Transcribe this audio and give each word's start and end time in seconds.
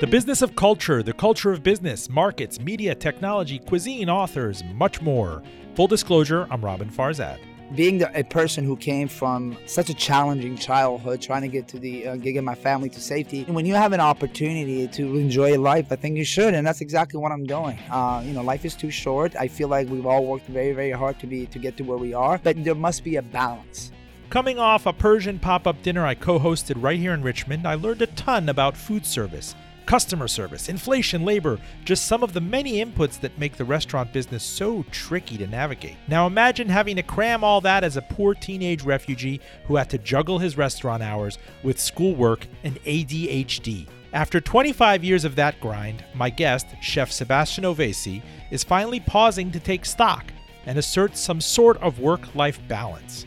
The 0.00 0.10
business 0.10 0.42
of 0.42 0.54
culture, 0.54 1.02
the 1.02 1.14
culture 1.14 1.50
of 1.50 1.62
business, 1.62 2.10
markets, 2.10 2.60
media, 2.60 2.94
technology, 2.94 3.58
cuisine, 3.58 4.10
authors, 4.10 4.62
much 4.74 5.00
more. 5.00 5.42
Full 5.76 5.86
disclosure, 5.86 6.46
I'm 6.50 6.60
Roben 6.60 6.92
Farzad. 6.92 7.38
Being 7.74 8.02
a 8.02 8.22
person 8.22 8.64
who 8.64 8.76
came 8.76 9.08
from 9.08 9.56
such 9.64 9.88
a 9.88 9.94
challenging 9.94 10.58
childhood, 10.58 11.22
trying 11.22 11.40
to 11.42 11.48
get 11.48 11.66
to 11.68 11.78
the 11.78 12.06
uh, 12.06 12.16
get 12.16 12.44
my 12.44 12.54
family 12.54 12.90
to 12.90 13.00
safety, 13.00 13.44
when 13.44 13.64
you 13.64 13.74
have 13.74 13.92
an 13.92 14.00
opportunity 14.00 14.86
to 14.88 15.16
enjoy 15.16 15.58
life, 15.58 15.90
I 15.90 15.96
think 15.96 16.18
you 16.18 16.24
should, 16.24 16.52
and 16.52 16.66
that's 16.66 16.82
exactly 16.82 17.18
what 17.18 17.32
I'm 17.32 17.46
doing. 17.46 17.78
Uh, 17.90 18.22
you 18.26 18.34
know, 18.34 18.42
life 18.42 18.66
is 18.66 18.74
too 18.74 18.90
short. 18.90 19.34
I 19.36 19.48
feel 19.48 19.68
like 19.68 19.88
we've 19.88 20.06
all 20.06 20.26
worked 20.26 20.48
very, 20.48 20.72
very 20.72 20.90
hard 20.90 21.18
to 21.20 21.26
be 21.26 21.46
to 21.46 21.58
get 21.58 21.78
to 21.78 21.82
where 21.82 21.98
we 21.98 22.12
are, 22.12 22.38
but 22.44 22.62
there 22.62 22.74
must 22.74 23.04
be 23.04 23.16
a 23.16 23.22
balance. 23.22 23.90
Coming 24.30 24.58
off 24.58 24.86
a 24.86 24.92
Persian 24.92 25.38
pop 25.38 25.66
up 25.66 25.82
dinner 25.82 26.04
I 26.04 26.14
co 26.14 26.38
hosted 26.38 26.82
right 26.82 26.98
here 26.98 27.14
in 27.14 27.22
Richmond, 27.22 27.66
I 27.66 27.74
learned 27.74 28.02
a 28.02 28.06
ton 28.08 28.48
about 28.48 28.76
food 28.76 29.06
service 29.06 29.54
customer 29.86 30.28
service, 30.28 30.68
inflation, 30.68 31.24
labor, 31.24 31.58
just 31.84 32.06
some 32.06 32.22
of 32.22 32.32
the 32.32 32.40
many 32.40 32.84
inputs 32.84 33.20
that 33.20 33.38
make 33.38 33.56
the 33.56 33.64
restaurant 33.64 34.12
business 34.12 34.42
so 34.42 34.84
tricky 34.90 35.36
to 35.36 35.46
navigate. 35.46 35.96
Now 36.08 36.26
imagine 36.26 36.68
having 36.68 36.96
to 36.96 37.02
cram 37.02 37.44
all 37.44 37.60
that 37.62 37.84
as 37.84 37.96
a 37.96 38.02
poor 38.02 38.34
teenage 38.34 38.82
refugee 38.82 39.40
who 39.66 39.76
had 39.76 39.90
to 39.90 39.98
juggle 39.98 40.38
his 40.38 40.56
restaurant 40.56 41.02
hours 41.02 41.38
with 41.62 41.78
schoolwork 41.78 42.46
and 42.62 42.82
ADHD. 42.84 43.86
After 44.12 44.40
25 44.40 45.02
years 45.02 45.24
of 45.24 45.36
that 45.36 45.60
grind, 45.60 46.04
my 46.14 46.30
guest, 46.30 46.66
Chef 46.80 47.10
Sebastian 47.10 47.64
Oveysi, 47.64 48.22
is 48.50 48.62
finally 48.62 49.00
pausing 49.00 49.50
to 49.50 49.60
take 49.60 49.84
stock 49.84 50.32
and 50.66 50.78
assert 50.78 51.16
some 51.16 51.40
sort 51.40 51.76
of 51.82 51.98
work 51.98 52.34
life 52.34 52.60
balance. 52.68 53.26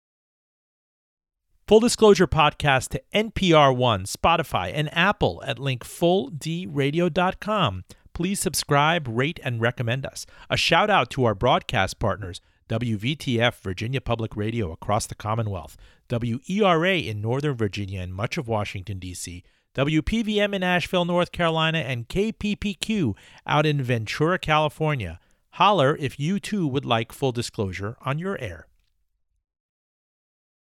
Full 1.71 1.79
Disclosure 1.79 2.27
podcast 2.27 2.89
to 2.89 3.01
NPR 3.15 3.73
One, 3.73 4.03
Spotify, 4.03 4.73
and 4.75 4.93
Apple 4.93 5.41
at 5.47 5.57
link 5.57 5.85
linkfulldradio.com 5.85 7.85
please 8.11 8.41
subscribe, 8.41 9.07
rate, 9.07 9.39
and 9.41 9.61
recommend 9.61 10.05
us. 10.05 10.25
A 10.49 10.57
shout 10.57 10.89
out 10.89 11.09
to 11.11 11.23
our 11.23 11.33
broadcast 11.33 11.97
partners 11.97 12.41
WVTF, 12.67 13.55
Virginia 13.61 14.01
Public 14.01 14.35
Radio 14.35 14.73
across 14.73 15.07
the 15.07 15.15
Commonwealth, 15.15 15.77
WERA 16.09 16.97
in 16.97 17.21
Northern 17.21 17.55
Virginia 17.55 18.01
and 18.01 18.13
much 18.13 18.37
of 18.37 18.49
Washington, 18.49 18.99
D.C., 18.99 19.41
WPVM 19.73 20.53
in 20.53 20.63
Asheville, 20.63 21.05
North 21.05 21.31
Carolina, 21.31 21.77
and 21.77 22.09
KPPQ 22.09 23.15
out 23.47 23.65
in 23.65 23.81
Ventura, 23.81 24.37
California. 24.37 25.21
Holler 25.51 25.95
if 25.95 26.19
you 26.19 26.37
too 26.37 26.67
would 26.67 26.83
like 26.83 27.13
full 27.13 27.31
disclosure 27.31 27.95
on 28.01 28.19
your 28.19 28.37
air. 28.41 28.67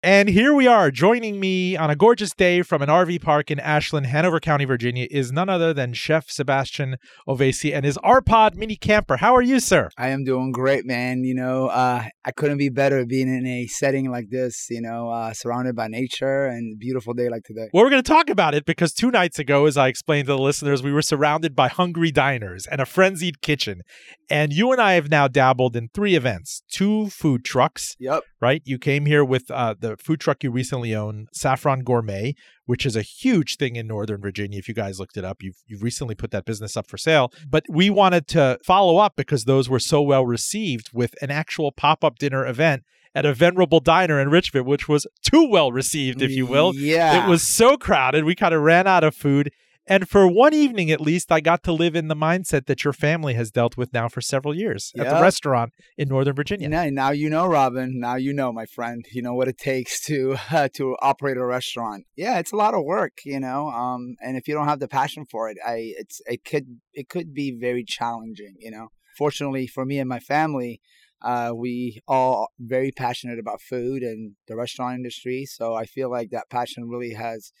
And 0.04 0.28
here 0.28 0.52
we 0.52 0.66
are. 0.66 0.90
Joining 0.90 1.40
me 1.40 1.78
on 1.78 1.88
a 1.88 1.96
gorgeous 1.96 2.34
day 2.34 2.60
from 2.60 2.82
an 2.82 2.90
RV 2.90 3.22
park 3.22 3.50
in 3.50 3.58
Ashland, 3.58 4.04
Hanover 4.04 4.38
County, 4.38 4.66
Virginia, 4.66 5.08
is 5.10 5.32
none 5.32 5.48
other 5.48 5.72
than 5.72 5.94
Chef 5.94 6.28
Sebastian 6.28 6.98
Oveysi 7.26 7.74
and 7.74 7.86
his 7.86 7.96
RPod 8.04 8.54
mini 8.54 8.76
camper. 8.76 9.16
How 9.16 9.34
are 9.34 9.40
you, 9.40 9.60
sir? 9.60 9.88
I 9.96 10.08
am 10.08 10.22
doing 10.22 10.52
great, 10.52 10.84
man. 10.84 11.24
You 11.24 11.34
know, 11.34 11.68
uh, 11.68 12.04
I 12.22 12.30
couldn't 12.32 12.58
be 12.58 12.68
better 12.68 13.06
being 13.06 13.34
in 13.34 13.46
a 13.46 13.66
setting 13.66 14.10
like 14.10 14.28
this, 14.28 14.66
you 14.68 14.82
know, 14.82 15.08
uh, 15.08 15.32
surrounded 15.32 15.74
by 15.74 15.88
nature 15.88 16.44
and 16.44 16.78
beautiful 16.78 17.14
day 17.14 17.30
like 17.30 17.44
today. 17.44 17.70
Well, 17.72 17.82
we're 17.82 17.88
going 17.88 18.02
to 18.02 18.12
talk 18.12 18.28
about 18.28 18.54
it 18.54 18.66
because 18.66 18.92
two 18.92 19.10
nights 19.10 19.38
ago, 19.38 19.64
as 19.64 19.78
I 19.78 19.88
explained 19.88 20.26
to 20.26 20.32
the 20.32 20.38
listeners, 20.38 20.82
we 20.82 20.92
were 20.92 21.00
surrounded 21.00 21.56
by 21.56 21.68
hungry 21.68 22.10
diners 22.10 22.66
and 22.66 22.82
a 22.82 22.84
frenzied 22.84 23.40
kitchen. 23.40 23.80
And 24.28 24.52
you 24.52 24.70
and 24.70 24.82
I 24.82 24.92
have 24.92 25.08
now 25.08 25.28
dabbled 25.28 25.76
in 25.76 25.88
three 25.94 26.14
events, 26.14 26.62
two 26.70 27.08
food 27.08 27.42
trucks. 27.42 27.96
Yep. 27.98 28.22
Right? 28.44 28.60
You 28.66 28.78
came 28.78 29.06
here 29.06 29.24
with 29.24 29.50
uh, 29.50 29.74
the 29.80 29.96
food 29.96 30.20
truck 30.20 30.44
you 30.44 30.50
recently 30.50 30.94
own, 30.94 31.28
Saffron 31.32 31.82
Gourmet, 31.82 32.34
which 32.66 32.84
is 32.84 32.94
a 32.94 33.00
huge 33.00 33.56
thing 33.56 33.74
in 33.74 33.86
Northern 33.86 34.20
Virginia. 34.20 34.58
If 34.58 34.68
you 34.68 34.74
guys 34.74 35.00
looked 35.00 35.16
it 35.16 35.24
up, 35.24 35.42
you've, 35.42 35.62
you've 35.66 35.82
recently 35.82 36.14
put 36.14 36.30
that 36.32 36.44
business 36.44 36.76
up 36.76 36.86
for 36.86 36.98
sale. 36.98 37.32
But 37.48 37.64
we 37.70 37.88
wanted 37.88 38.28
to 38.28 38.58
follow 38.62 38.98
up 38.98 39.16
because 39.16 39.46
those 39.46 39.70
were 39.70 39.80
so 39.80 40.02
well 40.02 40.26
received 40.26 40.90
with 40.92 41.14
an 41.22 41.30
actual 41.30 41.72
pop 41.72 42.04
up 42.04 42.18
dinner 42.18 42.46
event 42.46 42.82
at 43.14 43.24
a 43.24 43.32
venerable 43.32 43.80
diner 43.80 44.20
in 44.20 44.28
Richmond, 44.28 44.66
which 44.66 44.90
was 44.90 45.06
too 45.22 45.48
well 45.48 45.72
received, 45.72 46.20
if 46.20 46.30
you 46.30 46.44
will. 46.44 46.74
Yeah. 46.74 47.24
It 47.24 47.30
was 47.30 47.42
so 47.42 47.78
crowded. 47.78 48.24
We 48.24 48.34
kind 48.34 48.52
of 48.52 48.60
ran 48.60 48.86
out 48.86 49.04
of 49.04 49.14
food. 49.14 49.52
And 49.86 50.08
for 50.08 50.26
one 50.26 50.54
evening 50.54 50.90
at 50.90 51.00
least, 51.00 51.30
I 51.30 51.40
got 51.40 51.62
to 51.64 51.72
live 51.72 51.94
in 51.94 52.08
the 52.08 52.16
mindset 52.16 52.66
that 52.66 52.84
your 52.84 52.92
family 52.92 53.34
has 53.34 53.50
dealt 53.50 53.76
with 53.76 53.92
now 53.92 54.08
for 54.08 54.20
several 54.22 54.54
years 54.54 54.92
yep. 54.94 55.06
at 55.06 55.14
the 55.14 55.22
restaurant 55.22 55.74
in 55.98 56.08
Northern 56.08 56.34
Virginia. 56.34 56.70
Yeah, 56.70 56.88
now 56.90 57.10
you 57.10 57.28
know, 57.28 57.46
Roben. 57.46 57.94
Now 57.94 58.16
you 58.16 58.32
know, 58.32 58.52
my 58.52 58.64
friend. 58.64 59.04
You 59.12 59.22
know 59.22 59.34
what 59.34 59.48
it 59.48 59.58
takes 59.58 60.00
to 60.06 60.36
uh, 60.50 60.68
to 60.74 60.96
operate 61.02 61.36
a 61.36 61.44
restaurant. 61.44 62.04
Yeah, 62.16 62.38
it's 62.38 62.52
a 62.52 62.56
lot 62.56 62.74
of 62.74 62.84
work, 62.84 63.18
you 63.24 63.40
know. 63.40 63.68
Um, 63.68 64.16
and 64.20 64.36
if 64.36 64.48
you 64.48 64.54
don't 64.54 64.68
have 64.68 64.80
the 64.80 64.88
passion 64.88 65.26
for 65.26 65.50
it, 65.50 65.58
I 65.64 65.92
it's 65.98 66.22
it 66.26 66.44
could 66.44 66.80
it 66.94 67.08
could 67.08 67.34
be 67.34 67.56
very 67.58 67.84
challenging, 67.84 68.54
you 68.58 68.70
know. 68.70 68.88
Fortunately 69.18 69.66
for 69.66 69.84
me 69.84 69.98
and 69.98 70.08
my 70.08 70.18
family, 70.18 70.80
uh, 71.22 71.52
we 71.54 72.00
all 72.08 72.48
very 72.58 72.90
passionate 72.90 73.38
about 73.38 73.60
food 73.60 74.02
and 74.02 74.32
the 74.48 74.56
restaurant 74.56 74.96
industry. 74.96 75.46
So 75.46 75.74
I 75.74 75.84
feel 75.84 76.10
like 76.10 76.30
that 76.30 76.50
passion 76.50 76.88
really 76.88 77.14
has 77.14 77.52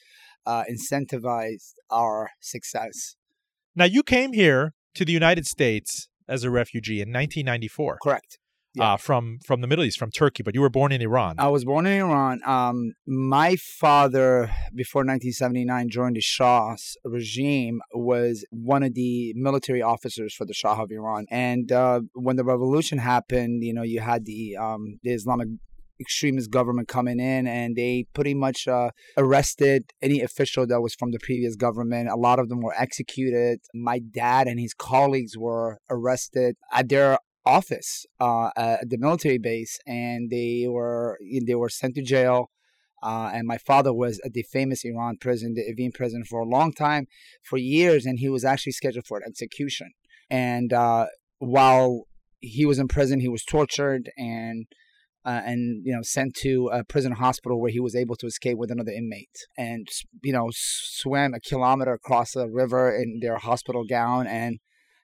uh, 0.46 0.64
incentivized 0.70 1.74
our 1.90 2.30
success. 2.40 3.16
Now, 3.76 3.84
you 3.84 4.02
came 4.02 4.32
here 4.32 4.74
to 4.94 5.04
the 5.04 5.12
United 5.12 5.46
States 5.46 6.08
as 6.28 6.44
a 6.44 6.50
refugee 6.50 7.00
in 7.00 7.08
1994. 7.08 7.98
Correct. 8.02 8.38
Yeah. 8.76 8.94
Uh, 8.94 8.96
from 8.96 9.38
from 9.46 9.60
the 9.60 9.68
Middle 9.68 9.84
East, 9.84 10.00
from 10.00 10.10
Turkey, 10.10 10.42
but 10.42 10.52
you 10.52 10.60
were 10.60 10.68
born 10.68 10.90
in 10.90 11.00
Iran. 11.00 11.36
I 11.38 11.46
was 11.46 11.64
born 11.64 11.86
in 11.86 11.92
Iran. 12.00 12.40
Um, 12.44 12.94
my 13.06 13.54
father, 13.54 14.50
before 14.74 15.02
1979, 15.02 15.90
joined 15.90 16.16
the 16.16 16.20
Shah's 16.20 16.96
regime, 17.04 17.82
was 17.92 18.44
one 18.50 18.82
of 18.82 18.94
the 18.94 19.32
military 19.36 19.80
officers 19.80 20.34
for 20.34 20.44
the 20.44 20.54
Shah 20.54 20.82
of 20.82 20.90
Iran. 20.90 21.26
And 21.30 21.70
uh, 21.70 22.00
when 22.14 22.34
the 22.34 22.42
revolution 22.42 22.98
happened, 22.98 23.62
you 23.62 23.72
know, 23.72 23.82
you 23.84 24.00
had 24.00 24.24
the 24.24 24.56
um, 24.56 24.98
the 25.04 25.12
Islamic 25.12 25.46
extremist 26.00 26.50
government 26.50 26.88
coming 26.88 27.20
in 27.20 27.46
and 27.46 27.76
they 27.76 28.06
pretty 28.14 28.34
much 28.34 28.66
uh, 28.66 28.90
arrested 29.16 29.92
any 30.02 30.20
official 30.20 30.66
that 30.66 30.80
was 30.80 30.94
from 30.94 31.12
the 31.12 31.18
previous 31.20 31.56
government. 31.56 32.08
A 32.08 32.16
lot 32.16 32.38
of 32.38 32.48
them 32.48 32.60
were 32.60 32.74
executed. 32.76 33.60
My 33.74 33.98
dad 33.98 34.46
and 34.46 34.58
his 34.58 34.74
colleagues 34.74 35.36
were 35.36 35.78
arrested 35.90 36.56
at 36.72 36.88
their 36.88 37.18
office 37.46 38.06
uh, 38.20 38.50
at 38.56 38.88
the 38.88 38.98
military 38.98 39.38
base 39.38 39.78
and 39.86 40.30
they 40.30 40.66
were 40.68 41.18
they 41.46 41.54
were 41.54 41.68
sent 41.68 41.94
to 41.94 42.02
jail. 42.02 42.50
Uh, 43.02 43.30
and 43.34 43.46
my 43.46 43.58
father 43.58 43.92
was 43.92 44.18
at 44.24 44.32
the 44.32 44.42
famous 44.50 44.82
Iran 44.82 45.18
prison, 45.20 45.52
the 45.52 45.60
Evin 45.60 45.92
prison, 45.92 46.24
for 46.24 46.40
a 46.40 46.48
long 46.48 46.72
time, 46.72 47.06
for 47.42 47.58
years, 47.58 48.06
and 48.06 48.18
he 48.18 48.30
was 48.30 48.46
actually 48.46 48.72
scheduled 48.72 49.06
for 49.06 49.18
an 49.18 49.24
execution. 49.28 49.90
And 50.30 50.72
uh, 50.72 51.08
while 51.38 52.06
he 52.40 52.64
was 52.64 52.78
in 52.78 52.88
prison, 52.88 53.20
he 53.20 53.28
was 53.28 53.44
tortured 53.44 54.10
and 54.16 54.66
uh, 55.24 55.40
and 55.44 55.82
you 55.84 55.94
know 55.94 56.02
sent 56.02 56.34
to 56.34 56.68
a 56.72 56.84
prison 56.84 57.12
hospital 57.12 57.60
where 57.60 57.70
he 57.70 57.80
was 57.80 57.94
able 57.94 58.16
to 58.16 58.26
escape 58.26 58.58
with 58.58 58.70
another 58.70 58.92
inmate 58.92 59.38
and 59.56 59.86
you 60.22 60.32
know 60.32 60.48
swam 60.52 61.34
a 61.34 61.40
kilometer 61.40 61.92
across 61.92 62.36
a 62.36 62.48
river 62.48 62.94
in 62.94 63.20
their 63.20 63.36
hospital 63.36 63.84
gown 63.88 64.26
and 64.26 64.58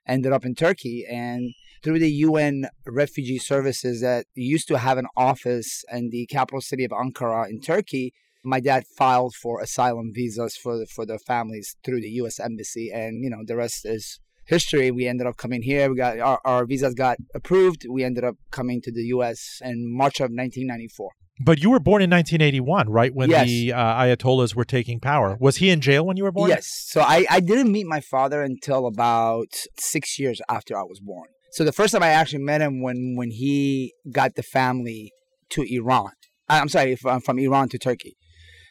ended 0.07 0.31
up 0.31 0.45
in 0.45 0.55
Turkey. 0.55 1.05
And 1.09 1.53
through 1.83 1.99
the 1.99 2.11
UN 2.11 2.67
refugee 2.85 3.37
services 3.37 4.01
that 4.01 4.25
used 4.35 4.67
to 4.67 4.77
have 4.77 4.97
an 4.97 5.07
office 5.15 5.83
in 5.91 6.09
the 6.09 6.25
capital 6.27 6.61
city 6.61 6.83
of 6.83 6.91
Ankara 6.91 7.49
in 7.49 7.61
Turkey 7.61 8.13
my 8.43 8.59
dad 8.59 8.83
filed 8.97 9.35
for 9.35 9.61
asylum 9.61 10.11
visas 10.13 10.55
for 10.55 10.85
for 10.87 11.05
their 11.05 11.19
families 11.19 11.75
through 11.83 12.01
the 12.01 12.09
US 12.21 12.39
embassy 12.39 12.91
and 12.91 13.23
you 13.23 13.29
know 13.29 13.43
the 13.45 13.55
rest 13.55 13.85
is 13.85 14.19
history, 14.51 14.91
we 14.91 15.07
ended 15.07 15.25
up 15.25 15.37
coming 15.37 15.63
here. 15.63 15.89
We 15.89 15.95
got 15.95 16.19
our, 16.19 16.39
our 16.45 16.65
visas 16.65 16.93
got 16.93 17.17
approved. 17.33 17.87
We 17.89 18.03
ended 18.03 18.23
up 18.23 18.35
coming 18.51 18.81
to 18.83 18.91
the 18.91 19.03
U.S. 19.15 19.59
in 19.63 19.91
March 19.97 20.19
of 20.19 20.25
1994. 20.25 21.09
But 21.43 21.59
you 21.63 21.71
were 21.71 21.79
born 21.79 22.03
in 22.03 22.09
1981, 22.11 22.89
right? 22.89 23.15
When 23.15 23.29
yes. 23.31 23.47
the 23.47 23.73
uh, 23.73 24.01
Ayatollahs 24.03 24.53
were 24.53 24.65
taking 24.65 24.99
power. 24.99 25.37
Was 25.39 25.57
he 25.57 25.71
in 25.71 25.81
jail 25.81 26.05
when 26.05 26.17
you 26.17 26.23
were 26.23 26.31
born? 26.31 26.49
Yes. 26.49 26.67
So 26.87 27.01
I, 27.01 27.25
I 27.31 27.39
didn't 27.39 27.71
meet 27.71 27.87
my 27.87 27.99
father 27.99 28.43
until 28.43 28.85
about 28.85 29.47
six 29.79 30.19
years 30.19 30.39
after 30.47 30.77
I 30.77 30.83
was 30.83 30.99
born. 30.99 31.27
So 31.53 31.63
the 31.63 31.71
first 31.71 31.93
time 31.93 32.03
I 32.03 32.09
actually 32.09 32.43
met 32.43 32.61
him 32.61 32.81
when 32.81 33.15
when 33.17 33.31
he 33.31 33.93
got 34.11 34.35
the 34.35 34.43
family 34.43 35.11
to 35.51 35.63
Iran. 35.63 36.11
I'm 36.47 36.69
sorry, 36.69 36.95
from, 36.95 37.21
from 37.21 37.39
Iran 37.39 37.69
to 37.69 37.77
Turkey. 37.77 38.17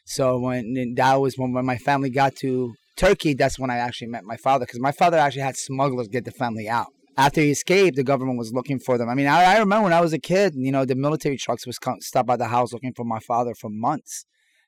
So 0.05 0.39
when 0.39 0.95
that 0.97 1.15
was 1.15 1.37
when, 1.37 1.53
when 1.53 1.67
my 1.67 1.77
family 1.77 2.11
got 2.11 2.37
to 2.37 2.75
Turkey, 3.01 3.33
that's 3.33 3.59
when 3.59 3.71
I 3.71 3.79
actually 3.79 4.09
met 4.09 4.25
my 4.25 4.37
father 4.37 4.67
because 4.67 4.79
my 4.79 4.93
father 4.93 5.17
actually 5.17 5.41
had 5.41 5.57
smugglers 5.57 6.07
get 6.09 6.27
the 6.27 6.31
family 6.31 6.69
out. 6.69 6.89
After 7.17 7.41
he 7.41 7.51
escaped, 7.51 7.97
the 7.97 8.05
government 8.05 8.39
was 8.39 8.53
looking 8.53 8.79
for 8.79 8.99
them. 8.99 9.09
I 9.09 9.15
mean, 9.15 9.27
I, 9.27 9.55
I 9.55 9.59
remember 9.59 9.85
when 9.85 9.95
I 9.95 10.03
was 10.03 10.13
a 10.13 10.19
kid, 10.19 10.53
you 10.55 10.71
know, 10.71 10.85
the 10.85 10.95
military 10.95 11.39
trucks 11.39 11.67
was 11.67 11.79
come, 11.79 12.03
stop 12.03 12.27
by 12.27 12.37
the 12.37 12.49
house 12.49 12.75
looking 12.75 12.93
for 12.93 13.07
my 13.07 13.19
father 13.19 13.55
for 13.55 13.71
months. 13.71 14.27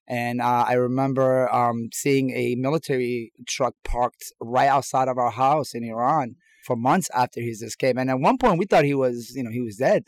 And 0.08 0.40
uh, 0.40 0.64
I 0.67 0.73
remember 0.73 1.52
um, 1.55 1.90
seeing 1.93 2.31
a 2.31 2.55
military 2.55 3.32
truck 3.46 3.75
parked 3.84 4.32
right 4.40 4.69
outside 4.69 5.08
of 5.08 5.19
our 5.19 5.31
house 5.31 5.75
in 5.75 5.85
Iran 5.85 6.37
for 6.64 6.75
months 6.75 7.11
after 7.14 7.43
his 7.43 7.61
escape. 7.61 7.99
And 7.99 8.08
at 8.08 8.19
one 8.19 8.38
point, 8.38 8.58
we 8.58 8.64
thought 8.64 8.87
he 8.87 8.94
was, 8.94 9.37
you 9.37 9.43
know, 9.43 9.50
he 9.50 9.61
was 9.61 9.76
dead. 9.76 10.05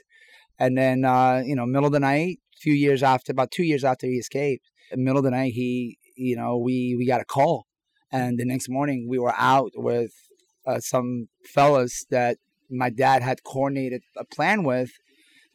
And 0.59 0.79
then, 0.79 1.05
uh, 1.05 1.43
you 1.44 1.55
know, 1.55 1.67
middle 1.67 1.88
of 1.88 1.93
the 1.93 2.00
night, 2.00 2.38
a 2.55 2.59
few 2.59 2.73
years 2.73 3.03
after, 3.03 3.32
about 3.32 3.50
two 3.50 3.65
years 3.65 3.85
after 3.85 4.06
he 4.06 4.15
escaped, 4.15 4.65
middle 4.94 5.19
of 5.19 5.25
the 5.25 5.31
night, 5.31 5.53
he, 5.53 5.99
you 6.17 6.37
know, 6.37 6.56
we 6.56 6.94
we 6.97 7.06
got 7.06 7.20
a 7.20 7.25
call, 7.27 7.67
and 8.15 8.39
the 8.39 8.45
next 8.45 8.69
morning 8.69 9.09
we 9.09 9.19
were 9.19 9.35
out 9.37 9.73
with 9.75 10.13
uh, 10.67 10.79
some 10.79 11.29
fellas 11.55 12.07
that 12.11 12.39
my 12.71 12.89
dad 12.89 13.23
had 13.23 13.43
coordinated 13.43 14.03
a 14.17 14.25
plan 14.25 14.63
with, 14.63 14.93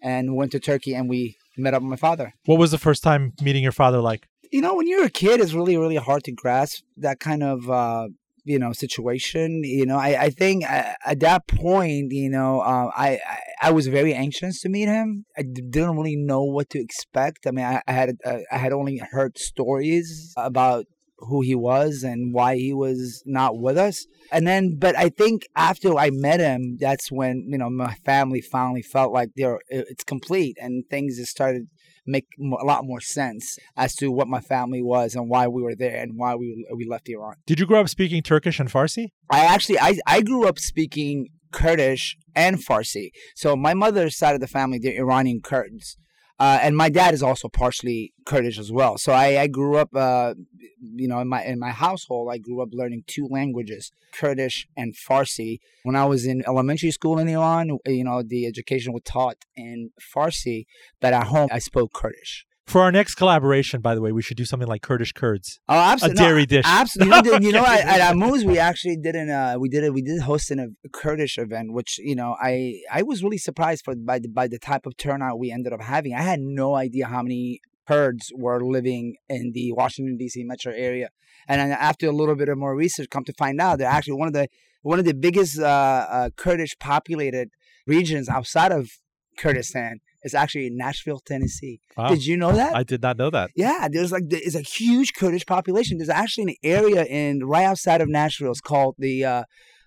and 0.01 0.35
went 0.35 0.51
to 0.51 0.59
Turkey, 0.59 0.93
and 0.93 1.09
we 1.09 1.37
met 1.57 1.73
up 1.73 1.81
with 1.81 1.89
my 1.89 1.95
father. 1.95 2.33
What 2.45 2.59
was 2.59 2.71
the 2.71 2.77
first 2.77 3.01
time 3.01 3.33
meeting 3.41 3.63
your 3.63 3.71
father 3.71 4.01
like? 4.01 4.27
You 4.51 4.61
know, 4.61 4.75
when 4.75 4.87
you're 4.87 5.05
a 5.05 5.09
kid, 5.09 5.39
it's 5.39 5.53
really, 5.53 5.77
really 5.77 5.95
hard 5.95 6.23
to 6.25 6.31
grasp 6.31 6.83
that 6.97 7.19
kind 7.19 7.43
of 7.43 7.69
uh, 7.69 8.07
you 8.45 8.57
know 8.57 8.71
situation 8.73 9.63
you 9.63 9.85
know 9.85 9.97
i, 9.97 10.23
I 10.25 10.29
think 10.29 10.63
uh, 10.63 10.93
at 11.05 11.19
that 11.19 11.47
point 11.47 12.11
you 12.11 12.29
know 12.29 12.61
uh, 12.61 12.89
I, 12.95 13.19
I, 13.33 13.39
I 13.67 13.71
was 13.71 13.87
very 13.87 14.13
anxious 14.13 14.61
to 14.61 14.69
meet 14.69 14.87
him 14.87 15.25
i 15.37 15.43
didn't 15.43 15.95
really 15.97 16.15
know 16.15 16.43
what 16.43 16.69
to 16.71 16.79
expect 16.79 17.45
i 17.45 17.51
mean 17.51 17.65
i, 17.65 17.81
I 17.87 17.91
had 17.91 18.17
uh, 18.25 18.39
i 18.51 18.57
had 18.57 18.73
only 18.73 18.97
heard 19.11 19.37
stories 19.37 20.33
about 20.37 20.85
who 21.27 21.41
he 21.41 21.55
was 21.55 22.03
and 22.03 22.33
why 22.33 22.55
he 22.55 22.73
was 22.73 23.21
not 23.25 23.57
with 23.57 23.77
us 23.77 24.05
and 24.31 24.47
then 24.47 24.77
but 24.77 24.97
i 24.97 25.09
think 25.09 25.43
after 25.55 25.97
i 25.97 26.09
met 26.09 26.39
him 26.39 26.77
that's 26.79 27.11
when 27.11 27.45
you 27.47 27.57
know 27.57 27.69
my 27.69 27.93
family 28.05 28.41
finally 28.41 28.81
felt 28.81 29.11
like 29.11 29.29
they're 29.35 29.59
it's 29.69 30.03
complete 30.03 30.57
and 30.61 30.83
things 30.89 31.17
just 31.17 31.31
started 31.31 31.67
make 32.09 32.27
a 32.41 32.65
lot 32.65 32.85
more 32.85 32.99
sense 32.99 33.57
as 33.77 33.95
to 33.95 34.11
what 34.11 34.27
my 34.27 34.41
family 34.41 34.81
was 34.81 35.15
and 35.15 35.29
why 35.29 35.47
we 35.47 35.61
were 35.61 35.75
there 35.75 36.01
and 36.01 36.13
why 36.15 36.35
we 36.35 36.65
we 36.75 36.85
left 36.89 37.07
Iran. 37.07 37.35
Did 37.45 37.59
you 37.59 37.65
grow 37.65 37.81
up 37.81 37.89
speaking 37.89 38.21
Turkish 38.23 38.59
and 38.59 38.69
Farsi? 38.69 39.09
I 39.29 39.45
actually 39.45 39.79
I 39.79 39.99
I 40.05 40.21
grew 40.21 40.47
up 40.47 40.59
speaking 40.59 41.27
Kurdish 41.51 42.17
and 42.35 42.57
Farsi. 42.57 43.09
So 43.35 43.55
my 43.55 43.73
mother's 43.73 44.17
side 44.17 44.35
of 44.35 44.41
the 44.41 44.47
family 44.47 44.79
they're 44.79 44.99
Iranian 44.99 45.41
Kurds. 45.41 45.97
Uh, 46.39 46.57
and 46.61 46.77
my 46.77 46.89
dad 46.89 47.13
is 47.13 47.21
also 47.21 47.49
partially 47.49 48.13
Kurdish 48.25 48.57
as 48.57 48.71
well. 48.71 48.97
So 48.97 49.11
I, 49.11 49.41
I 49.41 49.47
grew 49.47 49.75
up, 49.75 49.89
uh, 49.93 50.35
you 50.81 51.07
know, 51.07 51.19
in 51.19 51.27
my 51.27 51.43
in 51.43 51.59
my 51.59 51.71
household, 51.71 52.29
I 52.31 52.37
grew 52.37 52.61
up 52.61 52.69
learning 52.71 53.03
two 53.07 53.27
languages, 53.29 53.91
Kurdish 54.13 54.65
and 54.77 54.95
Farsi. 54.95 55.59
When 55.83 55.97
I 55.97 56.05
was 56.05 56.25
in 56.25 56.43
elementary 56.47 56.91
school 56.91 57.19
in 57.19 57.27
Iran, 57.27 57.77
you 57.85 58.03
know, 58.05 58.23
the 58.23 58.45
education 58.45 58.93
was 58.93 59.03
taught 59.03 59.37
in 59.57 59.91
Farsi, 60.15 60.65
but 61.01 61.13
at 61.13 61.27
home 61.27 61.49
I 61.51 61.59
spoke 61.59 61.93
Kurdish. 61.93 62.45
For 62.69 62.81
our 62.83 62.91
next 62.91 63.15
collaboration, 63.15 63.81
by 63.81 63.95
the 63.95 64.01
way, 64.01 64.11
we 64.11 64.21
should 64.21 64.37
do 64.37 64.45
something 64.45 64.67
like 64.67 64.83
Kurdish 64.83 65.11
curds. 65.13 65.59
Oh, 65.67 65.73
absolutely. 65.73 66.23
A 66.23 66.27
dairy 66.27 66.41
no, 66.41 66.45
dish. 66.45 66.65
Absolutely. 66.67 67.31
You 67.31 67.39
know, 67.39 67.47
you 67.47 67.51
know 67.53 67.65
at, 67.65 67.99
at 67.99 68.11
Amoo's, 68.11 68.45
we 68.45 68.59
actually 68.59 68.95
did 68.95 69.15
an, 69.15 69.31
uh, 69.31 69.55
we 69.57 69.69
did 69.69 69.83
it, 69.83 69.91
we 69.91 70.03
did 70.03 70.21
host 70.21 70.51
an, 70.51 70.75
a 70.85 70.89
Kurdish 70.89 71.39
event, 71.39 71.73
which, 71.73 71.97
you 71.97 72.13
know, 72.13 72.35
I, 72.39 72.79
I 72.91 73.01
was 73.01 73.23
really 73.23 73.39
surprised 73.39 73.83
for, 73.83 73.95
by 73.95 74.19
the, 74.19 74.27
by 74.27 74.47
the 74.47 74.59
type 74.59 74.85
of 74.85 74.95
turnout 74.97 75.39
we 75.39 75.51
ended 75.51 75.73
up 75.73 75.81
having. 75.81 76.13
I 76.13 76.21
had 76.21 76.41
no 76.41 76.75
idea 76.75 77.07
how 77.07 77.23
many 77.23 77.59
Kurds 77.87 78.31
were 78.35 78.63
living 78.63 79.15
in 79.27 79.53
the 79.55 79.71
Washington 79.71 80.15
D.C. 80.15 80.43
metro 80.43 80.71
area, 80.71 81.09
and 81.47 81.73
after 81.73 82.07
a 82.07 82.11
little 82.11 82.35
bit 82.35 82.49
of 82.49 82.59
more 82.59 82.75
research, 82.75 83.09
come 83.09 83.23
to 83.23 83.33
find 83.33 83.59
out 83.59 83.79
they're 83.79 83.89
actually 83.89 84.13
one 84.13 84.27
of 84.27 84.35
the 84.35 84.47
one 84.83 84.99
of 84.99 85.05
the 85.05 85.15
biggest 85.15 85.57
uh, 85.57 86.05
uh, 86.07 86.29
Kurdish 86.37 86.77
populated 86.79 87.49
regions 87.87 88.29
outside 88.29 88.71
of 88.71 88.91
Kurdistan 89.39 90.01
is 90.23 90.33
actually 90.33 90.67
in 90.67 90.77
Nashville, 90.77 91.19
Tennessee. 91.19 91.79
Wow. 91.97 92.09
Did 92.09 92.25
you 92.25 92.37
know 92.37 92.51
that? 92.51 92.75
I 92.75 92.83
did 92.83 93.01
not 93.01 93.17
know 93.17 93.29
that. 93.29 93.51
Yeah, 93.55 93.87
there's 93.91 94.11
like 94.11 94.23
there's 94.27 94.55
a 94.55 94.61
huge 94.61 95.13
Kurdish 95.13 95.45
population. 95.45 95.97
There's 95.97 96.09
actually 96.09 96.43
an 96.51 96.55
area 96.63 97.05
in 97.05 97.45
right 97.45 97.65
outside 97.65 98.01
of 98.01 98.09
Nashville. 98.09 98.51
It's 98.51 98.61
called 98.61 98.95
the 98.97 99.25
uh, 99.25 99.43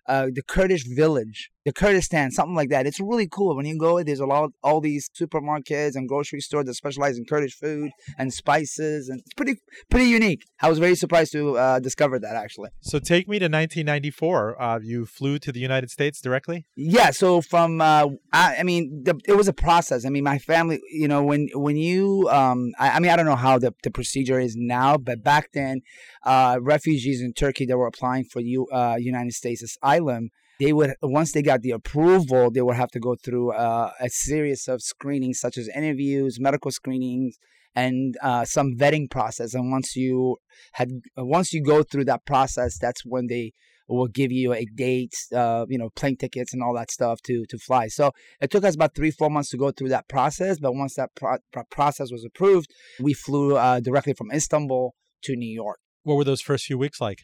uh, 0.09 0.27
the 0.35 0.43
Kurdish 0.43 0.85
village, 0.87 1.51
the 1.65 1.73
Kurdistan, 1.73 2.31
something 2.31 2.55
like 2.55 2.71
that. 2.71 2.87
It's 2.87 3.01
really 3.01 3.29
cool. 3.29 3.57
When 3.57 3.67
you 3.67 3.79
go, 3.79 4.03
there's 4.03 4.21
a 4.21 4.27
lot 4.27 4.45
of 4.45 4.53
all 4.63 4.81
these 4.81 5.09
supermarkets 5.11 5.95
and 5.95 6.09
grocery 6.09 6.41
stores 6.41 6.67
that 6.67 6.75
specialize 6.75 7.19
in 7.19 7.25
Kurdish 7.25 7.55
food 7.55 7.91
and 8.19 8.33
spices, 8.33 9.09
and 9.09 9.21
it's 9.21 9.35
pretty 9.35 9.57
pretty 9.91 10.07
unique. 10.07 10.45
I 10.61 10.69
was 10.69 10.79
very 10.79 10.95
surprised 10.95 11.33
to 11.33 11.57
uh, 11.57 11.79
discover 11.79 12.19
that 12.19 12.37
actually. 12.37 12.71
So 12.81 12.99
take 12.99 13.29
me 13.29 13.39
to 13.39 13.45
1994. 13.47 14.61
Uh, 14.61 14.81
you 14.83 15.07
flew 15.07 15.39
to 15.39 15.53
the 15.53 15.61
United 15.61 15.91
States 15.91 16.21
directly. 16.21 16.67
Yeah. 16.77 17.11
So 17.11 17.41
from 17.41 17.81
uh, 17.81 18.09
I, 18.33 18.57
I, 18.61 18.63
mean, 18.63 19.03
the, 19.05 19.21
it 19.27 19.37
was 19.37 19.49
a 19.49 19.53
process. 19.53 20.05
I 20.05 20.09
mean, 20.09 20.25
my 20.25 20.39
family, 20.39 20.81
you 20.91 21.09
know, 21.09 21.23
when 21.23 21.49
when 21.55 21.77
you, 21.77 22.29
um, 22.31 22.73
I, 22.79 22.91
I 22.91 23.01
mean, 23.01 23.11
I 23.11 23.17
don't 23.17 23.27
know 23.27 23.37
how 23.37 23.59
the, 23.59 23.75
the 23.83 23.91
procedure 23.91 24.41
is 24.41 24.57
now, 24.57 24.97
but 24.97 25.23
back 25.23 25.51
then, 25.53 25.83
uh, 26.25 26.59
refugees 26.61 27.21
in 27.21 27.33
Turkey 27.33 27.67
that 27.67 27.77
were 27.77 27.87
applying 27.87 28.25
for 28.25 28.41
you 28.41 28.67
uh, 28.69 28.97
United 28.99 29.33
States 29.33 29.63
asylum 29.63 30.31
they 30.61 30.73
would 30.73 30.95
once 31.03 31.33
they 31.33 31.43
got 31.43 31.63
the 31.63 31.71
approval, 31.71 32.51
they 32.51 32.63
would 32.63 32.77
have 32.77 32.91
to 32.91 33.01
go 33.01 33.17
through 33.17 33.53
uh, 33.53 33.91
a 34.01 34.09
series 34.09 34.69
of 34.69 34.83
screenings, 34.83 35.41
such 35.41 35.57
as 35.57 35.69
interviews, 35.69 36.39
medical 36.41 36.71
screenings, 36.71 37.39
and 37.75 38.17
uh, 38.23 38.45
some 38.45 38.75
vetting 38.77 39.11
process. 39.11 39.55
And 39.55 39.71
once 39.71 39.97
you 39.97 40.37
had, 40.73 40.91
once 41.17 41.53
you 41.53 41.63
go 41.63 41.83
through 41.83 42.05
that 42.07 42.25
process, 42.27 42.79
that's 42.79 43.05
when 43.05 43.27
they 43.27 43.53
will 43.89 44.07
give 44.07 44.33
you 44.33 44.53
a 44.53 44.65
date, 44.65 45.15
uh, 45.35 45.67
you 45.69 45.79
know, 45.79 45.91
plane 45.91 46.17
tickets 46.17 46.53
and 46.53 46.63
all 46.63 46.75
that 46.75 46.91
stuff 46.91 47.21
to 47.23 47.45
to 47.49 47.59
fly. 47.59 47.89
So 47.89 48.13
it 48.41 48.51
took 48.51 48.65
us 48.65 48.75
about 48.75 48.95
three, 48.95 49.11
four 49.11 49.31
months 49.31 49.51
to 49.51 49.57
go 49.57 49.71
through 49.71 49.91
that 49.91 50.09
process. 50.09 50.59
But 50.59 50.75
once 50.75 50.95
that 50.95 51.11
pro- 51.15 51.39
process 51.71 52.11
was 52.11 52.25
approved, 52.25 52.71
we 53.01 53.15
flew 53.15 53.57
uh, 53.57 53.81
directly 53.81 54.15
from 54.15 54.31
Istanbul 54.31 54.95
to 55.25 55.37
New 55.37 55.53
York. 55.53 55.79
What 56.05 56.17
were 56.17 56.25
those 56.25 56.41
first 56.41 56.67
few 56.67 56.79
weeks 56.79 57.01
like? 57.01 57.21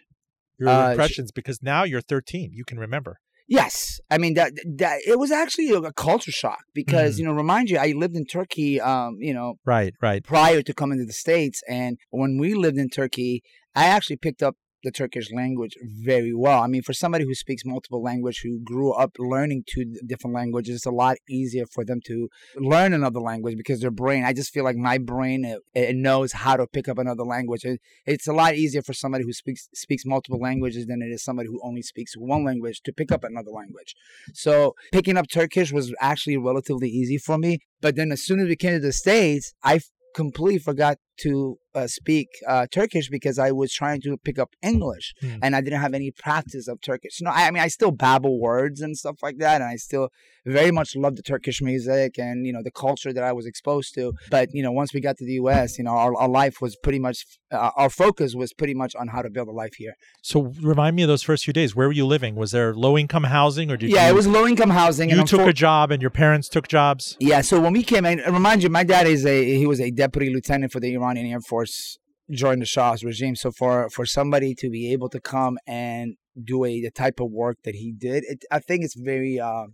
Your 0.58 0.68
uh, 0.68 0.90
impressions, 0.90 1.30
because 1.30 1.62
now 1.62 1.84
you're 1.84 2.00
13, 2.00 2.50
you 2.52 2.64
can 2.64 2.78
remember. 2.78 3.18
Yes, 3.50 3.98
I 4.10 4.18
mean 4.18 4.34
that 4.34 4.52
that 4.76 5.00
it 5.06 5.18
was 5.18 5.32
actually 5.32 5.70
a, 5.70 5.90
culture 5.92 6.30
shock 6.30 6.64
because 6.74 7.16
mm. 7.16 7.20
you 7.20 7.24
know 7.24 7.32
remind 7.32 7.70
you 7.70 7.78
I 7.78 7.94
lived 7.96 8.14
in 8.14 8.26
Turkey, 8.26 8.78
um, 8.78 9.16
you 9.20 9.32
know, 9.32 9.54
right, 9.64 9.94
right, 10.02 10.22
prior 10.22 10.60
to 10.60 10.74
coming 10.74 10.98
to 10.98 11.06
the 11.06 11.14
states, 11.14 11.62
and 11.66 11.96
when 12.10 12.36
we 12.36 12.52
lived 12.52 12.76
in 12.76 12.90
Turkey, 12.90 13.42
I 13.74 13.86
actually 13.86 14.16
picked 14.16 14.42
up 14.42 14.56
the 14.84 14.90
Turkish 14.90 15.32
language 15.32 15.74
very 15.82 16.34
well. 16.34 16.62
I 16.62 16.66
mean, 16.66 16.82
for 16.82 16.92
somebody 16.92 17.24
who 17.24 17.34
speaks 17.34 17.64
multiple 17.64 18.02
language, 18.02 18.40
who 18.42 18.60
grew 18.60 18.92
up 18.92 19.12
learning 19.18 19.64
two 19.66 19.96
different 20.06 20.34
languages, 20.34 20.76
it's 20.76 20.86
a 20.86 20.90
lot 20.90 21.16
easier 21.28 21.64
for 21.66 21.84
them 21.84 22.00
to 22.06 22.28
learn 22.56 22.92
another 22.92 23.20
language 23.20 23.56
because 23.56 23.80
their 23.80 23.90
brain. 23.90 24.24
I 24.24 24.32
just 24.32 24.52
feel 24.52 24.64
like 24.64 24.76
my 24.76 24.98
brain 24.98 25.44
it, 25.44 25.60
it 25.74 25.96
knows 25.96 26.32
how 26.32 26.56
to 26.56 26.66
pick 26.66 26.88
up 26.88 26.98
another 26.98 27.24
language. 27.24 27.64
It, 27.64 27.80
it's 28.06 28.28
a 28.28 28.32
lot 28.32 28.54
easier 28.54 28.82
for 28.82 28.92
somebody 28.92 29.24
who 29.24 29.32
speaks 29.32 29.68
speaks 29.74 30.04
multiple 30.04 30.40
languages 30.40 30.86
than 30.86 31.02
it 31.02 31.12
is 31.12 31.22
somebody 31.22 31.48
who 31.48 31.60
only 31.62 31.82
speaks 31.82 32.14
one 32.16 32.44
language 32.44 32.80
to 32.82 32.92
pick 32.92 33.12
up 33.12 33.24
another 33.24 33.50
language. 33.50 33.94
So 34.32 34.74
picking 34.92 35.16
up 35.16 35.26
Turkish 35.28 35.72
was 35.72 35.94
actually 36.00 36.36
relatively 36.36 36.88
easy 36.88 37.18
for 37.18 37.38
me. 37.38 37.58
But 37.80 37.96
then 37.96 38.12
as 38.12 38.22
soon 38.22 38.40
as 38.40 38.48
we 38.48 38.56
came 38.56 38.72
to 38.72 38.80
the 38.80 38.92
states, 38.92 39.54
I 39.62 39.80
completely 40.14 40.58
forgot 40.58 40.98
to 41.20 41.58
uh, 41.78 41.86
speak 41.86 42.28
uh, 42.46 42.66
Turkish 42.70 43.08
because 43.08 43.38
I 43.38 43.52
was 43.52 43.72
trying 43.72 44.00
to 44.02 44.16
pick 44.16 44.38
up 44.38 44.50
English 44.62 45.14
mm. 45.22 45.38
and 45.42 45.54
I 45.54 45.60
didn't 45.60 45.80
have 45.80 45.94
any 45.94 46.10
practice 46.10 46.68
of 46.68 46.80
Turkish. 46.80 47.20
No, 47.20 47.30
I, 47.30 47.46
I, 47.46 47.50
mean 47.50 47.62
I 47.62 47.68
still 47.68 47.90
babble 47.90 48.40
words 48.40 48.80
and 48.80 48.96
stuff 48.96 49.18
like 49.22 49.38
that, 49.38 49.60
and 49.60 49.70
I 49.70 49.76
still 49.76 50.10
very 50.48 50.70
much 50.70 50.96
love 50.96 51.16
the 51.16 51.22
Turkish 51.22 51.60
music 51.62 52.18
and 52.18 52.46
you 52.46 52.52
know 52.52 52.62
the 52.62 52.70
culture 52.70 53.12
that 53.12 53.24
I 53.24 53.32
was 53.32 53.46
exposed 53.46 53.94
to. 53.94 54.12
But 54.30 54.48
you 54.52 54.62
know 54.62 54.72
once 54.72 54.92
we 54.94 55.00
got 55.00 55.16
to 55.18 55.24
the 55.24 55.34
U.S., 55.34 55.78
you 55.78 55.84
know 55.84 55.92
our, 55.92 56.14
our 56.16 56.28
life 56.28 56.60
was 56.60 56.76
pretty 56.76 56.98
much 56.98 57.24
uh, 57.52 57.70
our 57.76 57.90
focus 57.90 58.34
was 58.34 58.52
pretty 58.52 58.74
much 58.74 58.94
on 58.94 59.08
how 59.08 59.22
to 59.22 59.30
build 59.30 59.48
a 59.48 59.52
life 59.52 59.74
here. 59.76 59.94
So 60.22 60.52
remind 60.60 60.96
me 60.96 61.02
of 61.02 61.08
those 61.08 61.22
first 61.22 61.44
few 61.44 61.52
days. 61.52 61.74
Where 61.74 61.88
were 61.88 61.92
you 61.92 62.06
living? 62.06 62.34
Was 62.34 62.50
there 62.50 62.74
low 62.74 62.96
income 62.96 63.24
housing 63.24 63.70
or 63.70 63.76
did 63.76 63.90
yeah, 63.90 64.06
you, 64.06 64.12
it 64.12 64.14
was 64.14 64.26
low 64.26 64.46
income 64.46 64.70
housing. 64.70 65.10
You 65.10 65.24
took 65.24 65.40
a 65.40 65.52
job 65.52 65.90
and 65.90 66.02
your 66.02 66.10
parents 66.10 66.48
took 66.48 66.68
jobs. 66.68 67.16
Yeah. 67.20 67.40
So 67.40 67.60
when 67.60 67.72
we 67.72 67.82
came, 67.82 68.04
and 68.04 68.20
remind 68.26 68.62
you, 68.62 68.68
my 68.68 68.84
dad 68.84 69.06
is 69.06 69.24
a 69.26 69.56
he 69.56 69.66
was 69.66 69.80
a 69.80 69.90
deputy 69.90 70.32
lieutenant 70.32 70.72
for 70.72 70.80
the 70.80 70.94
Iranian 70.94 71.26
Air 71.26 71.40
Force 71.40 71.98
during 72.30 72.60
the 72.60 72.66
Shah's 72.66 73.04
regime. 73.04 73.36
So 73.36 73.50
for 73.50 73.88
for 73.90 74.06
somebody 74.06 74.54
to 74.56 74.70
be 74.70 74.92
able 74.92 75.08
to 75.10 75.20
come 75.20 75.58
and 75.66 76.16
do 76.42 76.64
a 76.64 76.80
the 76.80 76.90
type 76.90 77.20
of 77.20 77.30
work 77.30 77.58
that 77.64 77.74
he 77.74 77.92
did, 77.92 78.24
it, 78.26 78.44
I 78.50 78.60
think 78.60 78.84
it's 78.84 78.94
very 78.94 79.40
uh, 79.40 79.66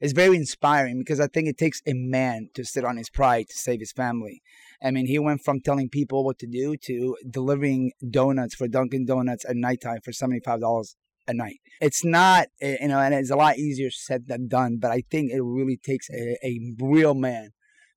it's 0.00 0.12
very 0.12 0.36
inspiring 0.36 0.98
because 0.98 1.20
I 1.20 1.26
think 1.26 1.48
it 1.48 1.58
takes 1.58 1.80
a 1.86 1.94
man 1.94 2.48
to 2.54 2.64
sit 2.64 2.84
on 2.84 2.96
his 2.96 3.10
pride 3.10 3.48
to 3.48 3.56
save 3.56 3.80
his 3.80 3.92
family. 3.92 4.42
I 4.82 4.90
mean, 4.90 5.06
he 5.06 5.18
went 5.18 5.42
from 5.42 5.60
telling 5.60 5.88
people 5.88 6.24
what 6.24 6.38
to 6.40 6.46
do 6.46 6.76
to 6.84 7.16
delivering 7.28 7.92
donuts 8.08 8.54
for 8.54 8.68
Dunkin' 8.68 9.06
Donuts 9.06 9.44
at 9.48 9.56
nighttime 9.56 10.00
for 10.04 10.12
seventy 10.12 10.40
five 10.44 10.60
dollars 10.60 10.96
a 11.28 11.34
night. 11.34 11.58
It's 11.80 12.04
not, 12.04 12.48
eh, 12.60 12.76
you 12.80 12.88
know, 12.88 13.00
and 13.00 13.14
it's 13.14 13.30
a 13.30 13.36
lot 13.36 13.58
easier 13.58 13.90
said 13.90 14.28
than 14.28 14.48
done. 14.48 14.78
But 14.80 14.90
I 14.90 15.02
think 15.10 15.32
it 15.32 15.42
really 15.42 15.76
takes 15.76 16.08
a, 16.10 16.36
a 16.44 16.60
real 16.78 17.14
man 17.14 17.50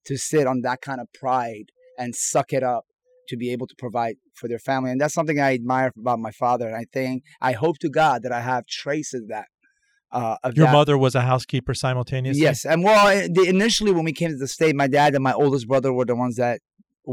to 0.05 0.17
sit 0.17 0.47
on 0.47 0.61
that 0.61 0.81
kind 0.81 0.99
of 0.99 1.07
pride 1.13 1.65
and 1.97 2.15
suck 2.15 2.53
it 2.53 2.63
up 2.63 2.85
to 3.27 3.37
be 3.37 3.51
able 3.51 3.67
to 3.67 3.75
provide 3.77 4.15
for 4.33 4.47
their 4.47 4.59
family. 4.59 4.89
And 4.91 4.99
that's 4.99 5.13
something 5.13 5.39
I 5.39 5.53
admire 5.53 5.91
about 5.97 6.19
my 6.19 6.31
father. 6.31 6.67
And 6.67 6.75
I 6.75 6.85
think, 6.91 7.23
I 7.39 7.51
hope 7.51 7.77
to 7.79 7.89
God 7.89 8.23
that 8.23 8.31
I 8.31 8.41
have 8.41 8.65
traces 8.65 9.21
of 9.21 9.27
that. 9.29 9.47
Uh, 10.11 10.37
Your 10.55 10.67
that. 10.67 10.73
mother 10.73 10.97
was 10.97 11.15
a 11.15 11.21
housekeeper 11.21 11.73
simultaneously? 11.73 12.41
Yes, 12.41 12.65
and 12.65 12.83
well, 12.83 13.07
initially 13.45 13.91
when 13.91 14.05
we 14.05 14.13
came 14.13 14.29
to 14.29 14.37
the 14.37 14.47
state, 14.47 14.75
my 14.75 14.87
dad 14.87 15.13
and 15.13 15.23
my 15.23 15.33
oldest 15.33 15.67
brother 15.67 15.93
were 15.93 16.05
the 16.05 16.15
ones 16.15 16.37
that 16.37 16.61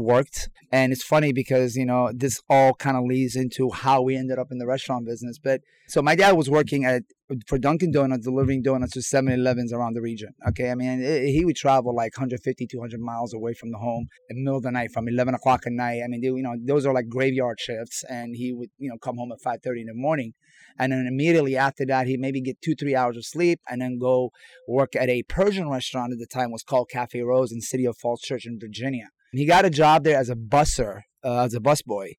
worked, 0.03 0.49
and 0.71 0.93
it's 0.93 1.03
funny 1.03 1.33
because 1.33 1.75
you 1.75 1.85
know 1.85 2.11
this 2.13 2.41
all 2.49 2.73
kind 2.73 2.97
of 2.97 3.03
leads 3.05 3.35
into 3.35 3.69
how 3.71 4.01
we 4.01 4.15
ended 4.15 4.39
up 4.39 4.47
in 4.51 4.57
the 4.57 4.67
restaurant 4.67 5.05
business. 5.05 5.39
But 5.43 5.61
so 5.87 6.01
my 6.01 6.15
dad 6.15 6.33
was 6.33 6.49
working 6.49 6.85
at 6.85 7.03
for 7.47 7.57
Dunkin' 7.57 7.91
Donuts, 7.91 8.25
delivering 8.25 8.61
donuts 8.61 8.93
to 8.93 8.99
7-Elevens 8.99 9.73
around 9.73 9.95
the 9.95 10.01
region. 10.01 10.29
Okay, 10.47 10.71
I 10.71 10.75
mean 10.75 11.01
it, 11.01 11.27
he 11.27 11.43
would 11.43 11.55
travel 11.55 11.93
like 11.93 12.15
150, 12.15 12.67
200 12.67 12.99
miles 12.99 13.33
away 13.33 13.53
from 13.53 13.71
the 13.71 13.77
home 13.77 14.07
in 14.29 14.37
the 14.37 14.43
middle 14.43 14.57
of 14.57 14.63
the 14.63 14.71
night, 14.71 14.91
from 14.91 15.07
11 15.07 15.33
o'clock 15.33 15.63
at 15.65 15.73
night. 15.73 16.01
I 16.03 16.07
mean, 16.07 16.21
they, 16.21 16.27
you 16.27 16.43
know, 16.43 16.55
those 16.63 16.85
are 16.85 16.93
like 16.93 17.09
graveyard 17.09 17.59
shifts, 17.59 18.03
and 18.09 18.35
he 18.35 18.53
would 18.53 18.69
you 18.77 18.89
know 18.89 18.97
come 18.97 19.17
home 19.17 19.31
at 19.31 19.41
5:30 19.41 19.81
in 19.81 19.87
the 19.87 19.93
morning. 19.93 20.33
And 20.79 20.91
then 20.91 21.07
immediately 21.07 21.57
after 21.57 21.85
that, 21.87 22.05
he'd 22.05 22.19
maybe 22.19 22.39
get 22.39 22.61
two, 22.61 22.75
three 22.75 22.95
hours 22.95 23.17
of 23.17 23.25
sleep 23.25 23.59
and 23.67 23.81
then 23.81 23.97
go 23.97 24.29
work 24.67 24.95
at 24.95 25.09
a 25.09 25.23
Persian 25.23 25.69
restaurant 25.69 26.13
at 26.13 26.19
the 26.19 26.27
time 26.27 26.51
was 26.51 26.61
called 26.61 26.89
Cafe 26.91 27.19
Rose 27.19 27.51
in 27.51 27.61
City 27.61 27.85
of 27.85 27.97
Falls 27.97 28.21
Church 28.21 28.45
in 28.45 28.59
Virginia. 28.59 29.09
He 29.31 29.45
got 29.45 29.65
a 29.65 29.69
job 29.69 30.03
there 30.03 30.17
as 30.17 30.29
a 30.29 30.35
busser, 30.35 31.01
uh, 31.23 31.43
as 31.43 31.53
a 31.53 31.59
busboy. 31.59 32.13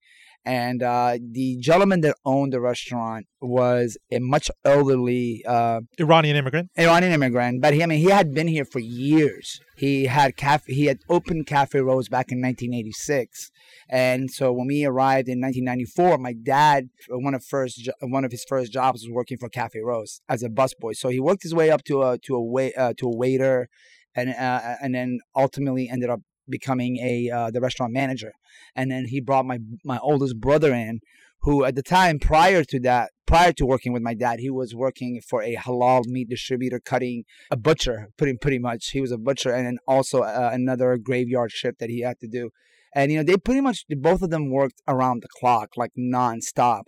And 0.45 0.83
uh, 0.83 1.19
the 1.21 1.59
gentleman 1.59 2.01
that 2.03 2.15
owned 2.25 2.55
the 2.55 2.61
restaurant 2.61 3.27
was 3.39 3.99
a 4.11 4.19
much 4.19 4.51
elderly 4.65 5.45
uh, 5.47 5.83
Iranian 6.01 6.37
immigrant? 6.37 6.71
Iranian 6.79 7.13
immigrant, 7.13 7.61
but 7.61 7.75
he, 7.75 7.83
I 7.83 7.87
mean, 7.87 7.99
he 7.99 8.09
had 8.09 8.33
been 8.33 8.49
here 8.49 8.65
for 8.65 8.79
years. 8.79 9.61
He 9.77 10.07
had 10.07 10.37
cafe, 10.37 10.73
he 10.73 10.87
had 10.87 11.01
opened 11.09 11.47
Cafe 11.47 11.79
Rose 11.79 12.09
back 12.09 12.33
in 12.33 12.41
1986, 12.41 13.51
and 13.91 14.31
so 14.31 14.51
when 14.51 14.69
we 14.69 14.87
arrived 14.87 15.29
in 15.29 15.39
1994, 15.41 16.17
my 16.17 16.33
dad, 16.33 16.89
one 17.11 17.35
of 17.35 17.45
first, 17.45 17.87
one 18.01 18.25
of 18.25 18.31
his 18.31 18.45
first 18.49 18.73
jobs 18.73 19.03
was 19.03 19.13
working 19.13 19.37
for 19.37 19.51
Cafe 19.51 19.79
Rose 19.81 20.23
as 20.31 20.43
a 20.43 20.49
busboy. 20.49 20.95
So 20.95 21.11
he 21.11 21.21
worked 21.21 21.43
his 21.43 21.55
way 21.55 21.71
up 21.71 21.85
to 21.85 22.03
a 22.03 22.17
to 22.19 22.35
a 22.37 22.43
wait 22.43 22.73
uh, 22.75 22.95
to 22.97 23.07
a 23.07 23.15
waiter, 23.15 23.69
and 24.15 24.31
uh, 24.31 24.77
and 24.83 24.95
then 24.95 25.21
ultimately 25.37 25.91
ended 25.91 26.09
up 26.09 26.21
becoming 26.49 26.97
a 26.99 27.31
uh, 27.31 27.51
the 27.51 27.61
restaurant 27.61 27.93
manager. 27.93 28.33
And 28.75 28.91
then 28.91 29.07
he 29.07 29.21
brought 29.21 29.47
my 29.47 29.59
my 29.85 29.99
oldest 29.99 30.41
brother 30.41 30.73
in, 30.73 31.01
who 31.43 31.65
at 31.65 31.75
the 31.75 31.83
time 31.83 32.19
prior 32.19 32.65
to 32.65 32.81
that 32.81 33.11
prior 33.27 33.53
to 33.53 33.67
working 33.67 33.93
with 33.93 34.03
my 34.03 34.15
dad 34.15 34.41
he 34.41 34.51
was 34.51 34.75
working 34.75 35.21
for 35.21 35.43
a 35.43 35.55
halal 35.55 36.07
meat 36.07 36.29
distributor 36.29 36.81
cutting 36.81 37.25
a 37.51 37.57
butcher 37.57 38.09
pretty 38.17 38.37
pretty 38.37 38.59
much. 38.59 38.91
He 38.91 39.01
was 39.01 39.13
a 39.13 39.19
butcher 39.19 39.51
and 39.51 39.67
then 39.67 39.79
also 39.87 40.23
uh, 40.23 40.51
another 40.53 40.97
graveyard 40.97 41.53
shift 41.53 41.79
that 41.79 41.91
he 41.91 42.01
had 42.01 42.19
to 42.21 42.29
do. 42.29 42.51
And 42.95 43.13
you 43.13 43.19
know 43.19 43.25
they 43.25 43.37
pretty 43.37 43.61
much 43.61 43.85
both 43.89 44.23
of 44.23 44.31
them 44.31 44.51
worked 44.51 44.81
around 44.89 45.23
the 45.23 45.29
clock 45.39 45.71
like 45.77 45.93
nonstop. 45.99 46.83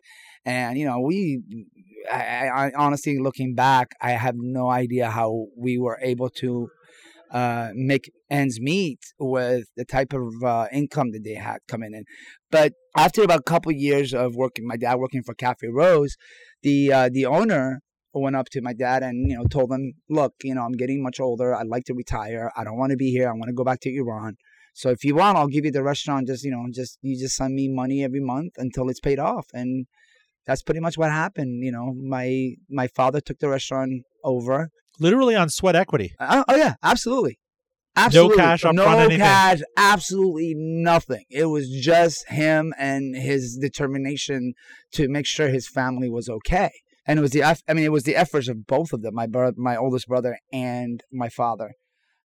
And 0.45 0.79
you 0.79 0.87
know 0.87 1.01
we 1.01 1.43
I, 2.11 2.17
I, 2.17 2.67
I 2.67 2.73
honestly 2.77 3.19
looking 3.19 3.55
back 3.55 3.91
i 4.01 4.13
have 4.13 4.35
no 4.37 4.71
idea 4.71 5.11
how 5.11 5.47
we 5.55 5.79
were 5.79 5.99
able 6.01 6.31
to 6.31 6.71
uh, 7.31 7.71
make 7.75 8.11
ends 8.29 8.61
meet 8.61 8.99
with 9.19 9.65
the 9.77 9.85
type 9.85 10.13
of 10.13 10.43
uh, 10.45 10.67
income 10.73 11.13
that 11.13 11.25
they 11.25 11.35
had 11.35 11.59
coming 11.69 11.95
in. 11.95 12.05
But 12.51 12.73
after 12.97 13.23
about 13.23 13.41
a 13.41 13.45
couple 13.45 13.73
years 13.73 14.13
of 14.13 14.35
working, 14.35 14.67
my 14.67 14.77
dad 14.77 14.97
working 14.97 15.23
for 15.23 15.35
Cafe 15.35 15.67
Rose, 15.69 16.17
the 16.63 16.93
uh, 16.93 17.09
the 17.13 17.27
owner 17.27 17.81
went 18.13 18.35
up 18.35 18.49
to 18.51 18.61
my 18.61 18.73
dad 18.73 19.03
and 19.03 19.31
you 19.31 19.37
know 19.37 19.45
told 19.45 19.73
him, 19.73 19.93
"Look, 20.09 20.35
you 20.43 20.55
know 20.55 20.63
I'm 20.63 20.73
getting 20.73 21.03
much 21.03 21.21
older. 21.21 21.55
I'd 21.55 21.69
like 21.69 21.85
to 21.85 21.95
retire. 21.95 22.51
I 22.57 22.65
don't 22.65 22.79
want 22.79 22.91
to 22.91 22.97
be 22.97 23.11
here. 23.11 23.29
I 23.29 23.33
want 23.33 23.47
to 23.49 23.53
go 23.53 23.65
back 23.65 23.81
to 23.81 23.95
Iran. 23.95 24.37
So 24.75 24.91
if 24.91 25.05
you 25.05 25.15
want, 25.15 25.37
I'll 25.37 25.49
give 25.49 25.65
you 25.65 25.73
the 25.73 25.83
restaurant. 25.83 26.27
Just 26.27 26.45
you 26.45 26.51
know, 26.51 26.67
just 26.73 26.99
you 27.03 27.19
just 27.19 27.37
send 27.37 27.55
me 27.55 27.69
money 27.69 28.03
every 28.03 28.21
month 28.21 28.55
until 28.57 28.89
it's 28.89 29.01
paid 29.01 29.19
off." 29.19 29.47
And 29.55 29.87
that's 30.47 30.63
pretty 30.63 30.81
much 30.81 30.99
what 30.99 31.11
happened. 31.11 31.63
You 31.65 31.73
know, 31.73 31.95
my 31.95 32.55
my 32.69 32.89
father 32.89 33.21
took 33.21 33.39
the 33.39 33.49
restaurant 33.49 34.03
over. 34.25 34.71
Literally 34.99 35.35
on 35.35 35.49
sweat 35.49 35.77
equity. 35.77 36.13
Oh, 36.21 36.45
oh 36.49 36.57
yeah, 36.57 36.75
absolutely. 36.83 37.39
Absolutely. 37.97 38.37
No 38.37 38.43
cash 38.43 38.65
up 38.65 38.75
no 38.75 38.85
front, 38.85 39.01
anything. 39.01 39.19
cash, 39.19 39.61
absolutely 39.77 40.55
nothing. 40.57 41.25
It 41.29 41.47
was 41.47 41.69
just 41.69 42.29
him 42.29 42.73
and 42.79 43.17
his 43.17 43.59
determination 43.61 44.55
to 44.93 45.09
make 45.09 45.27
sure 45.27 45.49
his 45.49 45.69
family 45.69 46.09
was 46.09 46.29
okay. 46.29 46.71
And 47.07 47.19
it 47.19 47.23
was 47.23 47.33
the 47.33 47.43
I 47.43 47.57
mean 47.73 47.85
it 47.85 47.93
was 47.93 48.05
the 48.05 48.17
efforts 48.17 48.49
of 48.49 48.67
both 48.67 48.93
of 48.93 49.03
them, 49.03 49.15
my 49.15 49.27
brother, 49.27 49.57
my 49.59 49.77
oldest 49.77 50.07
brother 50.07 50.39
and 50.53 51.03
my 51.13 51.29
father. 51.29 51.73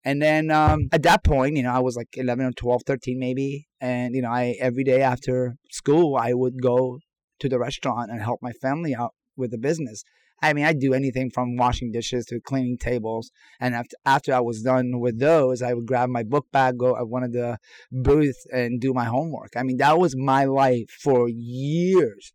And 0.03 0.23
then 0.23 0.51
um, 0.51 0.89
at 0.93 1.03
that 1.03 1.23
point, 1.25 1.57
you 1.57 1.63
know, 1.63 1.73
I 1.73 1.81
was 1.81 1.95
like 1.95 2.09
11 2.15 2.47
or 2.47 2.53
12, 2.53 2.83
13 2.87 3.19
maybe, 3.19 3.69
and 3.81 4.15
you 4.15 4.23
know, 4.23 4.31
I 4.31 4.57
every 4.59 4.85
day 4.85 5.03
after 5.03 5.57
school, 5.71 6.17
I 6.17 6.33
would 6.33 6.63
go 6.63 7.01
to 7.41 7.49
the 7.49 7.59
restaurant 7.59 8.11
and 8.11 8.23
help 8.23 8.41
my 8.41 8.53
family 8.53 8.95
out 8.95 9.13
with 9.37 9.51
the 9.51 9.59
business. 9.59 10.05
I 10.43 10.53
mean, 10.53 10.65
I'd 10.65 10.79
do 10.79 10.95
anything 10.95 11.31
from 11.31 11.57
washing 11.57 11.93
dishes 11.93 12.25
to 12.27 12.41
cleaning 12.41 12.79
tables. 12.79 13.31
And 13.61 13.75
after 13.75 13.97
after 14.07 14.35
I 14.35 14.41
was 14.41 14.63
done 14.63 15.01
with 15.01 15.19
those, 15.19 15.63
I 15.63 15.75
would 15.75 15.87
grab 15.87 16.09
my 16.09 16.23
book 16.23 16.47
bag, 16.53 16.79
go 16.79 16.97
at 16.97 17.09
one 17.09 17.23
of 17.23 17.33
the 17.33 17.59
booths, 17.93 18.47
and 18.53 18.81
do 18.81 18.95
my 18.95 19.05
homework. 19.05 19.53
I 19.57 19.63
mean, 19.63 19.77
that 19.79 19.99
was 19.99 20.17
my 20.17 20.45
life 20.45 20.91
for 20.91 21.29
years, 21.29 22.33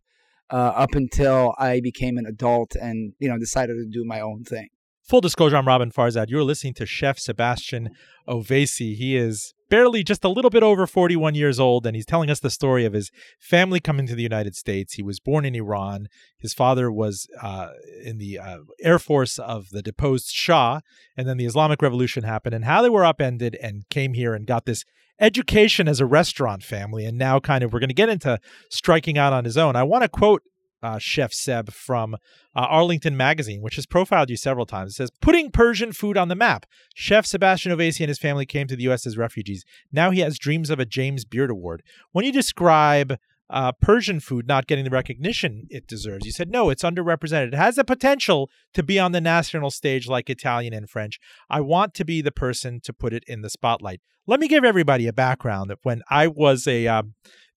uh, 0.52 0.74
up 0.76 0.94
until 0.94 1.56
I 1.58 1.82
became 1.82 2.18
an 2.18 2.26
adult 2.26 2.76
and 2.76 3.14
you 3.20 3.28
know 3.28 3.38
decided 3.38 3.76
to 3.76 3.86
do 3.86 4.06
my 4.06 4.20
own 4.20 4.44
thing. 4.44 4.70
Full 5.08 5.22
disclosure, 5.22 5.56
I'm 5.56 5.66
Roben 5.66 5.94
Farzad. 5.94 6.32
You're 6.32 6.44
listening 6.44 6.74
to 6.76 6.86
Chef 6.88 7.20
Sebastian 7.20 7.92
Oveysi. 8.28 8.96
He 8.96 9.16
is 9.16 9.54
barely 9.70 10.04
just 10.04 10.24
a 10.24 10.30
little 10.30 10.50
bit 10.50 10.64
over 10.64 10.88
41 10.88 11.36
years 11.36 11.60
old, 11.60 11.86
and 11.86 11.96
he's 11.96 12.08
telling 12.08 12.32
us 12.32 12.40
the 12.40 12.50
story 12.50 12.86
of 12.86 12.94
his 12.94 13.12
family 13.40 13.80
coming 13.80 14.08
to 14.08 14.16
the 14.16 14.24
United 14.24 14.56
States. 14.56 14.96
He 14.96 15.04
was 15.04 15.20
born 15.20 15.46
in 15.46 15.54
Iran. 15.54 16.08
His 16.40 16.56
father 16.56 16.92
was 16.92 17.28
uh, 17.40 17.70
in 18.04 18.18
the 18.18 18.40
uh, 18.40 18.58
Air 18.82 18.98
Force 18.98 19.38
of 19.38 19.70
the 19.70 19.84
deposed 19.84 20.30
Shah, 20.32 20.80
and 21.16 21.30
then 21.30 21.38
the 21.38 21.46
Islamic 21.46 21.84
Revolution 21.84 22.24
happened, 22.24 22.56
and 22.56 22.66
how 22.66 22.82
they 22.82 22.90
were 22.90 23.06
upended 23.06 23.56
and 23.62 23.88
came 23.92 24.16
here 24.16 24.34
and 24.34 24.48
got 24.48 24.66
this 24.66 24.86
education 25.22 25.88
as 25.88 26.00
a 26.00 26.08
restaurant 26.08 26.64
family. 26.64 27.06
And 27.06 27.16
now, 27.16 27.40
kind 27.40 27.64
of, 27.64 27.72
we're 27.72 27.80
going 27.80 27.90
to 27.90 27.94
get 27.94 28.10
into 28.10 28.40
striking 28.72 29.20
out 29.20 29.34
on 29.34 29.46
his 29.46 29.56
own. 29.56 29.76
I 29.76 29.84
want 29.84 30.02
to 30.02 30.10
quote 30.10 30.42
uh, 30.84 31.00
Chef 31.00 31.34
Seb 31.34 31.72
from 31.72 32.13
uh, 32.13 32.17
Arlington 32.55 33.17
Magazine, 33.17 33.62
which 33.62 33.75
has 33.75 33.86
profiled 33.86 34.29
you 34.29 34.38
several 34.38 34.65
times. 34.65 34.91
It 34.91 34.96
says, 34.96 35.12
Putting 35.22 35.51
Persian 35.51 35.91
food 35.91 36.17
on 36.17 36.27
the 36.27 36.36
map. 36.36 36.65
Chef 36.94 37.25
Sebastian 37.25 37.72
Oveysi 37.72 38.01
and 38.01 38.10
his 38.10 38.20
family 38.20 38.46
came 38.46 38.67
to 38.67 38.75
the 38.75 38.84
U.S. 38.84 39.05
as 39.08 39.17
refugees. 39.17 39.65
Now 39.91 40.12
he 40.12 40.20
has 40.20 40.38
dreams 40.38 40.70
of 40.70 40.79
a 40.79 40.86
James 40.86 41.25
Beard 41.25 41.50
Award. 41.50 41.84
When 42.12 42.25
you 42.25 42.32
describe 42.32 43.17
uh, 43.50 43.72
Persian 43.74 44.20
food 44.20 44.48
not 44.48 44.65
getting 44.65 44.86
the 44.86 44.89
recognition 44.89 45.67
it 45.70 45.88
deserves, 45.88 46.25
you 46.25 46.32
said, 46.32 46.50
no, 46.50 46.70
it's 46.70 46.84
underrepresented. 46.84 47.48
It 47.48 47.53
has 47.55 47.75
the 47.75 47.84
potential 47.84 48.50
to 48.74 48.84
be 48.84 49.00
on 49.00 49.12
the 49.12 49.22
national 49.22 49.72
stage 49.72 50.08
like 50.08 50.29
Italian 50.29 50.74
and 50.74 50.89
French. 50.89 51.20
I 51.50 51.62
want 51.62 51.94
to 51.96 52.05
be 52.05 52.22
the 52.22 52.32
person 52.32 52.79
to 52.84 52.94
put 52.94 53.13
it 53.13 53.24
in 53.27 53.41
the 53.41 53.50
spotlight. 53.50 54.01
Let 54.27 54.39
me 54.39 54.48
give 54.48 54.63
everybody 54.63 55.08
a 55.08 55.13
background 55.13 55.70
that 55.70 55.79
when 55.84 56.01
I 56.10 56.27
was 56.27 56.67
a. 56.67 57.03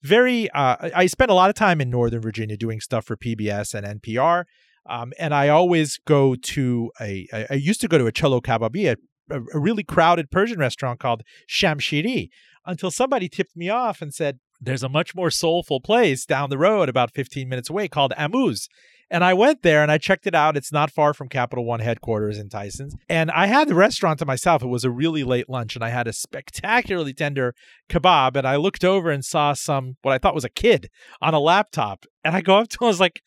Very 0.03 0.49
uh, 0.51 0.91
i 0.95 1.07
spent 1.07 1.31
a 1.31 1.35
lot 1.35 1.51
of 1.51 1.57
time 1.57 1.81
in 1.81 1.91
northern 1.91 2.21
virginia 2.21 2.57
doing 2.57 2.81
stuff 2.81 3.05
for 3.05 3.17
pbs 3.17 3.75
and 3.75 4.01
npr 4.01 4.45
um, 4.89 5.13
and 5.19 5.35
i 5.35 5.49
always 5.49 5.99
go 6.07 6.37
to 6.37 6.91
a, 7.01 7.27
I 7.51 7.55
used 7.55 7.81
to 7.81 7.89
go 7.89 7.99
to 7.99 8.07
a 8.07 8.13
cello 8.13 8.41
kababi 8.41 8.91
a, 8.91 8.97
a 9.35 9.59
really 9.59 9.83
crowded 9.83 10.31
persian 10.31 10.59
restaurant 10.59 11.01
called 11.01 11.23
shamshiri 11.49 12.29
until 12.65 12.91
somebody 12.91 13.29
tipped 13.29 13.57
me 13.57 13.69
off 13.69 14.01
and 14.01 14.15
said 14.15 14.39
there's 14.61 14.83
a 14.83 14.89
much 14.89 15.15
more 15.15 15.31
soulful 15.31 15.81
place 15.81 16.25
down 16.27 16.51
the 16.51 16.59
road 16.59 16.89
about 16.89 17.13
15 17.15 17.49
minutes 17.49 17.71
away 17.71 17.89
called 17.89 18.13
Amoo's 18.17 18.69
and 19.11 19.25
I 19.25 19.35
went 19.35 19.63
there 19.63 19.83
and 19.83 19.91
I 19.91 19.99
checked 19.99 20.27
it 20.27 20.35
out. 20.35 20.57
It's 20.57 20.73
not 20.73 20.91
far 20.91 21.15
from 21.15 21.29
Capital 21.29 21.65
One 21.65 21.81
headquarters 21.81 22.39
in 22.39 22.49
Tyson's. 22.49 22.95
And 23.09 23.31
I 23.31 23.47
had 23.47 23.69
the 23.69 23.75
restaurant 23.75 24.19
to 24.19 24.27
myself. 24.27 24.63
It 24.63 24.69
was 24.69 24.85
a 24.85 24.91
really 24.91 25.25
late 25.25 25.49
lunch 25.49 25.75
and 25.75 25.85
I 25.85 25.89
had 25.89 26.07
a 26.07 26.13
spectacularly 26.13 27.15
tender 27.15 27.55
kebab. 27.89 28.37
And 28.37 28.47
I 28.47 28.57
looked 28.57 28.85
over 28.85 29.11
and 29.11 29.25
saw 29.25 29.55
some, 29.55 29.97
what 30.03 30.13
I 30.13 30.19
thought 30.19 30.35
was 30.35 30.45
a 30.45 30.51
kid 30.51 30.91
on 31.23 31.35
a 31.35 31.41
laptop. 31.41 32.05
And 32.25 32.37
I 32.37 32.41
go 32.41 32.59
up 32.59 32.69
to 32.69 32.79
him, 32.81 32.87
I 32.87 32.89
was 32.89 33.01
like, 33.01 33.23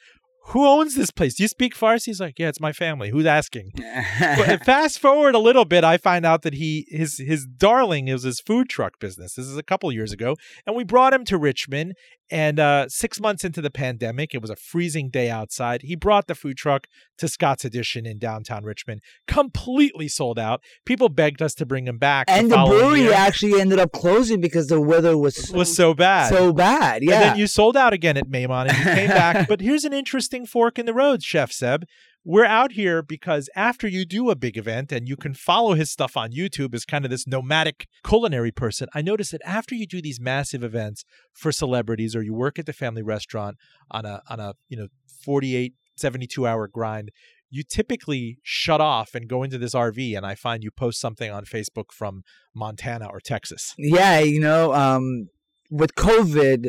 who 0.45 0.65
owns 0.65 0.95
this 0.95 1.11
place? 1.11 1.35
Do 1.35 1.43
you 1.43 1.47
speak 1.47 1.75
Farsi? 1.75 2.05
He's 2.05 2.19
like, 2.19 2.39
yeah, 2.39 2.47
it's 2.47 2.59
my 2.59 2.73
family. 2.73 3.09
Who's 3.11 3.25
asking? 3.25 3.71
but 4.19 4.65
fast 4.65 4.99
forward 4.99 5.35
a 5.35 5.39
little 5.39 5.65
bit, 5.65 5.83
I 5.83 5.97
find 5.97 6.25
out 6.25 6.41
that 6.41 6.55
he 6.55 6.87
his 6.89 7.19
his 7.19 7.45
darling 7.45 8.07
is 8.07 8.23
his 8.23 8.39
food 8.39 8.67
truck 8.67 8.99
business. 8.99 9.35
This 9.35 9.45
is 9.45 9.55
a 9.55 9.63
couple 9.63 9.91
years 9.91 10.11
ago, 10.11 10.35
and 10.65 10.75
we 10.75 10.83
brought 10.83 11.13
him 11.13 11.25
to 11.25 11.37
Richmond. 11.37 11.93
And 12.31 12.59
uh, 12.59 12.87
six 12.87 13.19
months 13.19 13.43
into 13.43 13.61
the 13.61 13.69
pandemic, 13.69 14.33
it 14.33 14.41
was 14.41 14.49
a 14.49 14.55
freezing 14.55 15.09
day 15.09 15.29
outside. 15.29 15.81
He 15.81 15.97
brought 15.97 16.27
the 16.27 16.35
food 16.35 16.55
truck 16.55 16.87
to 17.17 17.27
Scott's 17.27 17.65
Addition 17.65 18.05
in 18.05 18.19
downtown 18.19 18.63
Richmond, 18.63 19.01
completely 19.27 20.07
sold 20.07 20.39
out. 20.39 20.63
People 20.85 21.09
begged 21.09 21.41
us 21.41 21.53
to 21.55 21.65
bring 21.65 21.87
him 21.87 21.97
back. 21.97 22.25
And 22.29 22.49
the, 22.49 22.55
brewery 22.55 23.01
year. 23.01 23.13
actually 23.13 23.59
ended 23.59 23.79
up 23.79 23.91
closing 23.91 24.39
because 24.39 24.67
the 24.67 24.79
weather 24.79 25.17
was 25.17 25.35
so, 25.35 25.57
was 25.57 25.75
so 25.75 25.93
bad, 25.93 26.29
so 26.29 26.53
bad. 26.53 27.03
Yeah. 27.03 27.13
And 27.13 27.23
then 27.23 27.37
you 27.37 27.47
sold 27.47 27.75
out 27.75 27.91
again 27.91 28.15
at 28.15 28.29
Maimon, 28.29 28.67
and 28.67 28.77
you 28.77 28.83
came 28.85 29.09
back. 29.09 29.47
but 29.49 29.59
here's 29.59 29.83
an 29.83 29.93
interesting 29.93 30.45
fork 30.45 30.79
in 30.79 30.85
the 30.85 30.93
road, 30.93 31.21
Chef 31.23 31.51
Seb. 31.51 31.85
We're 32.23 32.45
out 32.45 32.73
here 32.73 33.01
because 33.01 33.49
after 33.55 33.87
you 33.87 34.05
do 34.05 34.29
a 34.29 34.35
big 34.35 34.57
event 34.57 34.91
and 34.91 35.07
you 35.07 35.15
can 35.15 35.33
follow 35.33 35.73
his 35.73 35.89
stuff 35.89 36.15
on 36.15 36.31
YouTube 36.31 36.73
as 36.75 36.85
kind 36.85 37.03
of 37.03 37.11
this 37.11 37.25
nomadic 37.25 37.87
culinary 38.03 38.51
person, 38.51 38.87
I 38.93 39.01
noticed 39.01 39.31
that 39.31 39.41
after 39.43 39.73
you 39.73 39.87
do 39.87 40.01
these 40.01 40.19
massive 40.19 40.63
events 40.63 41.03
for 41.33 41.51
celebrities 41.51 42.15
or 42.15 42.21
you 42.21 42.33
work 42.33 42.59
at 42.59 42.65
the 42.65 42.73
family 42.73 43.01
restaurant 43.01 43.57
on 43.89 44.05
a 44.05 44.21
on 44.29 44.39
a, 44.39 44.53
you 44.69 44.77
know, 44.77 44.87
48 45.23 45.73
72 45.95 46.47
hour 46.47 46.67
grind, 46.67 47.11
you 47.49 47.63
typically 47.63 48.37
shut 48.43 48.81
off 48.81 49.15
and 49.15 49.27
go 49.27 49.43
into 49.43 49.57
this 49.57 49.73
RV 49.73 50.15
and 50.15 50.25
I 50.25 50.35
find 50.35 50.63
you 50.63 50.71
post 50.71 50.99
something 50.99 51.31
on 51.31 51.45
Facebook 51.45 51.91
from 51.91 52.23
Montana 52.53 53.07
or 53.07 53.19
Texas. 53.19 53.73
Yeah, 53.77 54.19
you 54.19 54.39
know, 54.39 54.73
um 54.73 55.29
with 55.71 55.95
COVID, 55.95 56.67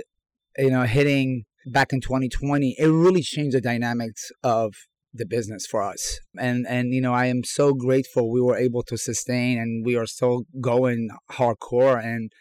you 0.56 0.70
know, 0.70 0.84
hitting 0.84 1.44
back 1.66 1.92
in 1.92 2.00
2020, 2.00 2.76
it 2.78 2.86
really 2.86 3.22
changed 3.22 3.56
the 3.56 3.60
dynamics 3.60 4.30
of 4.42 4.74
the 5.14 5.26
business 5.26 5.66
for 5.66 5.82
us. 5.82 6.20
And 6.38 6.66
and 6.68 6.94
you 6.94 7.00
know, 7.00 7.12
I 7.12 7.26
am 7.26 7.44
so 7.44 7.74
grateful 7.74 8.30
we 8.30 8.40
were 8.40 8.56
able 8.56 8.82
to 8.84 8.96
sustain 8.96 9.58
and 9.58 9.84
we 9.84 9.96
are 9.96 10.06
still 10.06 10.44
going 10.60 11.10
hardcore 11.30 12.02
and 12.02 12.32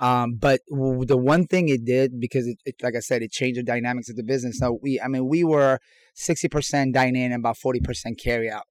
um, 0.00 0.36
but 0.38 0.60
w- 0.70 1.04
the 1.04 1.16
one 1.16 1.46
thing 1.46 1.68
it 1.68 1.84
did 1.84 2.20
because 2.20 2.46
it, 2.46 2.58
it, 2.64 2.76
like 2.82 2.94
I 2.94 3.00
said, 3.00 3.22
it 3.22 3.32
changed 3.32 3.58
the 3.58 3.64
dynamics 3.64 4.08
of 4.08 4.16
the 4.16 4.22
business. 4.22 4.58
So 4.58 4.78
we, 4.80 5.00
I 5.00 5.08
mean, 5.08 5.26
we 5.26 5.42
were 5.42 5.80
sixty 6.14 6.48
percent 6.48 6.94
dine 6.94 7.16
in 7.16 7.32
and 7.32 7.42
about 7.42 7.56
forty 7.56 7.80
percent 7.80 8.20
carry 8.22 8.50
out. 8.50 8.64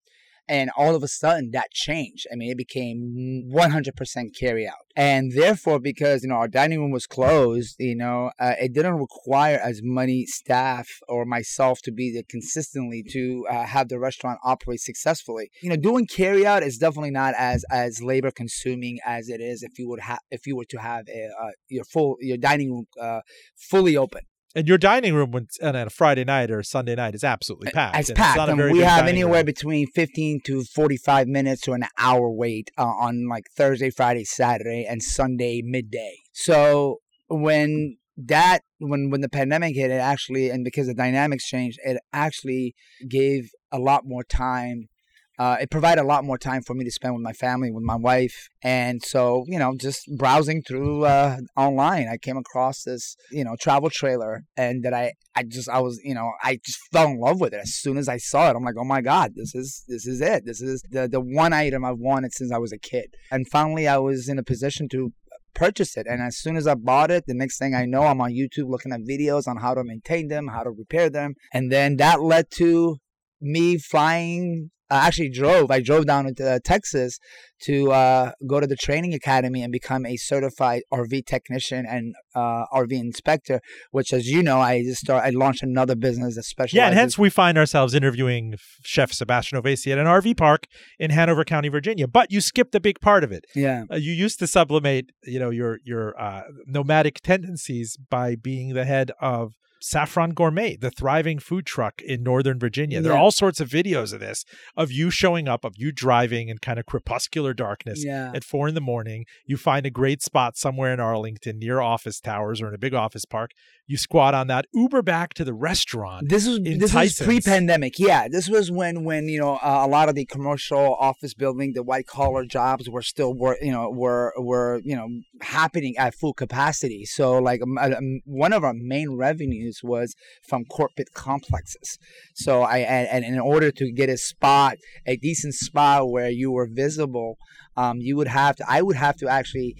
And 0.49 0.69
all 0.77 0.95
of 0.95 1.03
a 1.03 1.07
sudden 1.07 1.51
that 1.51 1.71
changed. 1.71 2.27
I 2.31 2.35
mean, 2.35 2.51
it 2.51 2.57
became 2.57 3.49
100% 3.53 4.35
carry 4.37 4.67
out. 4.67 4.75
And 4.95 5.31
therefore, 5.33 5.79
because, 5.79 6.23
you 6.23 6.29
know, 6.29 6.35
our 6.35 6.47
dining 6.47 6.79
room 6.79 6.91
was 6.91 7.05
closed, 7.05 7.75
you 7.77 7.95
know, 7.95 8.31
uh, 8.39 8.53
it 8.59 8.73
didn't 8.73 8.95
require 8.95 9.59
as 9.63 9.81
many 9.83 10.25
staff 10.25 10.87
or 11.07 11.23
myself 11.25 11.81
to 11.83 11.91
be 11.91 12.11
there 12.11 12.23
consistently 12.27 13.03
to 13.11 13.45
uh, 13.49 13.65
have 13.65 13.89
the 13.89 13.99
restaurant 13.99 14.39
operate 14.43 14.79
successfully. 14.79 15.51
You 15.61 15.69
know, 15.69 15.75
doing 15.75 16.07
carry 16.07 16.47
out 16.47 16.63
is 16.63 16.77
definitely 16.77 17.11
not 17.11 17.35
as, 17.37 17.63
as 17.69 18.01
labor 18.01 18.31
consuming 18.31 18.97
as 19.05 19.29
it 19.29 19.39
is 19.39 19.61
if 19.61 19.77
you 19.77 19.87
would 19.89 20.01
have, 20.01 20.19
if 20.31 20.47
you 20.47 20.55
were 20.55 20.65
to 20.65 20.77
have 20.77 21.07
a, 21.09 21.29
uh, 21.39 21.51
your 21.69 21.83
full, 21.83 22.17
your 22.19 22.37
dining 22.37 22.71
room 22.71 22.87
uh, 22.99 23.21
fully 23.55 23.95
open. 23.95 24.21
And 24.57 24.67
your 24.67 24.79
dining 24.79 25.13
room 25.13 25.29
when, 25.29 25.47
on 25.61 25.75
a 25.75 25.87
Friday 25.87 26.23
night 26.23 26.49
or 26.49 26.63
Sunday 26.63 26.95
night 26.95 27.13
is 27.13 27.23
absolutely 27.23 27.69
packed. 27.69 27.99
It's 27.99 28.11
packed. 28.11 28.37
not 28.37 28.49
a 28.49 28.53
and 28.53 28.71
we 28.71 28.79
have 28.79 29.05
anywhere 29.05 29.41
room. 29.41 29.45
between 29.45 29.85
15 29.85 30.41
to 30.45 30.63
45 30.63 31.27
minutes 31.27 31.61
to 31.61 31.73
an 31.73 31.85
hour 31.99 32.27
wait 32.31 32.71
uh, 32.75 32.83
on 32.83 33.27
like 33.29 33.43
Thursday, 33.55 33.91
Friday, 33.91 34.23
Saturday, 34.23 34.83
and 34.89 35.03
Sunday 35.03 35.61
midday. 35.63 36.15
So 36.33 37.01
when 37.27 37.97
that 38.17 38.63
when 38.79 39.11
when 39.11 39.21
the 39.21 39.29
pandemic 39.29 39.75
hit, 39.75 39.91
it 39.91 40.01
actually 40.01 40.49
and 40.49 40.63
because 40.63 40.87
the 40.87 40.95
dynamics 40.95 41.47
changed, 41.47 41.77
it 41.85 42.01
actually 42.11 42.73
gave 43.07 43.51
a 43.71 43.77
lot 43.77 44.05
more 44.07 44.23
time. 44.23 44.89
Uh, 45.37 45.57
it 45.61 45.69
provided 45.69 46.01
a 46.01 46.05
lot 46.05 46.23
more 46.23 46.37
time 46.37 46.61
for 46.61 46.73
me 46.73 46.83
to 46.83 46.91
spend 46.91 47.13
with 47.13 47.23
my 47.23 47.33
family, 47.33 47.71
with 47.71 47.83
my 47.83 47.95
wife, 47.95 48.49
and 48.63 49.03
so 49.03 49.43
you 49.47 49.59
know, 49.59 49.75
just 49.79 50.01
browsing 50.17 50.61
through 50.61 51.05
uh, 51.05 51.37
online, 51.55 52.07
I 52.07 52.17
came 52.17 52.37
across 52.37 52.83
this 52.83 53.15
you 53.31 53.43
know 53.43 53.55
travel 53.59 53.89
trailer, 53.89 54.43
and 54.55 54.83
that 54.83 54.93
I 54.93 55.13
I 55.35 55.43
just 55.43 55.69
I 55.69 55.79
was 55.79 55.99
you 56.03 56.15
know 56.15 56.31
I 56.43 56.59
just 56.65 56.79
fell 56.91 57.07
in 57.07 57.19
love 57.19 57.39
with 57.39 57.53
it 57.53 57.61
as 57.61 57.75
soon 57.75 57.97
as 57.97 58.09
I 58.09 58.17
saw 58.17 58.49
it. 58.49 58.55
I'm 58.55 58.63
like, 58.63 58.75
oh 58.79 58.85
my 58.85 59.01
god, 59.01 59.33
this 59.35 59.53
is 59.53 59.83
this 59.87 60.07
is 60.07 60.21
it. 60.21 60.45
This 60.45 60.61
is 60.61 60.83
the 60.89 61.07
the 61.07 61.21
one 61.21 61.53
item 61.53 61.85
I've 61.85 61.99
wanted 61.99 62.33
since 62.33 62.51
I 62.51 62.57
was 62.57 62.71
a 62.71 62.79
kid, 62.79 63.15
and 63.31 63.47
finally 63.47 63.87
I 63.87 63.97
was 63.97 64.27
in 64.29 64.39
a 64.39 64.43
position 64.43 64.87
to 64.89 65.13
purchase 65.57 65.97
it. 65.97 66.05
And 66.07 66.21
as 66.21 66.37
soon 66.37 66.55
as 66.55 66.67
I 66.67 66.75
bought 66.75 67.11
it, 67.11 67.25
the 67.25 67.33
next 67.33 67.57
thing 67.57 67.73
I 67.73 67.85
know, 67.85 68.03
I'm 68.03 68.21
on 68.21 68.31
YouTube 68.31 68.69
looking 68.69 68.93
at 68.93 69.01
videos 69.01 69.47
on 69.47 69.57
how 69.57 69.73
to 69.73 69.83
maintain 69.83 70.27
them, 70.27 70.47
how 70.47 70.63
to 70.63 70.69
repair 70.69 71.09
them. 71.09 71.33
And 71.51 71.71
then 71.71 71.97
that 71.97 72.21
led 72.21 72.51
to 72.51 72.97
me 73.41 73.77
flying. 73.77 74.71
I 74.89 75.07
actually 75.07 75.29
drove. 75.29 75.69
I 75.71 75.81
drove 75.81 76.05
down 76.05 76.33
to 76.35 76.51
uh, 76.51 76.59
Texas 76.63 77.19
to 77.63 77.91
uh, 77.91 78.31
go 78.47 78.59
to 78.59 78.67
the 78.67 78.75
training 78.75 79.13
academy 79.13 79.61
and 79.63 79.71
become 79.71 80.05
a 80.05 80.15
certified 80.17 80.83
RV 80.93 81.25
technician 81.25 81.85
and 81.87 82.15
uh, 82.35 82.65
RV 82.73 82.91
inspector. 82.91 83.59
Which, 83.91 84.13
as 84.13 84.27
you 84.27 84.41
know, 84.43 84.59
I 84.59 84.83
just 84.83 85.01
start. 85.01 85.23
I 85.25 85.29
launched 85.31 85.63
another 85.63 85.95
business 85.95 86.35
that 86.35 86.43
specializes. 86.43 86.75
Yeah, 86.77 86.87
and 86.87 86.95
hence 86.95 87.17
we 87.17 87.29
find 87.29 87.57
ourselves 87.57 87.93
interviewing 87.93 88.55
Chef 88.83 89.11
Sebastian 89.11 89.61
Oveysi 89.61 89.91
at 89.91 89.97
an 89.97 90.05
RV 90.05 90.37
park 90.37 90.65
in 90.99 91.11
Hanover 91.11 91.43
County, 91.43 91.69
Virginia. 91.69 92.07
But 92.07 92.31
you 92.31 92.41
skipped 92.41 92.73
a 92.75 92.79
big 92.79 92.99
part 93.01 93.23
of 93.23 93.31
it. 93.31 93.45
yeah, 93.55 93.83
Uh, 93.91 93.95
you 93.95 94.13
used 94.13 94.39
to 94.39 94.47
sublimate, 94.47 95.11
you 95.23 95.39
know, 95.39 95.49
your 95.49 95.79
your 95.83 96.19
uh, 96.21 96.43
nomadic 96.65 97.19
tendencies 97.21 97.97
by 98.09 98.35
being 98.35 98.73
the 98.73 98.85
head 98.85 99.11
of 99.19 99.53
Saffron 99.87 100.31
Gourmet, 100.31 100.75
the 100.75 100.91
thriving 100.91 101.39
food 101.39 101.65
truck 101.65 102.01
in 102.01 102.21
Northern 102.21 102.59
Virginia. 102.59 102.99
There 102.99 103.13
are 103.13 103.17
all 103.17 103.31
sorts 103.31 103.61
of 103.61 103.69
videos 103.69 104.13
of 104.13 104.19
this, 104.19 104.43
of 104.75 104.91
you 104.91 105.09
showing 105.09 105.47
up, 105.47 105.63
of 105.63 105.75
you 105.77 105.93
driving 105.93 106.49
in 106.49 106.57
kind 106.57 106.77
of 106.77 106.85
crepuscular 106.85 107.53
darkness 107.53 108.03
yeah. 108.03 108.31
at 108.35 108.43
four 108.43 108.67
in 108.67 108.75
the 108.75 108.81
morning. 108.81 109.25
You 109.45 109.55
find 109.55 109.85
a 109.85 109.89
great 109.89 110.21
spot 110.21 110.57
somewhere 110.57 110.93
in 110.93 110.99
Arlington 110.99 111.59
near 111.59 111.79
office 111.79 112.19
towers 112.19 112.61
or 112.61 112.67
in 112.67 112.73
a 112.73 112.77
big 112.77 112.93
office 112.93 113.23
park. 113.23 113.51
You 113.89 113.95
squat 113.95 114.33
on 114.33 114.47
that, 114.47 114.65
Uber 114.73 115.01
back 115.01 115.33
to 115.35 115.45
the 115.45 115.53
restaurant. 115.53 116.27
This 116.27 116.45
was 116.45 116.59
this 116.59 116.93
was 116.93 117.17
pre-pandemic. 117.17 117.97
Yeah, 117.97 118.27
this 118.27 118.49
was 118.49 118.69
when 118.69 119.05
when 119.05 119.29
you 119.29 119.39
know 119.39 119.55
uh, 119.55 119.83
a 119.85 119.87
lot 119.87 120.09
of 120.09 120.15
the 120.15 120.25
commercial 120.25 120.95
office 120.95 121.33
building, 121.33 121.71
the 121.71 121.83
white 121.83 122.05
collar 122.05 122.43
jobs 122.43 122.89
were 122.89 123.01
still 123.01 123.33
were 123.33 123.57
you 123.61 123.71
know 123.71 123.89
were 123.89 124.33
were 124.37 124.81
you 124.83 124.93
know 124.93 125.07
happening 125.41 125.95
at 125.97 126.15
full 126.15 126.33
capacity. 126.33 127.05
So 127.05 127.37
like 127.37 127.61
um, 127.61 127.77
um, 127.77 128.19
one 128.25 128.51
of 128.51 128.65
our 128.65 128.73
main 128.73 129.15
revenues 129.15 129.76
was 129.83 130.15
from 130.47 130.65
corporate 130.65 131.13
complexes. 131.13 131.97
So 132.35 132.61
I 132.61 132.79
and, 132.79 133.25
and 133.25 133.35
in 133.35 133.39
order 133.39 133.71
to 133.71 133.91
get 133.91 134.09
a 134.09 134.17
spot, 134.17 134.77
a 135.05 135.17
decent 135.17 135.53
spot 135.55 136.09
where 136.09 136.29
you 136.29 136.51
were 136.51 136.67
visible, 136.71 137.37
um, 137.75 137.97
you 137.99 138.15
would 138.17 138.27
have 138.27 138.55
to. 138.57 138.65
I 138.67 138.81
would 138.81 138.95
have 138.97 139.15
to 139.17 139.27
actually. 139.27 139.75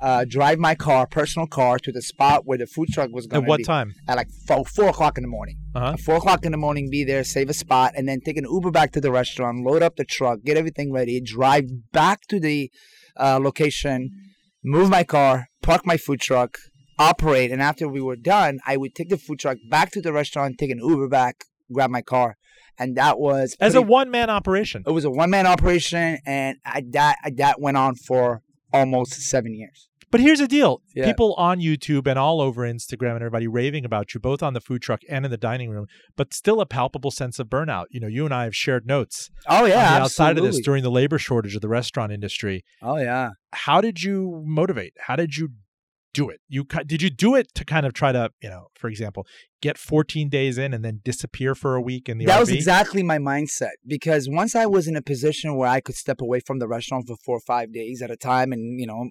Uh, 0.00 0.24
drive 0.28 0.58
my 0.58 0.74
car, 0.74 1.06
personal 1.06 1.46
car, 1.46 1.78
to 1.78 1.92
the 1.92 2.02
spot 2.02 2.42
where 2.44 2.58
the 2.58 2.66
food 2.66 2.88
truck 2.88 3.08
was 3.12 3.28
going 3.28 3.44
At 3.44 3.48
what 3.48 3.58
be 3.58 3.62
time? 3.62 3.94
at 4.08 4.16
like 4.16 4.26
four, 4.48 4.64
four 4.64 4.88
o'clock 4.88 5.16
in 5.16 5.22
the 5.22 5.28
morning. 5.28 5.58
Uh-huh. 5.76 5.96
Four 5.96 6.16
o'clock 6.16 6.44
in 6.44 6.50
the 6.50 6.58
morning, 6.58 6.90
be 6.90 7.04
there, 7.04 7.22
save 7.22 7.48
a 7.48 7.54
spot, 7.54 7.92
and 7.94 8.08
then 8.08 8.20
take 8.20 8.36
an 8.36 8.44
Uber 8.50 8.72
back 8.72 8.90
to 8.94 9.00
the 9.00 9.12
restaurant, 9.12 9.64
load 9.64 9.80
up 9.80 9.94
the 9.94 10.04
truck, 10.04 10.40
get 10.42 10.56
everything 10.56 10.92
ready, 10.92 11.20
drive 11.20 11.66
back 11.92 12.22
to 12.30 12.40
the 12.40 12.68
uh, 13.16 13.38
location, 13.40 14.10
move 14.64 14.90
my 14.90 15.04
car, 15.04 15.46
park 15.62 15.86
my 15.86 15.96
food 15.96 16.20
truck, 16.20 16.58
operate, 17.02 17.50
and 17.52 17.60
after 17.60 17.88
we 17.88 18.00
were 18.00 18.16
done, 18.16 18.58
I 18.66 18.76
would 18.76 18.94
take 18.94 19.08
the 19.10 19.18
food 19.18 19.38
truck 19.40 19.58
back 19.68 19.90
to 19.92 20.00
the 20.00 20.12
restaurant, 20.12 20.58
take 20.58 20.70
an 20.70 20.78
Uber 20.78 21.08
back, 21.08 21.44
grab 21.72 21.90
my 21.90 22.02
car, 22.02 22.36
and 22.78 22.96
that 22.96 23.18
was 23.18 23.56
As 23.60 23.74
a 23.74 23.82
one 23.82 24.10
man 24.10 24.30
operation. 24.30 24.82
it 24.86 24.92
was 24.92 25.04
a 25.04 25.10
one 25.10 25.30
man 25.30 25.46
operation, 25.46 26.18
and 26.26 26.56
I, 26.64 26.82
that 26.90 27.16
that 27.36 27.60
went 27.60 27.76
on 27.76 27.94
for 27.96 28.42
almost 28.72 29.12
seven 29.14 29.54
years. 29.54 29.88
But 30.10 30.20
here's 30.20 30.40
the 30.40 30.48
deal. 30.48 30.82
Yeah. 30.94 31.06
People 31.06 31.32
on 31.38 31.58
YouTube 31.58 32.06
and 32.06 32.18
all 32.18 32.42
over 32.42 32.62
Instagram 32.70 33.12
and 33.12 33.22
everybody 33.22 33.46
raving 33.48 33.86
about 33.86 34.12
you, 34.12 34.20
both 34.20 34.42
on 34.42 34.52
the 34.52 34.60
food 34.60 34.82
truck 34.82 35.00
and 35.08 35.24
in 35.24 35.30
the 35.30 35.38
dining 35.38 35.70
room, 35.70 35.86
but 36.16 36.34
still 36.34 36.60
a 36.60 36.66
palpable 36.66 37.10
sense 37.10 37.38
of 37.38 37.46
burnout. 37.48 37.86
You 37.90 38.00
know, 38.00 38.08
you 38.08 38.26
and 38.26 38.34
I 38.34 38.44
have 38.44 38.54
shared 38.54 38.86
notes 38.86 39.30
Oh 39.48 39.54
yeah, 39.54 39.60
on 39.62 39.68
the 39.70 39.72
absolutely. 39.72 40.02
outside 40.04 40.36
of 40.38 40.44
this 40.44 40.60
during 40.60 40.82
the 40.82 40.90
labor 40.90 41.18
shortage 41.18 41.54
of 41.54 41.62
the 41.62 41.68
restaurant 41.80 42.12
industry. 42.12 42.62
oh 42.82 42.98
yeah. 42.98 43.30
How 43.54 43.80
did 43.80 44.02
you 44.02 44.42
motivate? 44.44 44.92
How 45.06 45.16
did 45.16 45.36
you 45.38 45.48
do 46.12 46.28
it? 46.28 46.40
You 46.48 46.64
did 46.86 47.02
you 47.02 47.10
do 47.10 47.34
it 47.34 47.54
to 47.54 47.64
kind 47.64 47.86
of 47.86 47.92
try 47.92 48.12
to, 48.12 48.30
you 48.42 48.48
know, 48.48 48.68
for 48.74 48.88
example, 48.88 49.26
get 49.60 49.78
14 49.78 50.28
days 50.28 50.58
in 50.58 50.74
and 50.74 50.84
then 50.84 51.00
disappear 51.04 51.54
for 51.54 51.74
a 51.74 51.80
week 51.80 52.08
in 52.08 52.18
the 52.18 52.26
that 52.26 52.36
RV? 52.36 52.40
was 52.40 52.50
exactly 52.50 53.02
my 53.02 53.18
mindset 53.18 53.72
because 53.86 54.28
once 54.28 54.54
I 54.54 54.66
was 54.66 54.86
in 54.86 54.96
a 54.96 55.02
position 55.02 55.56
where 55.56 55.68
I 55.68 55.80
could 55.80 55.96
step 55.96 56.20
away 56.20 56.40
from 56.40 56.58
the 56.58 56.68
restaurant 56.68 57.06
for 57.06 57.16
four 57.24 57.36
or 57.36 57.40
five 57.40 57.72
days 57.72 58.02
at 58.02 58.10
a 58.10 58.16
time, 58.16 58.52
and 58.52 58.80
you 58.80 58.86
know, 58.86 59.08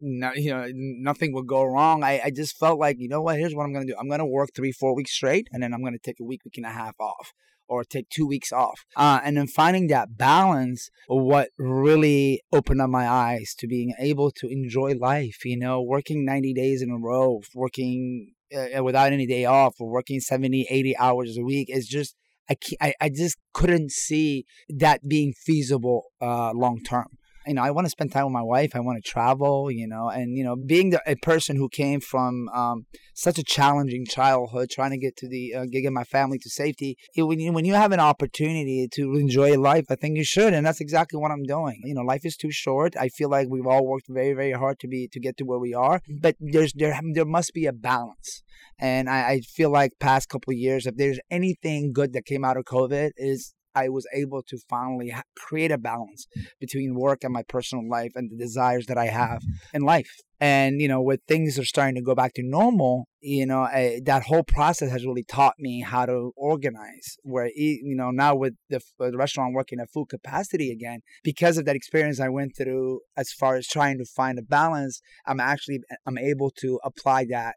no, 0.00 0.32
you 0.34 0.50
know, 0.50 0.66
nothing 0.74 1.32
would 1.32 1.46
go 1.46 1.64
wrong. 1.64 2.04
I, 2.04 2.20
I 2.24 2.30
just 2.30 2.56
felt 2.56 2.78
like, 2.78 2.96
you 2.98 3.08
know 3.08 3.22
what? 3.22 3.38
Here's 3.38 3.54
what 3.54 3.64
I'm 3.64 3.72
gonna 3.72 3.86
do. 3.86 3.96
I'm 3.98 4.08
gonna 4.08 4.26
work 4.26 4.50
three, 4.54 4.72
four 4.72 4.94
weeks 4.94 5.12
straight, 5.12 5.48
and 5.52 5.62
then 5.62 5.72
I'm 5.72 5.82
gonna 5.82 5.98
take 5.98 6.20
a 6.20 6.24
week, 6.24 6.44
week 6.44 6.56
and 6.56 6.66
a 6.66 6.70
half 6.70 6.94
off, 7.00 7.32
or 7.68 7.84
take 7.84 8.08
two 8.08 8.26
weeks 8.26 8.52
off. 8.52 8.84
Uh, 8.96 9.20
and 9.24 9.36
then 9.36 9.46
finding 9.46 9.88
that 9.88 10.16
balance, 10.16 10.90
what 11.06 11.50
really 11.58 12.42
opened 12.52 12.80
up 12.80 12.90
my 12.90 13.08
eyes 13.08 13.54
to 13.58 13.66
being 13.66 13.94
able 13.98 14.30
to 14.30 14.48
enjoy 14.48 14.94
life. 14.94 15.44
You 15.44 15.58
know, 15.58 15.82
working 15.82 16.24
90 16.24 16.54
days 16.54 16.82
in 16.82 16.90
a 16.90 16.98
row, 16.98 17.40
working 17.54 18.32
uh, 18.54 18.82
without 18.82 19.12
any 19.12 19.26
day 19.26 19.44
off, 19.44 19.74
or 19.80 19.90
working 19.90 20.20
70, 20.20 20.66
80 20.70 20.96
hours 20.96 21.36
a 21.36 21.42
week 21.42 21.68
is 21.70 21.86
just 21.86 22.16
I, 22.48 22.56
I 22.80 22.94
I 23.00 23.08
just 23.08 23.38
couldn't 23.52 23.90
see 23.90 24.44
that 24.68 25.08
being 25.08 25.32
feasible 25.32 26.04
uh, 26.20 26.52
long 26.52 26.80
term. 26.82 27.08
You 27.46 27.54
know, 27.54 27.62
I 27.62 27.70
want 27.70 27.86
to 27.86 27.90
spend 27.90 28.12
time 28.12 28.24
with 28.24 28.32
my 28.32 28.42
wife. 28.42 28.72
I 28.74 28.80
want 28.80 29.02
to 29.02 29.10
travel. 29.10 29.70
You 29.70 29.86
know, 29.86 30.08
and 30.08 30.36
you 30.36 30.44
know, 30.44 30.56
being 30.56 30.90
the, 30.90 31.02
a 31.06 31.16
person 31.16 31.56
who 31.56 31.68
came 31.68 32.00
from 32.00 32.48
um, 32.50 32.86
such 33.14 33.38
a 33.38 33.42
challenging 33.42 34.06
childhood, 34.06 34.70
trying 34.70 34.90
to 34.90 34.98
get 34.98 35.16
to 35.18 35.28
the 35.28 35.54
uh, 35.54 35.64
get 35.70 35.92
my 35.92 36.04
family 36.04 36.38
to 36.38 36.50
safety. 36.50 36.96
It, 37.14 37.22
when 37.22 37.40
you 37.40 37.52
when 37.52 37.64
you 37.64 37.74
have 37.74 37.92
an 37.92 38.00
opportunity 38.00 38.88
to 38.92 39.14
enjoy 39.14 39.58
life, 39.58 39.86
I 39.90 39.96
think 39.96 40.16
you 40.16 40.24
should, 40.24 40.54
and 40.54 40.66
that's 40.66 40.80
exactly 40.80 41.18
what 41.18 41.30
I'm 41.30 41.44
doing. 41.44 41.80
You 41.84 41.94
know, 41.94 42.02
life 42.02 42.24
is 42.24 42.36
too 42.36 42.50
short. 42.50 42.94
I 42.98 43.08
feel 43.08 43.28
like 43.28 43.48
we've 43.48 43.66
all 43.66 43.86
worked 43.86 44.06
very 44.08 44.34
very 44.34 44.52
hard 44.52 44.78
to 44.80 44.88
be 44.88 45.08
to 45.12 45.20
get 45.20 45.36
to 45.38 45.44
where 45.44 45.58
we 45.58 45.74
are, 45.74 46.00
but 46.20 46.36
there's 46.40 46.72
there 46.74 46.98
there 47.14 47.24
must 47.24 47.52
be 47.52 47.66
a 47.66 47.72
balance. 47.72 48.42
And 48.78 49.08
I, 49.08 49.28
I 49.28 49.40
feel 49.40 49.70
like 49.70 49.92
past 50.00 50.28
couple 50.28 50.52
years, 50.52 50.86
if 50.86 50.96
there's 50.96 51.20
anything 51.30 51.92
good 51.92 52.12
that 52.12 52.24
came 52.24 52.44
out 52.44 52.56
of 52.56 52.64
COVID, 52.64 53.10
is 53.16 53.54
I 53.74 53.88
was 53.88 54.06
able 54.14 54.42
to 54.42 54.58
finally 54.68 55.10
ha- 55.10 55.22
create 55.36 55.70
a 55.70 55.78
balance 55.78 56.26
between 56.60 56.94
work 56.94 57.24
and 57.24 57.32
my 57.32 57.42
personal 57.42 57.88
life 57.88 58.12
and 58.14 58.30
the 58.30 58.36
desires 58.36 58.86
that 58.86 58.98
I 58.98 59.06
have 59.06 59.42
in 59.72 59.82
life. 59.82 60.20
And, 60.40 60.80
you 60.80 60.88
know, 60.88 61.00
with 61.00 61.20
things 61.26 61.58
are 61.58 61.64
starting 61.64 61.94
to 61.94 62.02
go 62.02 62.14
back 62.14 62.34
to 62.34 62.42
normal, 62.42 63.06
you 63.20 63.46
know, 63.46 63.62
I, 63.62 64.00
that 64.04 64.24
whole 64.24 64.42
process 64.42 64.90
has 64.90 65.06
really 65.06 65.24
taught 65.24 65.54
me 65.58 65.80
how 65.80 66.04
to 66.06 66.32
organize. 66.36 67.16
Where, 67.22 67.50
you 67.54 67.96
know, 67.96 68.10
now 68.10 68.34
with 68.34 68.54
the, 68.68 68.80
the 68.98 69.16
restaurant 69.16 69.54
working 69.54 69.80
at 69.80 69.90
full 69.90 70.06
capacity 70.06 70.70
again, 70.70 71.00
because 71.22 71.56
of 71.56 71.64
that 71.64 71.76
experience 71.76 72.20
I 72.20 72.28
went 72.28 72.56
through 72.56 73.00
as 73.16 73.32
far 73.32 73.54
as 73.56 73.66
trying 73.66 73.98
to 73.98 74.04
find 74.04 74.38
a 74.38 74.42
balance, 74.42 75.00
I'm 75.26 75.40
actually, 75.40 75.80
I'm 76.06 76.18
able 76.18 76.50
to 76.58 76.78
apply 76.84 77.26
that 77.30 77.54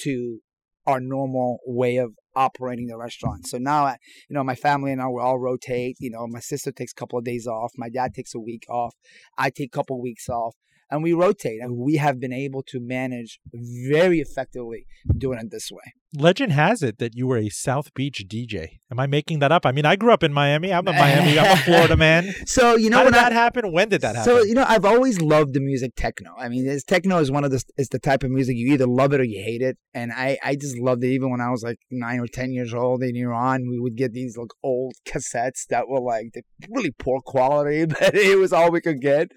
to 0.00 0.40
our 0.86 1.00
normal 1.00 1.58
way 1.66 1.96
of 1.96 2.14
operating 2.36 2.86
the 2.86 2.96
restaurant. 2.96 3.46
So 3.46 3.58
now, 3.58 3.88
you 4.28 4.34
know, 4.34 4.44
my 4.44 4.54
family 4.54 4.92
and 4.92 5.00
I 5.00 5.06
will 5.06 5.20
all 5.20 5.38
rotate. 5.38 5.96
You 6.00 6.10
know, 6.10 6.26
my 6.26 6.40
sister 6.40 6.72
takes 6.72 6.92
a 6.92 6.94
couple 6.94 7.18
of 7.18 7.24
days 7.24 7.46
off, 7.46 7.72
my 7.76 7.88
dad 7.88 8.14
takes 8.14 8.34
a 8.34 8.40
week 8.40 8.64
off, 8.68 8.94
I 9.38 9.50
take 9.50 9.68
a 9.74 9.76
couple 9.76 9.96
of 9.96 10.02
weeks 10.02 10.28
off, 10.28 10.54
and 10.90 11.02
we 11.02 11.12
rotate. 11.12 11.60
And 11.60 11.76
we 11.76 11.96
have 11.96 12.20
been 12.20 12.32
able 12.32 12.62
to 12.64 12.80
manage 12.80 13.40
very 13.52 14.20
effectively 14.20 14.86
doing 15.16 15.38
it 15.38 15.50
this 15.50 15.70
way. 15.70 15.92
Legend 16.16 16.52
has 16.52 16.82
it 16.82 16.98
that 16.98 17.16
you 17.16 17.26
were 17.26 17.38
a 17.38 17.48
South 17.48 17.92
Beach 17.92 18.24
DJ. 18.28 18.78
Am 18.90 19.00
I 19.00 19.06
making 19.08 19.40
that 19.40 19.50
up? 19.50 19.66
I 19.66 19.72
mean, 19.72 19.84
I 19.84 19.96
grew 19.96 20.12
up 20.12 20.22
in 20.22 20.32
Miami. 20.32 20.72
I'm 20.72 20.86
a 20.86 20.92
Miami. 21.04 21.38
I'm 21.38 21.52
a 21.52 21.56
Florida 21.56 21.96
man. 21.96 22.32
So 22.46 22.76
you 22.76 22.88
know, 22.88 22.98
how 22.98 23.04
when 23.04 23.12
did 23.12 23.18
that 23.18 23.32
I, 23.32 23.34
happen? 23.34 23.72
When 23.72 23.88
did 23.88 24.00
that 24.02 24.14
happen? 24.14 24.32
So 24.32 24.42
you 24.44 24.54
know, 24.54 24.64
I've 24.66 24.84
always 24.84 25.20
loved 25.20 25.54
the 25.54 25.60
music 25.60 25.92
techno. 25.96 26.30
I 26.38 26.48
mean, 26.48 26.78
techno 26.86 27.18
is 27.18 27.32
one 27.32 27.42
of 27.42 27.50
the 27.50 27.62
is 27.76 27.88
the 27.88 27.98
type 27.98 28.22
of 28.22 28.30
music 28.30 28.56
you 28.56 28.72
either 28.72 28.86
love 28.86 29.12
it 29.12 29.20
or 29.20 29.24
you 29.24 29.42
hate 29.42 29.62
it, 29.62 29.76
and 29.92 30.12
I 30.12 30.38
I 30.44 30.54
just 30.54 30.78
loved 30.78 31.02
it. 31.02 31.08
Even 31.08 31.30
when 31.30 31.40
I 31.40 31.50
was 31.50 31.64
like 31.64 31.80
nine 31.90 32.20
or 32.20 32.28
ten 32.28 32.52
years 32.52 32.72
old, 32.72 33.02
in 33.02 33.16
you're 33.16 33.34
we 33.34 33.80
would 33.80 33.96
get 33.96 34.12
these 34.12 34.36
like 34.36 34.50
old 34.62 34.94
cassettes 35.04 35.66
that 35.70 35.88
were 35.88 36.00
like 36.00 36.32
really 36.68 36.92
poor 36.92 37.20
quality, 37.20 37.84
but 37.86 38.14
it 38.14 38.38
was 38.38 38.52
all 38.52 38.70
we 38.70 38.80
could 38.80 39.00
get. 39.00 39.32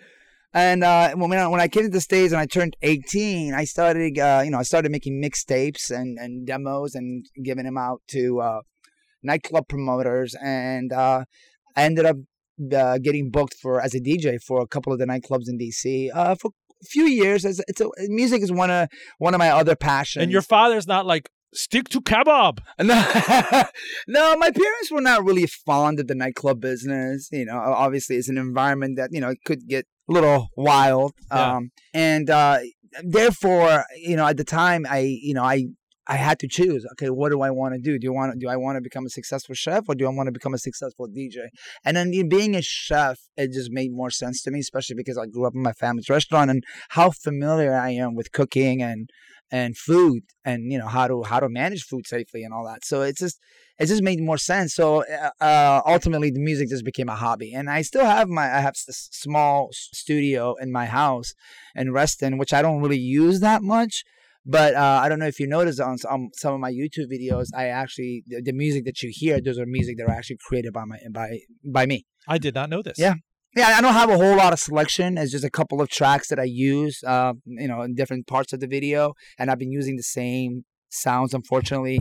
And 0.58 0.84
uh, 0.84 1.14
when 1.14 1.32
I, 1.34 1.48
when 1.48 1.62
I 1.62 1.68
came 1.68 1.84
to 1.84 1.90
the 1.90 2.02
States 2.02 2.34
and 2.34 2.42
I 2.42 2.48
turned 2.48 2.76
18, 2.82 3.54
I 3.54 3.64
started, 3.64 4.18
uh, 4.18 4.42
you 4.44 4.50
know, 4.50 4.58
I 4.58 4.64
started 4.64 4.92
making 4.92 5.22
mixtapes 5.24 5.92
and, 5.92 6.18
and 6.18 6.48
demos 6.48 6.96
and 6.96 7.28
giving 7.44 7.66
them 7.66 7.78
out 7.78 8.02
to 8.08 8.42
uh, 8.42 8.62
nightclub 9.22 9.68
promoters. 9.68 10.36
And 10.42 10.92
uh, 10.92 11.26
I 11.76 11.84
ended 11.84 12.08
up 12.08 12.16
uh, 12.76 12.98
getting 12.98 13.30
booked 13.30 13.54
for 13.62 13.80
as 13.80 13.94
a 13.94 14.00
DJ 14.00 14.42
for 14.42 14.60
a 14.60 14.68
couple 14.68 14.92
of 14.92 14.98
the 14.98 15.06
nightclubs 15.06 15.48
in 15.48 15.60
DC 15.60 16.10
uh, 16.12 16.34
for 16.34 16.50
a 16.82 16.86
few 16.86 17.04
years. 17.04 17.46
As 17.46 17.62
it's 17.68 17.80
a, 17.80 17.90
music 18.08 18.42
is 18.42 18.52
one 18.52 18.72
of 18.72 18.90
one 19.20 19.36
of 19.36 19.38
my 19.38 19.52
other 19.52 19.76
passions. 19.76 20.24
and 20.24 20.32
your 20.32 20.42
father's 20.42 20.88
not 20.88 21.06
like 21.06 21.30
stick 21.54 21.88
to 21.90 22.02
kebab. 22.02 22.62
No, 22.80 23.64
no, 24.08 24.38
my 24.38 24.50
parents 24.50 24.92
were 24.92 25.02
not 25.02 25.24
really 25.24 25.46
fond 25.46 26.00
of 26.00 26.08
the 26.08 26.16
nightclub 26.16 26.60
business. 26.62 27.30
You 27.32 27.46
know, 27.46 27.60
obviously 27.60 28.16
it's 28.16 28.28
an 28.28 28.40
environment 28.40 28.98
that 28.98 29.12
you 29.14 29.22
know 29.22 29.30
it 29.30 29.44
could 29.46 29.68
get 29.68 29.86
little 30.08 30.50
wild. 30.56 31.14
Yeah. 31.32 31.56
Um, 31.56 31.72
and 31.94 32.30
uh, 32.30 32.60
therefore, 33.04 33.86
you 33.96 34.16
know, 34.16 34.28
at 34.28 34.38
the 34.38 34.44
time, 34.44 34.86
I, 34.90 35.00
you 35.00 35.34
know, 35.34 35.44
I. 35.44 35.68
I 36.10 36.16
had 36.16 36.40
to 36.40 36.48
choose. 36.48 36.86
Okay, 36.94 37.10
what 37.10 37.32
do 37.34 37.42
I 37.42 37.52
want 37.52 37.74
to 37.74 37.82
do? 37.82 38.00
Do 38.00 38.06
you 38.06 38.14
want 38.14 38.32
to, 38.32 38.40
do 38.40 38.48
I 38.48 38.56
want 38.56 38.78
to 38.78 38.82
become 38.82 39.06
a 39.06 39.10
successful 39.10 39.54
chef 39.54 39.90
or 39.90 39.94
do 39.94 40.06
I 40.06 40.10
want 40.10 40.28
to 40.28 40.32
become 40.32 40.54
a 40.54 40.58
successful 40.58 41.10
DJ? 41.10 41.48
And 41.84 41.98
then 41.98 42.12
being 42.30 42.56
a 42.56 42.62
chef, 42.62 43.20
it 43.36 43.52
just 43.52 43.72
made 43.72 43.92
more 43.92 44.10
sense 44.10 44.42
to 44.44 44.52
me, 44.52 44.60
especially 44.60 44.96
because 44.96 45.18
I 45.18 45.26
grew 45.26 45.46
up 45.46 45.54
in 45.54 45.62
my 45.62 45.74
family's 45.74 46.10
restaurant 46.10 46.50
and 46.50 46.64
how 46.92 47.12
familiar 47.12 47.76
I 47.76 47.90
am 47.90 48.16
with 48.16 48.32
cooking 48.32 48.82
and 48.82 49.10
and 49.52 49.78
food 49.78 50.24
and 50.44 50.72
you 50.72 50.78
know 50.78 50.88
how 50.88 51.08
to 51.08 51.24
how 51.24 51.40
to 51.40 51.50
manage 51.50 51.84
food 51.84 52.06
safely 52.08 52.44
and 52.44 52.54
all 52.54 52.66
that. 52.66 52.84
So 52.84 53.02
it's 53.02 53.20
just 53.20 53.40
it 53.80 53.86
just 53.86 54.04
made 54.04 54.20
more 54.20 54.38
sense. 54.38 54.74
So 54.74 55.04
uh, 55.04 55.30
uh, 55.44 55.82
ultimately, 55.86 56.32
the 56.32 56.40
music 56.40 56.70
just 56.70 56.84
became 56.84 57.10
a 57.10 57.16
hobby, 57.16 57.54
and 57.54 57.70
I 57.70 57.82
still 57.84 58.06
have 58.06 58.28
my 58.28 58.44
I 58.44 58.60
have 58.60 58.76
a 58.88 58.94
small 58.94 59.70
studio 59.72 60.56
in 60.56 60.72
my 60.72 60.86
house 60.86 61.34
and 61.76 61.94
rest 61.94 62.22
in 62.22 62.34
Reston, 62.34 62.38
which 62.38 62.54
I 62.54 62.62
don't 62.62 62.82
really 62.82 63.00
use 63.00 63.40
that 63.42 63.62
much. 63.62 64.04
But 64.50 64.76
uh, 64.76 65.02
I 65.04 65.10
don't 65.10 65.20
know 65.20 65.28
if 65.28 65.42
you 65.42 65.48
noticed 65.48 65.82
on 65.82 65.98
some, 65.98 66.30
some 66.34 66.54
of 66.54 66.62
my 66.62 66.72
YouTube 66.72 67.12
videos, 67.12 67.48
I 67.54 67.68
actually 67.68 68.24
the, 68.28 68.42
the 68.42 68.54
music 68.54 68.86
that 68.86 69.04
you 69.04 69.12
hear, 69.14 69.42
those 69.42 69.60
are 69.60 69.66
music 69.66 69.98
that 69.98 70.08
are 70.08 70.12
actually 70.12 70.38
created 70.48 70.72
by 70.72 70.86
my 70.86 70.98
by 71.12 71.40
by 71.66 71.86
me. 71.86 72.06
I 72.28 72.38
did 72.38 72.56
not 72.56 72.70
know 72.70 72.82
this. 72.82 72.98
Yeah. 72.98 73.16
Yeah, 73.58 73.70
I 73.78 73.82
don't 73.82 73.94
have 73.94 74.10
a 74.10 74.18
whole 74.18 74.38
lot 74.38 74.54
of 74.54 74.60
selection. 74.60 75.18
It's 75.18 75.32
just 75.32 75.44
a 75.44 75.50
couple 75.50 75.82
of 75.82 75.90
tracks 75.90 76.28
that 76.30 76.40
I 76.40 76.44
use, 76.44 77.04
uh, 77.04 77.34
you 77.46 77.68
know, 77.68 77.82
in 77.82 77.96
different 77.96 78.28
parts 78.28 78.54
of 78.54 78.60
the 78.60 78.68
video, 78.68 79.14
and 79.40 79.50
I've 79.50 79.58
been 79.60 79.72
using 79.72 79.96
the 79.98 80.04
same 80.04 80.64
sounds, 80.90 81.34
unfortunately, 81.34 82.00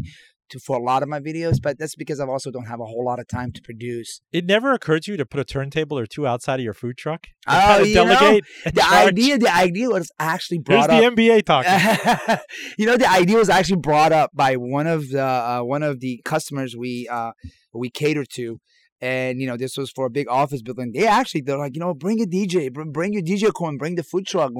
to 0.51 0.59
for 0.61 0.77
a 0.77 0.83
lot 0.83 1.03
of 1.03 1.09
my 1.09 1.19
videos. 1.19 1.57
But 1.63 1.79
that's 1.79 1.97
because 1.97 2.21
I 2.21 2.27
also 2.27 2.51
don't 2.51 2.67
have 2.67 2.81
a 2.81 2.85
whole 2.85 3.05
lot 3.05 3.19
of 3.19 3.27
time 3.27 3.53
to 3.53 3.63
produce. 3.63 4.21
It 4.33 4.45
never 4.45 4.73
occurred 4.73 5.05
to 5.05 5.13
you 5.13 5.17
to 5.17 5.25
put 5.25 5.41
a 5.41 5.45
turntable 5.45 5.99
or 5.99 6.07
two 6.07 6.27
outside 6.27 6.61
of 6.61 6.65
your 6.65 6.75
food 6.75 6.99
truck? 6.99 7.27
Oh, 7.49 7.53
kind 7.53 7.83
of 7.83 7.89
you 7.89 7.95
know, 7.95 8.41
The 8.65 8.81
charge? 8.81 9.09
idea, 9.09 9.39
the 9.39 9.55
idea 9.55 9.89
was 9.89 10.11
actually 10.19 10.59
brought 10.59 10.91
Here's 10.91 11.01
brought 11.01 11.17
the 11.17 11.25
up. 11.25 11.33
NBA 11.33 11.45
talking. 11.47 12.39
you 12.79 12.87
know, 12.87 12.97
the 12.97 13.11
idea 13.11 13.37
was 13.39 13.49
actually 13.49 13.81
brought 13.81 14.13
up 14.13 14.31
by 14.35 14.55
one 14.57 14.87
of 14.87 15.09
the 15.09 15.23
uh, 15.25 15.61
one 15.63 15.83
of 15.83 16.01
the 16.01 16.21
customers 16.25 16.77
we 16.77 17.09
uh, 17.11 17.33
we 17.73 17.89
cater 17.91 18.25
to, 18.35 18.61
and 19.01 19.41
you 19.41 19.47
know, 19.47 19.57
this 19.57 19.77
was 19.77 19.91
for 19.91 20.07
a 20.07 20.11
big 20.11 20.29
office 20.29 20.63
building. 20.63 20.93
They 20.93 21.07
actually 21.07 21.43
they're 21.43 21.59
like, 21.59 21.75
you 21.75 21.81
know, 21.81 21.95
bring 21.95 22.21
a 22.21 22.27
DJ, 22.27 22.73
br- 22.73 22.85
bring 22.85 23.13
your 23.13 23.23
DJ 23.23 23.53
coin, 23.53 23.77
bring 23.77 23.97
the 23.97 24.03
food 24.03 24.27
truck, 24.27 24.53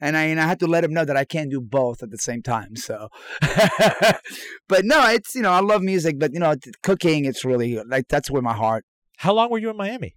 and 0.00 0.16
I 0.16 0.24
and 0.24 0.40
I 0.40 0.46
had 0.46 0.60
to 0.60 0.66
let 0.66 0.82
them 0.82 0.92
know 0.92 1.04
that 1.04 1.16
I 1.16 1.24
can't 1.24 1.50
do 1.50 1.60
both 1.60 2.02
at 2.02 2.10
the 2.10 2.18
same 2.18 2.42
time. 2.42 2.76
So, 2.76 3.08
but 4.68 4.84
no, 4.84 5.08
it's 5.08 5.34
you 5.34 5.42
know, 5.42 5.52
I 5.52 5.60
love 5.60 5.82
music, 5.82 6.18
but 6.18 6.32
you 6.32 6.40
know, 6.40 6.54
cooking, 6.82 7.24
it's 7.24 7.44
really 7.44 7.78
like 7.86 8.06
that's 8.08 8.30
where 8.30 8.42
my 8.42 8.54
heart. 8.54 8.84
How 9.18 9.32
long 9.32 9.50
were 9.50 9.58
you 9.58 9.70
in 9.70 9.76
Miami? 9.76 10.14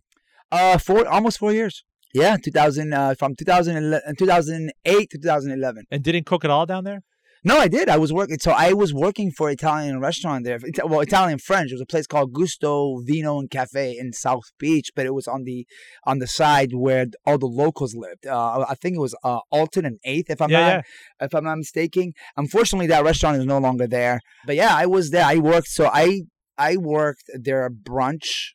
Uh, 0.52 0.78
four 0.78 1.08
almost 1.08 1.40
four 1.40 1.52
years. 1.52 1.84
Yeah, 2.14 2.38
2000 2.42 2.94
uh, 2.94 3.16
from 3.20 3.36
2011, 3.36 4.16
2008 4.18 5.10
to 5.10 5.18
2011. 5.18 5.84
And 5.92 6.02
didn't 6.02 6.26
cook 6.26 6.46
at 6.46 6.50
all 6.50 6.66
down 6.66 6.86
there? 6.86 7.02
No, 7.48 7.60
I 7.60 7.68
did. 7.68 7.90
I 7.90 7.98
was 7.98 8.12
working. 8.12 8.40
So 8.40 8.52
I 8.52 8.74
was 8.74 8.92
working 8.92 9.30
for 9.30 9.52
Italian 9.52 10.00
restaurant 10.00 10.46
there. 10.46 10.60
Well, 10.84 11.02
Italian 11.02 11.38
French. 11.38 11.70
It 11.70 11.76
was 11.76 11.82
a 11.82 11.86
place 11.86 12.08
called 12.08 12.34
Gusto 12.34 13.02
Vino 13.06 13.38
and 13.40 13.52
Cafe 13.52 13.96
in 14.00 14.14
South 14.14 14.46
Beach, 14.58 14.90
but 14.96 15.06
it 15.06 15.14
was 15.14 15.28
on 15.28 15.44
the 15.44 15.68
on 16.06 16.18
the 16.18 16.26
side 16.26 16.72
where 16.74 17.06
all 17.24 17.38
the 17.38 17.46
locals 17.46 17.94
lived. 17.96 18.26
Uh, 18.26 18.66
I 18.68 18.74
think 18.74 18.96
it 18.96 19.00
was 19.00 19.16
uh, 19.24 19.42
Alton 19.52 19.86
and 19.86 20.00
Eighth, 20.04 20.32
if 20.32 20.42
I'm 20.42 20.50
Yeah, 20.50 20.78
not 20.78 20.86
if 21.20 21.36
I'm 21.36 21.44
not 21.44 21.58
mistaken. 21.58 22.14
Unfortunately, 22.36 22.88
that 22.88 23.04
restaurant 23.04 23.38
is 23.38 23.46
no 23.46 23.60
longer 23.60 23.86
there. 23.86 24.22
But 24.48 24.56
yeah, 24.56 24.76
I 24.76 24.88
was 24.88 25.12
there. 25.12 25.26
I 25.26 25.38
worked. 25.38 25.68
So 25.68 25.88
I 25.94 26.24
I 26.58 26.78
worked 26.78 27.30
their 27.32 27.70
brunch 27.70 28.54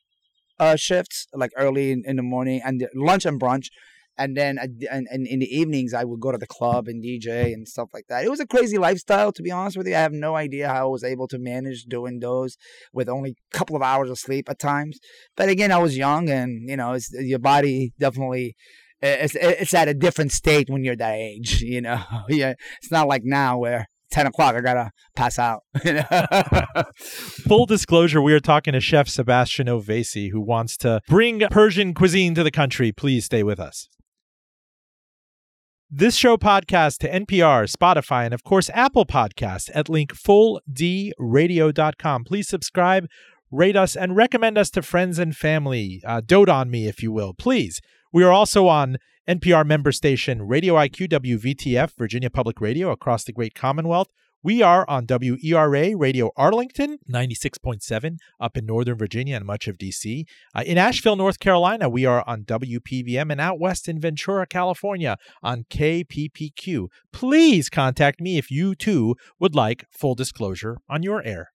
uh, 0.59 0.75
shifts, 0.75 1.27
like 1.33 1.51
early 1.55 1.91
in, 1.93 2.03
in 2.05 2.17
the 2.17 2.23
morning, 2.23 2.61
and 2.63 2.85
lunch 2.93 3.25
and 3.25 3.39
brunch. 3.39 3.67
And 4.17 4.37
then 4.37 4.57
and, 4.59 5.07
and 5.09 5.27
in 5.27 5.39
the 5.39 5.55
evenings, 5.55 5.93
I 5.93 6.03
would 6.03 6.19
go 6.19 6.31
to 6.31 6.37
the 6.37 6.47
club 6.47 6.87
and 6.87 7.03
DJ 7.03 7.53
and 7.53 7.67
stuff 7.67 7.89
like 7.93 8.05
that. 8.09 8.23
It 8.23 8.29
was 8.29 8.39
a 8.39 8.45
crazy 8.45 8.77
lifestyle, 8.77 9.31
to 9.31 9.41
be 9.41 9.51
honest 9.51 9.77
with 9.77 9.87
you. 9.87 9.95
I 9.95 9.99
have 9.99 10.13
no 10.13 10.35
idea 10.35 10.67
how 10.67 10.87
I 10.87 10.89
was 10.89 11.03
able 11.03 11.27
to 11.29 11.39
manage 11.39 11.85
doing 11.85 12.19
those 12.19 12.57
with 12.93 13.09
only 13.09 13.35
a 13.53 13.57
couple 13.57 13.75
of 13.75 13.81
hours 13.81 14.09
of 14.09 14.19
sleep 14.19 14.49
at 14.49 14.59
times. 14.59 14.99
But 15.35 15.49
again, 15.49 15.71
I 15.71 15.79
was 15.79 15.97
young, 15.97 16.29
and 16.29 16.69
you 16.69 16.77
know, 16.77 16.97
your 17.13 17.39
body 17.39 17.93
definitely 17.99 18.55
it's 19.01 19.35
it's 19.35 19.73
at 19.73 19.87
a 19.87 19.93
different 19.93 20.31
state 20.31 20.69
when 20.69 20.83
you're 20.83 20.95
that 20.95 21.15
age. 21.15 21.61
You 21.71 21.79
know, 21.79 22.03
yeah, 22.27 22.55
it's 22.81 22.91
not 22.91 23.07
like 23.07 23.23
now 23.23 23.57
where. 23.57 23.87
10 24.11 24.27
o'clock, 24.27 24.55
I 24.55 24.59
gotta 24.59 24.91
pass 25.15 25.39
out. 25.39 25.61
Full 26.97 27.65
disclosure, 27.65 28.21
we 28.21 28.33
are 28.33 28.41
talking 28.41 28.73
to 28.73 28.81
Chef 28.81 29.07
Sebastian 29.07 29.67
Oveysi, 29.67 30.31
who 30.31 30.41
wants 30.41 30.75
to 30.77 30.99
bring 31.07 31.39
Persian 31.49 31.93
cuisine 31.93 32.35
to 32.35 32.43
the 32.43 32.51
country. 32.51 32.91
Please 32.91 33.23
stay 33.23 33.41
with 33.41 33.57
us. 33.57 33.87
This 35.93 36.15
show 36.15 36.37
podcast 36.37 36.99
to 36.99 37.11
NPR, 37.11 37.69
Spotify, 37.69 38.23
and 38.23 38.33
of 38.33 38.45
course 38.45 38.69
Apple 38.73 39.05
Podcasts 39.05 39.69
at 39.73 39.89
link 39.89 40.13
fulldradio.com. 40.13 42.23
Please 42.23 42.47
subscribe, 42.47 43.07
rate 43.51 43.75
us, 43.75 43.97
and 43.97 44.15
recommend 44.15 44.57
us 44.57 44.69
to 44.69 44.81
friends 44.83 45.19
and 45.19 45.35
family. 45.35 46.01
Uh, 46.05 46.21
dote 46.21 46.47
on 46.47 46.71
me, 46.71 46.87
if 46.87 47.03
you 47.03 47.11
will, 47.11 47.33
please. 47.33 47.81
We 48.13 48.23
are 48.23 48.31
also 48.31 48.69
on 48.69 48.99
NPR 49.27 49.65
member 49.65 49.91
station 49.91 50.43
Radio 50.43 50.75
IQ 50.75 51.09
WVTF, 51.09 51.97
Virginia 51.97 52.29
Public 52.29 52.61
Radio 52.61 52.91
across 52.91 53.25
the 53.25 53.33
great 53.33 53.53
Commonwealth. 53.53 54.07
We 54.43 54.63
are 54.63 54.89
on 54.89 55.05
WERA 55.05 55.95
Radio 55.95 56.31
Arlington, 56.35 56.97
96.7 57.07 58.17
up 58.39 58.57
in 58.57 58.65
Northern 58.65 58.97
Virginia 58.97 59.35
and 59.35 59.45
much 59.45 59.67
of 59.67 59.77
DC. 59.77 60.23
Uh, 60.55 60.63
in 60.65 60.79
Asheville, 60.79 61.15
North 61.15 61.37
Carolina, 61.37 61.87
we 61.87 62.05
are 62.07 62.23
on 62.25 62.45
WPVM 62.45 63.31
and 63.31 63.39
out 63.39 63.59
west 63.59 63.87
in 63.87 63.99
Ventura, 63.99 64.47
California 64.47 65.17
on 65.43 65.65
KPPQ. 65.69 66.87
Please 67.13 67.69
contact 67.69 68.19
me 68.19 68.39
if 68.39 68.49
you 68.49 68.73
too 68.73 69.15
would 69.39 69.53
like 69.53 69.85
full 69.91 70.15
disclosure 70.15 70.77
on 70.89 71.03
your 71.03 71.23
air. 71.23 71.49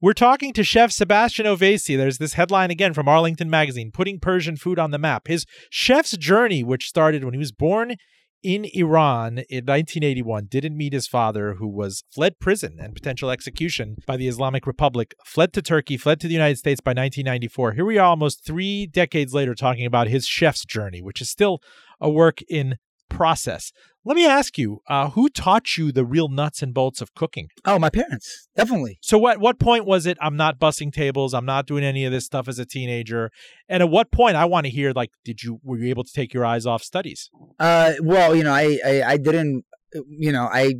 We're 0.00 0.14
talking 0.14 0.52
to 0.54 0.64
Chef 0.64 0.90
Sebastian 0.90 1.46
Oveysi. 1.46 1.96
There's 1.96 2.18
this 2.18 2.32
headline 2.32 2.72
again 2.72 2.92
from 2.92 3.06
Arlington 3.06 3.48
Magazine, 3.48 3.92
putting 3.92 4.18
Persian 4.18 4.56
food 4.56 4.80
on 4.80 4.90
the 4.90 4.98
map. 4.98 5.28
His 5.28 5.46
chef's 5.70 6.16
journey, 6.16 6.64
which 6.64 6.88
started 6.88 7.22
when 7.22 7.34
he 7.34 7.38
was 7.38 7.52
born 7.52 7.94
in 8.42 8.66
Iran 8.74 9.38
in 9.48 9.64
1981, 9.64 10.46
didn't 10.46 10.76
meet 10.76 10.92
his 10.92 11.06
father, 11.06 11.54
who 11.54 11.68
was 11.68 12.04
fled 12.10 12.38
prison 12.40 12.78
and 12.80 12.94
potential 12.94 13.30
execution 13.30 13.96
by 14.06 14.16
the 14.16 14.28
Islamic 14.28 14.66
Republic, 14.66 15.14
fled 15.24 15.52
to 15.52 15.62
Turkey, 15.62 15.96
fled 15.96 16.20
to 16.20 16.26
the 16.26 16.34
United 16.34 16.58
States 16.58 16.80
by 16.80 16.90
1994. 16.90 17.72
Here 17.72 17.84
we 17.84 17.98
are 17.98 18.08
almost 18.08 18.44
three 18.44 18.86
decades 18.86 19.32
later 19.32 19.54
talking 19.54 19.86
about 19.86 20.08
his 20.08 20.26
chef's 20.26 20.64
journey, 20.64 21.00
which 21.00 21.20
is 21.20 21.30
still 21.30 21.60
a 22.00 22.10
work 22.10 22.40
in 22.48 22.76
process. 23.12 23.72
Let 24.04 24.16
me 24.16 24.26
ask 24.26 24.58
you, 24.58 24.80
uh, 24.88 25.10
who 25.10 25.28
taught 25.28 25.76
you 25.76 25.92
the 25.92 26.04
real 26.04 26.28
nuts 26.28 26.60
and 26.60 26.74
bolts 26.74 27.00
of 27.00 27.14
cooking? 27.14 27.48
Oh, 27.64 27.78
my 27.78 27.88
parents, 27.88 28.48
definitely. 28.56 28.98
So, 29.00 29.16
what 29.16 29.38
what 29.38 29.60
point 29.60 29.84
was 29.84 30.06
it? 30.06 30.18
I'm 30.20 30.36
not 30.36 30.58
bussing 30.58 30.92
tables. 30.92 31.34
I'm 31.34 31.44
not 31.44 31.66
doing 31.66 31.84
any 31.84 32.04
of 32.04 32.10
this 32.10 32.24
stuff 32.24 32.48
as 32.48 32.58
a 32.58 32.66
teenager. 32.66 33.30
And 33.68 33.82
at 33.82 33.90
what 33.90 34.10
point 34.10 34.34
I 34.36 34.44
want 34.44 34.66
to 34.66 34.70
hear, 34.70 34.92
like, 34.92 35.10
did 35.24 35.44
you 35.44 35.60
were 35.62 35.78
you 35.78 35.88
able 35.88 36.02
to 36.02 36.12
take 36.12 36.34
your 36.34 36.44
eyes 36.44 36.66
off 36.66 36.82
studies? 36.82 37.30
Uh, 37.60 37.92
well, 38.00 38.34
you 38.34 38.42
know, 38.42 38.52
I, 38.52 38.78
I, 38.84 39.02
I 39.02 39.16
didn't. 39.16 39.64
You 40.08 40.32
know, 40.32 40.48
I 40.50 40.72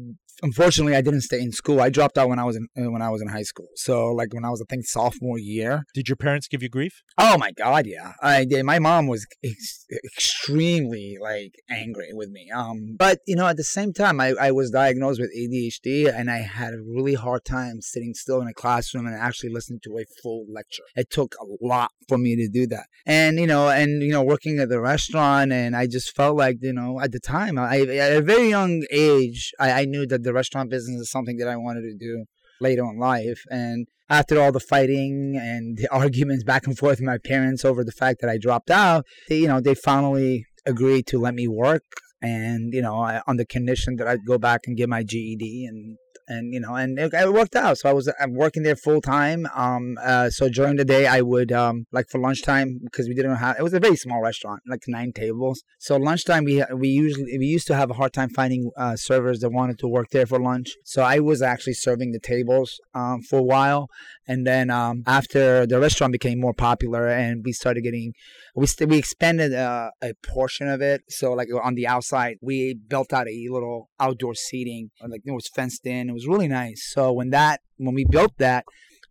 unfortunately, 0.42 0.96
I 0.96 1.00
didn't 1.00 1.22
stay 1.22 1.40
in 1.40 1.52
school. 1.52 1.81
I 1.81 1.88
dropped 1.90 2.18
out 2.18 2.28
when 2.28 2.38
I 2.38 2.44
was 2.44 2.57
in 2.57 2.66
uh, 2.76 2.90
when 2.90 3.02
I 3.02 3.11
was 3.11 3.22
in 3.22 3.28
high 3.28 3.42
school. 3.42 3.68
So 3.76 4.09
like 4.09 4.35
when 4.35 4.44
I 4.44 4.50
was 4.50 4.61
I 4.61 4.64
think 4.68 4.85
sophomore 4.87 5.38
year. 5.38 5.85
Did 5.94 6.09
your 6.09 6.16
parents 6.16 6.48
give 6.48 6.62
you 6.62 6.68
grief? 6.68 7.02
Oh 7.18 7.38
my 7.38 7.52
god, 7.52 7.87
yeah. 7.87 8.12
I 8.22 8.44
did. 8.44 8.64
My 8.64 8.78
mom 8.78 9.07
was 9.07 9.26
ex- 9.44 9.87
extremely 10.05 11.16
like 11.20 11.55
angry 11.70 12.11
with 12.12 12.31
me. 12.31 12.50
Um, 12.55 12.96
but 12.98 13.20
you 13.26 13.37
know, 13.37 13.46
at 13.46 13.57
the 13.57 13.64
same 13.64 13.92
time, 13.92 14.20
I 14.20 14.35
I 14.40 14.50
was 14.50 14.70
diagnosed 14.70 15.20
with 15.20 15.31
ADHD, 15.37 16.12
and 16.12 16.31
I 16.31 16.38
had 16.38 16.74
a 16.74 16.83
really 16.83 17.14
hard 17.14 17.44
time 17.44 17.81
sitting 17.81 18.14
still 18.14 18.40
in 18.40 18.48
a 18.48 18.55
classroom 18.55 19.07
and 19.07 19.14
actually 19.14 19.50
listening 19.50 19.81
to 19.85 19.98
a 19.98 20.05
full 20.22 20.46
lecture. 20.52 20.85
It 20.96 21.11
took 21.11 21.35
a 21.40 21.64
lot 21.64 21.90
for 22.09 22.18
me 22.18 22.37
to 22.37 22.48
do 22.48 22.66
that, 22.68 22.87
and 23.07 23.38
you 23.38 23.46
know, 23.46 23.68
and 23.68 24.02
you 24.02 24.12
know, 24.12 24.22
working 24.22 24.59
at 24.59 24.68
the 24.68 24.81
restaurant, 24.81 25.52
and 25.52 25.76
I 25.76 25.87
just 25.87 26.14
felt 26.14 26.37
like 26.37 26.59
you 26.61 26.72
know, 26.72 27.00
at 27.00 27.12
the 27.12 27.20
time, 27.20 27.59
I 27.59 27.81
at 27.81 28.12
a 28.12 28.20
very 28.20 28.48
young 28.48 28.85
age, 28.90 29.52
I, 29.59 29.83
I 29.83 29.85
knew 29.85 30.07
that 30.07 30.22
the 30.22 30.32
restaurant 30.33 30.71
business 30.71 31.01
is 31.01 31.11
something 31.11 31.37
that 31.38 31.49
I 31.49 31.57
wanted 31.57 31.83
to 31.83 31.97
do 31.97 32.25
later 32.61 32.85
in 32.85 32.99
life. 32.99 33.42
And 33.51 33.87
after 34.09 34.40
all 34.40 34.53
the 34.53 34.61
fighting 34.61 35.38
and 35.40 35.77
the 35.77 35.88
arguments 35.92 36.45
back 36.45 36.66
and 36.66 36.79
forth 36.79 36.99
with 36.99 37.07
my 37.07 37.18
parents 37.18 37.64
over 37.64 37.85
the 37.85 37.92
fact 37.92 38.21
that 38.21 38.31
I 38.31 38.38
dropped 38.38 38.71
out, 38.71 39.05
they, 39.29 39.38
you 39.38 39.49
know, 39.49 39.61
they 39.61 39.75
finally 39.75 40.47
agreed 40.66 41.07
to 41.09 41.18
let 41.18 41.35
me 41.35 41.49
work. 41.49 41.85
And, 42.21 42.73
you 42.73 42.83
know, 42.83 43.21
on 43.27 43.37
the 43.37 43.45
condition 43.45 43.97
that 43.97 44.07
I'd 44.07 44.25
go 44.25 44.38
back 44.38 44.62
and 44.66 44.77
get 44.77 44.88
my 44.88 45.03
GED 45.03 45.66
and 45.66 45.97
and 46.28 46.52
you 46.52 46.61
know, 46.61 46.74
and 46.74 46.98
it, 46.98 47.12
it 47.12 47.32
worked 47.32 47.56
out. 47.56 47.78
So 47.78 47.88
I 47.88 47.92
was 47.92 48.12
I'm 48.20 48.35
working 48.35 48.62
there 48.62 48.76
full 48.76 49.00
time. 49.00 49.46
Um, 49.54 49.98
uh, 50.02 50.30
so 50.30 50.48
during 50.48 50.76
the 50.76 50.85
day 50.85 51.06
I 51.06 51.20
would 51.20 51.52
um, 51.52 51.87
like 51.92 52.08
for 52.08 52.20
lunchtime 52.20 52.80
because 52.82 53.08
we 53.08 53.14
didn't 53.14 53.37
have 53.37 53.56
it 53.58 53.62
was 53.62 53.74
a 53.74 53.80
very 53.80 53.96
small 53.96 54.20
restaurant, 54.22 54.62
like 54.68 54.82
nine 54.87 55.12
tables. 55.12 55.62
So 55.78 55.96
lunchtime 55.96 56.44
we 56.44 56.64
we 56.74 56.88
usually 56.88 57.38
we 57.38 57.46
used 57.46 57.66
to 57.68 57.74
have 57.74 57.90
a 57.90 57.94
hard 57.94 58.12
time 58.12 58.30
finding 58.30 58.70
uh, 58.76 58.96
servers 58.96 59.40
that 59.40 59.50
wanted 59.50 59.78
to 59.80 59.88
work 59.88 60.11
there 60.11 60.26
for 60.26 60.38
lunch. 60.38 60.74
So 60.85 61.02
I 61.02 61.18
was 61.18 61.42
actually 61.42 61.74
serving 61.74 62.12
the 62.12 62.20
tables 62.20 62.80
um, 62.94 63.22
for 63.22 63.38
a 63.40 63.42
while, 63.42 63.88
and 64.26 64.46
then 64.46 64.70
um, 64.70 65.02
after 65.06 65.66
the 65.66 65.78
restaurant 65.80 66.12
became 66.12 66.40
more 66.40 66.54
popular 66.54 67.08
and 67.08 67.42
we 67.44 67.52
started 67.52 67.82
getting 67.82 68.12
we 68.54 68.66
st- 68.66 68.90
we 68.90 68.98
expanded 68.98 69.54
uh, 69.54 69.90
a 70.02 70.12
portion 70.22 70.68
of 70.68 70.82
it. 70.82 71.02
So 71.08 71.32
like 71.32 71.48
on 71.62 71.74
the 71.74 71.87
outside, 71.87 72.37
we 72.42 72.74
built 72.74 73.12
out 73.12 73.28
a 73.28 73.48
little 73.50 73.90
outdoor 73.98 74.35
seating, 74.35 74.90
like 75.06 75.22
it 75.24 75.32
was 75.32 75.48
fenced 75.48 75.87
in. 75.87 76.11
It 76.11 76.12
was 76.12 76.21
really 76.26 76.48
nice. 76.48 76.90
So 76.92 77.12
when 77.12 77.30
that 77.30 77.61
when 77.76 77.94
we 77.94 78.04
built 78.04 78.32
that, 78.38 78.64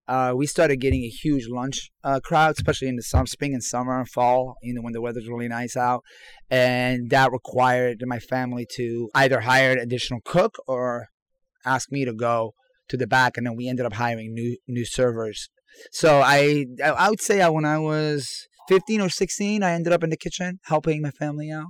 uh, 0.07 0.33
we 0.35 0.45
started 0.45 0.77
getting 0.77 1.03
a 1.03 1.07
huge 1.07 1.47
lunch 1.47 1.89
uh, 2.03 2.19
crowd, 2.23 2.51
especially 2.51 2.87
in 2.87 2.95
the 2.95 3.03
summer, 3.03 3.25
spring 3.25 3.53
and 3.53 3.63
summer 3.63 3.97
and 3.97 4.09
fall, 4.09 4.55
you 4.61 4.73
know, 4.73 4.81
when 4.81 4.93
the 4.93 5.01
weather's 5.01 5.29
really 5.29 5.47
nice 5.47 5.77
out. 5.77 6.03
And 6.49 7.09
that 7.11 7.31
required 7.31 8.03
my 8.05 8.19
family 8.19 8.67
to 8.75 9.09
either 9.15 9.41
hire 9.41 9.71
an 9.71 9.79
additional 9.79 10.19
cook 10.25 10.55
or 10.67 11.07
ask 11.65 11.91
me 11.91 12.03
to 12.05 12.13
go 12.13 12.53
to 12.89 12.97
the 12.97 13.07
back. 13.07 13.37
And 13.37 13.45
then 13.45 13.55
we 13.55 13.69
ended 13.69 13.85
up 13.85 13.93
hiring 13.93 14.33
new 14.33 14.57
new 14.67 14.85
servers. 14.85 15.49
So 15.91 16.21
I 16.21 16.65
I 16.83 17.09
would 17.09 17.21
say 17.21 17.47
when 17.49 17.65
I 17.65 17.79
was 17.79 18.47
15 18.67 19.01
or 19.01 19.09
16, 19.09 19.63
I 19.63 19.71
ended 19.71 19.93
up 19.93 20.03
in 20.03 20.09
the 20.09 20.17
kitchen 20.17 20.59
helping 20.65 21.01
my 21.01 21.11
family 21.11 21.51
out. 21.51 21.67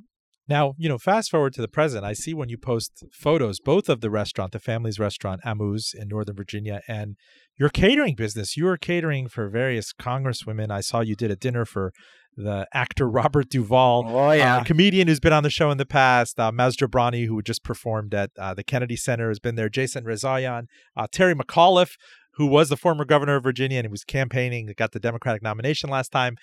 Now, 0.52 0.74
you 0.78 0.90
know, 0.90 0.98
fast 0.98 1.32
forward 1.32 1.54
to 1.54 1.62
the 1.62 1.70
present, 1.70 2.04
I 2.04 2.12
see 2.12 2.34
when 2.34 2.50
you 2.50 2.58
post 2.58 3.06
photos, 3.14 3.62
both 3.62 3.88
of 3.88 4.02
the 4.02 4.10
restaurant, 4.10 4.52
the 4.52 4.60
family's 4.60 5.00
restaurant, 5.00 5.40
Amoo's 5.46 5.96
in 5.98 6.10
Northern 6.10 6.36
Virginia, 6.36 6.82
and 6.90 7.16
your 7.58 7.70
catering 7.70 8.16
business. 8.16 8.58
You 8.58 8.66
were 8.66 8.76
catering 8.76 9.30
for 9.30 9.48
various 9.48 9.94
congresswomen. 9.94 10.70
I 10.70 10.82
saw 10.82 11.00
you 11.00 11.16
did 11.16 11.32
a 11.32 11.38
dinner 11.38 11.64
for 11.64 11.94
the 12.36 12.68
actor 12.74 13.10
Robert 13.10 13.50
Duvall, 13.50 14.04
oh, 14.08 14.32
yeah. 14.32 14.58
uh, 14.58 14.64
comedian 14.66 15.08
who's 15.08 15.22
been 15.22 15.32
on 15.32 15.44
the 15.44 15.50
show 15.50 15.72
in 15.72 15.78
the 15.78 15.86
past, 15.86 16.38
uh, 16.38 16.52
Maz 16.52 16.76
Jobrani, 16.76 17.28
who 17.28 17.42
just 17.42 17.64
performed 17.64 18.14
at 18.14 18.32
uh, 18.38 18.54
the 18.54 18.64
Kennedy 18.64 18.98
Center, 18.98 19.30
has 19.30 19.40
been 19.40 19.56
there, 19.56 19.70
Jason 19.70 20.04
Rezaian, 20.04 20.66
uh, 20.98 21.08
Terry 21.10 21.34
McAuliffe, 21.34 21.96
who 22.36 22.46
was 22.46 22.70
the 22.70 22.78
former 22.78 23.06
governor 23.06 23.36
of 23.36 23.44
Virginia 23.44 23.78
and 23.80 23.86
he 23.86 23.92
was 23.92 24.04
campaigning, 24.04 24.74
got 24.78 24.92
the 24.92 25.00
Democratic 25.00 25.42
nomination 25.42 25.90
last 25.90 26.12
time, 26.12 26.38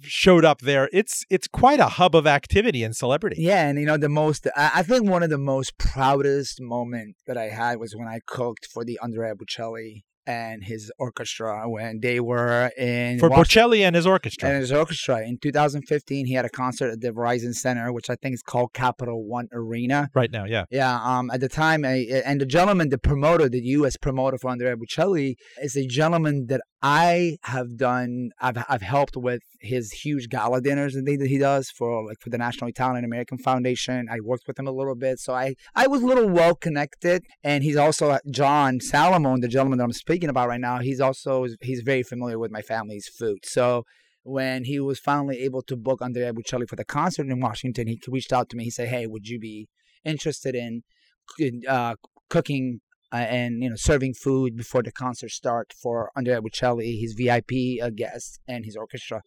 showed 0.00 0.44
up 0.44 0.60
there. 0.60 0.88
It's 0.92 1.24
it's 1.30 1.48
quite 1.48 1.80
a 1.80 1.86
hub 1.86 2.14
of 2.14 2.26
activity 2.26 2.82
and 2.84 2.94
celebrity. 2.94 3.36
Yeah, 3.38 3.68
and 3.68 3.78
you 3.78 3.86
know 3.86 3.96
the 3.96 4.08
most 4.08 4.46
I 4.56 4.82
think 4.82 5.08
one 5.08 5.22
of 5.22 5.30
the 5.30 5.38
most 5.38 5.76
proudest 5.78 6.60
moment 6.60 7.16
that 7.26 7.36
I 7.36 7.44
had 7.44 7.78
was 7.78 7.94
when 7.96 8.08
I 8.08 8.20
cooked 8.26 8.66
for 8.66 8.84
the 8.84 8.98
Andrea 9.02 9.34
Bocelli 9.34 10.04
and 10.26 10.64
his 10.64 10.90
orchestra 10.98 11.68
when 11.68 12.00
they 12.00 12.20
were 12.20 12.70
in 12.76 13.18
for 13.18 13.30
Bocelli 13.30 13.80
and 13.80 13.94
his 13.94 14.06
orchestra. 14.06 14.48
And 14.48 14.60
his 14.60 14.72
orchestra 14.72 15.26
in 15.26 15.38
2015, 15.38 16.26
he 16.26 16.34
had 16.34 16.44
a 16.44 16.48
concert 16.48 16.90
at 16.90 17.00
the 17.00 17.10
Verizon 17.10 17.54
Center, 17.54 17.92
which 17.92 18.10
I 18.10 18.16
think 18.16 18.34
is 18.34 18.42
called 18.42 18.72
Capital 18.72 19.24
One 19.24 19.48
Arena. 19.52 20.10
Right 20.14 20.30
now, 20.30 20.44
yeah, 20.44 20.64
yeah. 20.70 21.00
Um, 21.02 21.30
at 21.30 21.40
the 21.40 21.48
time, 21.48 21.84
I, 21.84 22.22
and 22.24 22.40
the 22.40 22.46
gentleman, 22.46 22.88
the 22.88 22.98
promoter, 22.98 23.48
the 23.48 23.60
U.S. 23.60 23.96
promoter 23.96 24.38
for 24.38 24.50
Andrea 24.50 24.76
Bocelli, 24.76 25.34
is 25.58 25.76
a 25.76 25.86
gentleman 25.86 26.46
that 26.48 26.60
I 26.86 27.38
have 27.44 27.78
done. 27.78 28.32
I've 28.42 28.62
I've 28.68 28.82
helped 28.82 29.16
with 29.16 29.40
his 29.58 29.90
huge 29.90 30.28
gala 30.28 30.60
dinners 30.60 30.92
that 30.92 31.26
he 31.26 31.38
does 31.38 31.70
for 31.70 32.04
like 32.04 32.20
for 32.20 32.28
the 32.28 32.36
National 32.36 32.68
Italian 32.68 33.06
American 33.06 33.38
Foundation. 33.38 34.06
I 34.10 34.20
worked 34.20 34.46
with 34.46 34.58
him 34.58 34.66
a 34.66 34.70
little 34.70 34.94
bit, 34.94 35.18
so 35.18 35.32
I 35.32 35.54
I 35.74 35.86
was 35.86 36.02
a 36.02 36.06
little 36.06 36.28
well 36.28 36.54
connected. 36.54 37.24
And 37.42 37.64
he's 37.64 37.78
also 37.78 38.18
John 38.30 38.80
Salomon, 38.80 39.40
the 39.40 39.48
gentleman 39.48 39.78
that 39.78 39.84
I'm 39.84 39.94
speaking 39.94 40.28
about 40.28 40.48
right 40.48 40.60
now. 40.60 40.80
He's 40.80 41.00
also 41.00 41.46
he's 41.62 41.80
very 41.80 42.02
familiar 42.02 42.38
with 42.38 42.50
my 42.50 42.60
family's 42.60 43.08
food. 43.08 43.38
So 43.46 43.84
when 44.22 44.64
he 44.64 44.78
was 44.78 44.98
finally 44.98 45.38
able 45.40 45.62
to 45.62 45.76
book 45.76 46.02
Andrea 46.02 46.34
Bocelli 46.34 46.68
for 46.68 46.76
the 46.76 46.84
concert 46.84 47.28
in 47.28 47.40
Washington, 47.40 47.86
he 47.86 47.98
reached 48.08 48.32
out 48.32 48.50
to 48.50 48.58
me. 48.58 48.64
He 48.64 48.70
said, 48.70 48.88
"Hey, 48.88 49.06
would 49.06 49.26
you 49.26 49.38
be 49.38 49.68
interested 50.04 50.54
in 50.54 50.82
uh, 51.66 51.94
cooking 52.28 52.80
uh, 52.82 52.83
and 53.18 53.62
you 53.62 53.70
know 53.70 53.76
serving 53.76 54.14
food 54.14 54.56
before 54.56 54.82
the 54.82 54.92
concert 54.92 55.30
start 55.30 55.72
for 55.80 56.10
Andrea 56.16 56.40
Bocelli, 56.40 57.00
his 57.00 57.14
VIP 57.14 57.82
uh, 57.82 57.90
guests, 57.90 58.38
and 58.48 58.64
his 58.64 58.76
orchestra. 58.76 59.22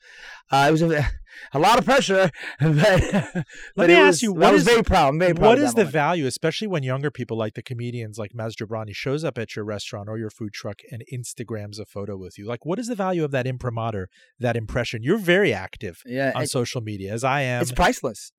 Uh, 0.52 0.66
it 0.68 0.72
was 0.72 0.82
a, 0.82 1.06
a, 1.54 1.60
lot 1.60 1.80
of 1.80 1.86
pressure, 1.86 2.30
but, 2.60 2.76
let 2.76 3.46
but 3.76 3.88
me 3.88 3.96
ask 3.96 4.08
was, 4.08 4.24
you, 4.24 4.34
what 4.34 4.46
I 4.46 4.52
was 4.52 4.64
very 4.64 4.84
proud. 4.84 5.10
I'm 5.10 5.20
very 5.20 5.34
proud 5.34 5.48
what 5.48 5.60
is 5.60 5.74
the 5.74 5.82
moment. 5.82 5.94
value, 5.94 6.26
especially 6.26 6.68
when 6.68 6.84
younger 6.84 7.12
people 7.12 7.38
like 7.38 7.54
the 7.54 7.64
comedians 7.64 8.18
like 8.18 8.34
Maz 8.34 8.54
Jobrani 8.56 8.94
shows 8.94 9.24
up 9.24 9.38
at 9.38 9.56
your 9.56 9.66
restaurant 9.66 10.10
or 10.10 10.18
your 10.18 10.30
food 10.30 10.54
truck 10.54 10.82
and 10.92 11.04
Instagrams 11.12 11.80
a 11.80 11.86
photo 11.86 12.18
with 12.18 12.38
you? 12.38 12.46
Like, 12.46 12.66
what 12.66 12.80
is 12.80 12.88
the 12.88 12.96
value 12.96 13.24
of 13.24 13.32
that 13.32 13.48
imprimatur, 13.48 14.10
that 14.40 14.56
impression? 14.56 15.04
You're 15.04 15.18
very 15.18 15.54
active 15.54 16.02
yeah, 16.06 16.32
on 16.36 16.44
it, 16.44 16.50
social 16.50 16.82
media, 16.82 17.14
as 17.14 17.24
I 17.24 17.42
am. 17.42 17.62
It's 17.62 17.72
priceless. 17.72 18.32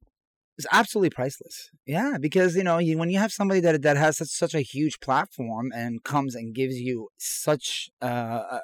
It's 0.58 0.66
absolutely 0.72 1.10
priceless. 1.10 1.70
Yeah, 1.86 2.18
because 2.20 2.56
you 2.56 2.64
know 2.64 2.80
when 2.82 3.10
you 3.10 3.18
have 3.20 3.30
somebody 3.30 3.60
that 3.60 3.80
that 3.82 3.96
has 3.96 4.16
such, 4.18 4.28
such 4.28 4.54
a 4.54 4.60
huge 4.60 4.98
platform 4.98 5.70
and 5.72 6.02
comes 6.02 6.34
and 6.34 6.52
gives 6.52 6.80
you 6.80 7.10
such 7.16 7.90
uh, 8.02 8.04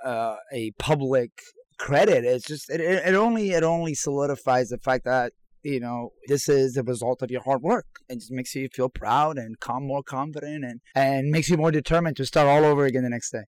uh, 0.05 0.37
a 0.53 0.73
public 0.73 1.31
credit, 1.79 2.25
it's 2.25 2.47
just 2.47 2.69
it, 2.69 2.81
it 2.81 3.15
only 3.15 3.53
it 3.53 3.63
only 3.63 3.95
solidifies 3.95 4.71
the 4.71 4.79
fact 4.79 5.05
that 5.05 5.35
you 5.63 5.79
know 5.79 6.11
this 6.27 6.49
is 6.49 6.75
the 6.75 6.83
result 6.83 7.23
of 7.23 7.31
your 7.31 7.43
hard 7.43 7.63
work. 7.63 7.87
It 8.09 8.17
just 8.17 8.33
makes 8.33 8.57
you 8.57 8.69
feel 8.73 8.89
proud 8.89 9.39
and 9.39 9.61
calm, 9.61 9.87
more 9.87 10.03
confident, 10.03 10.65
and 10.65 10.81
and 10.97 11.31
makes 11.31 11.49
you 11.49 11.57
more 11.57 11.71
determined 11.71 12.17
to 12.17 12.27
start 12.27 12.49
all 12.49 12.65
over 12.65 12.85
again 12.87 13.05
the 13.05 13.11
next 13.11 13.31
day. 13.31 13.45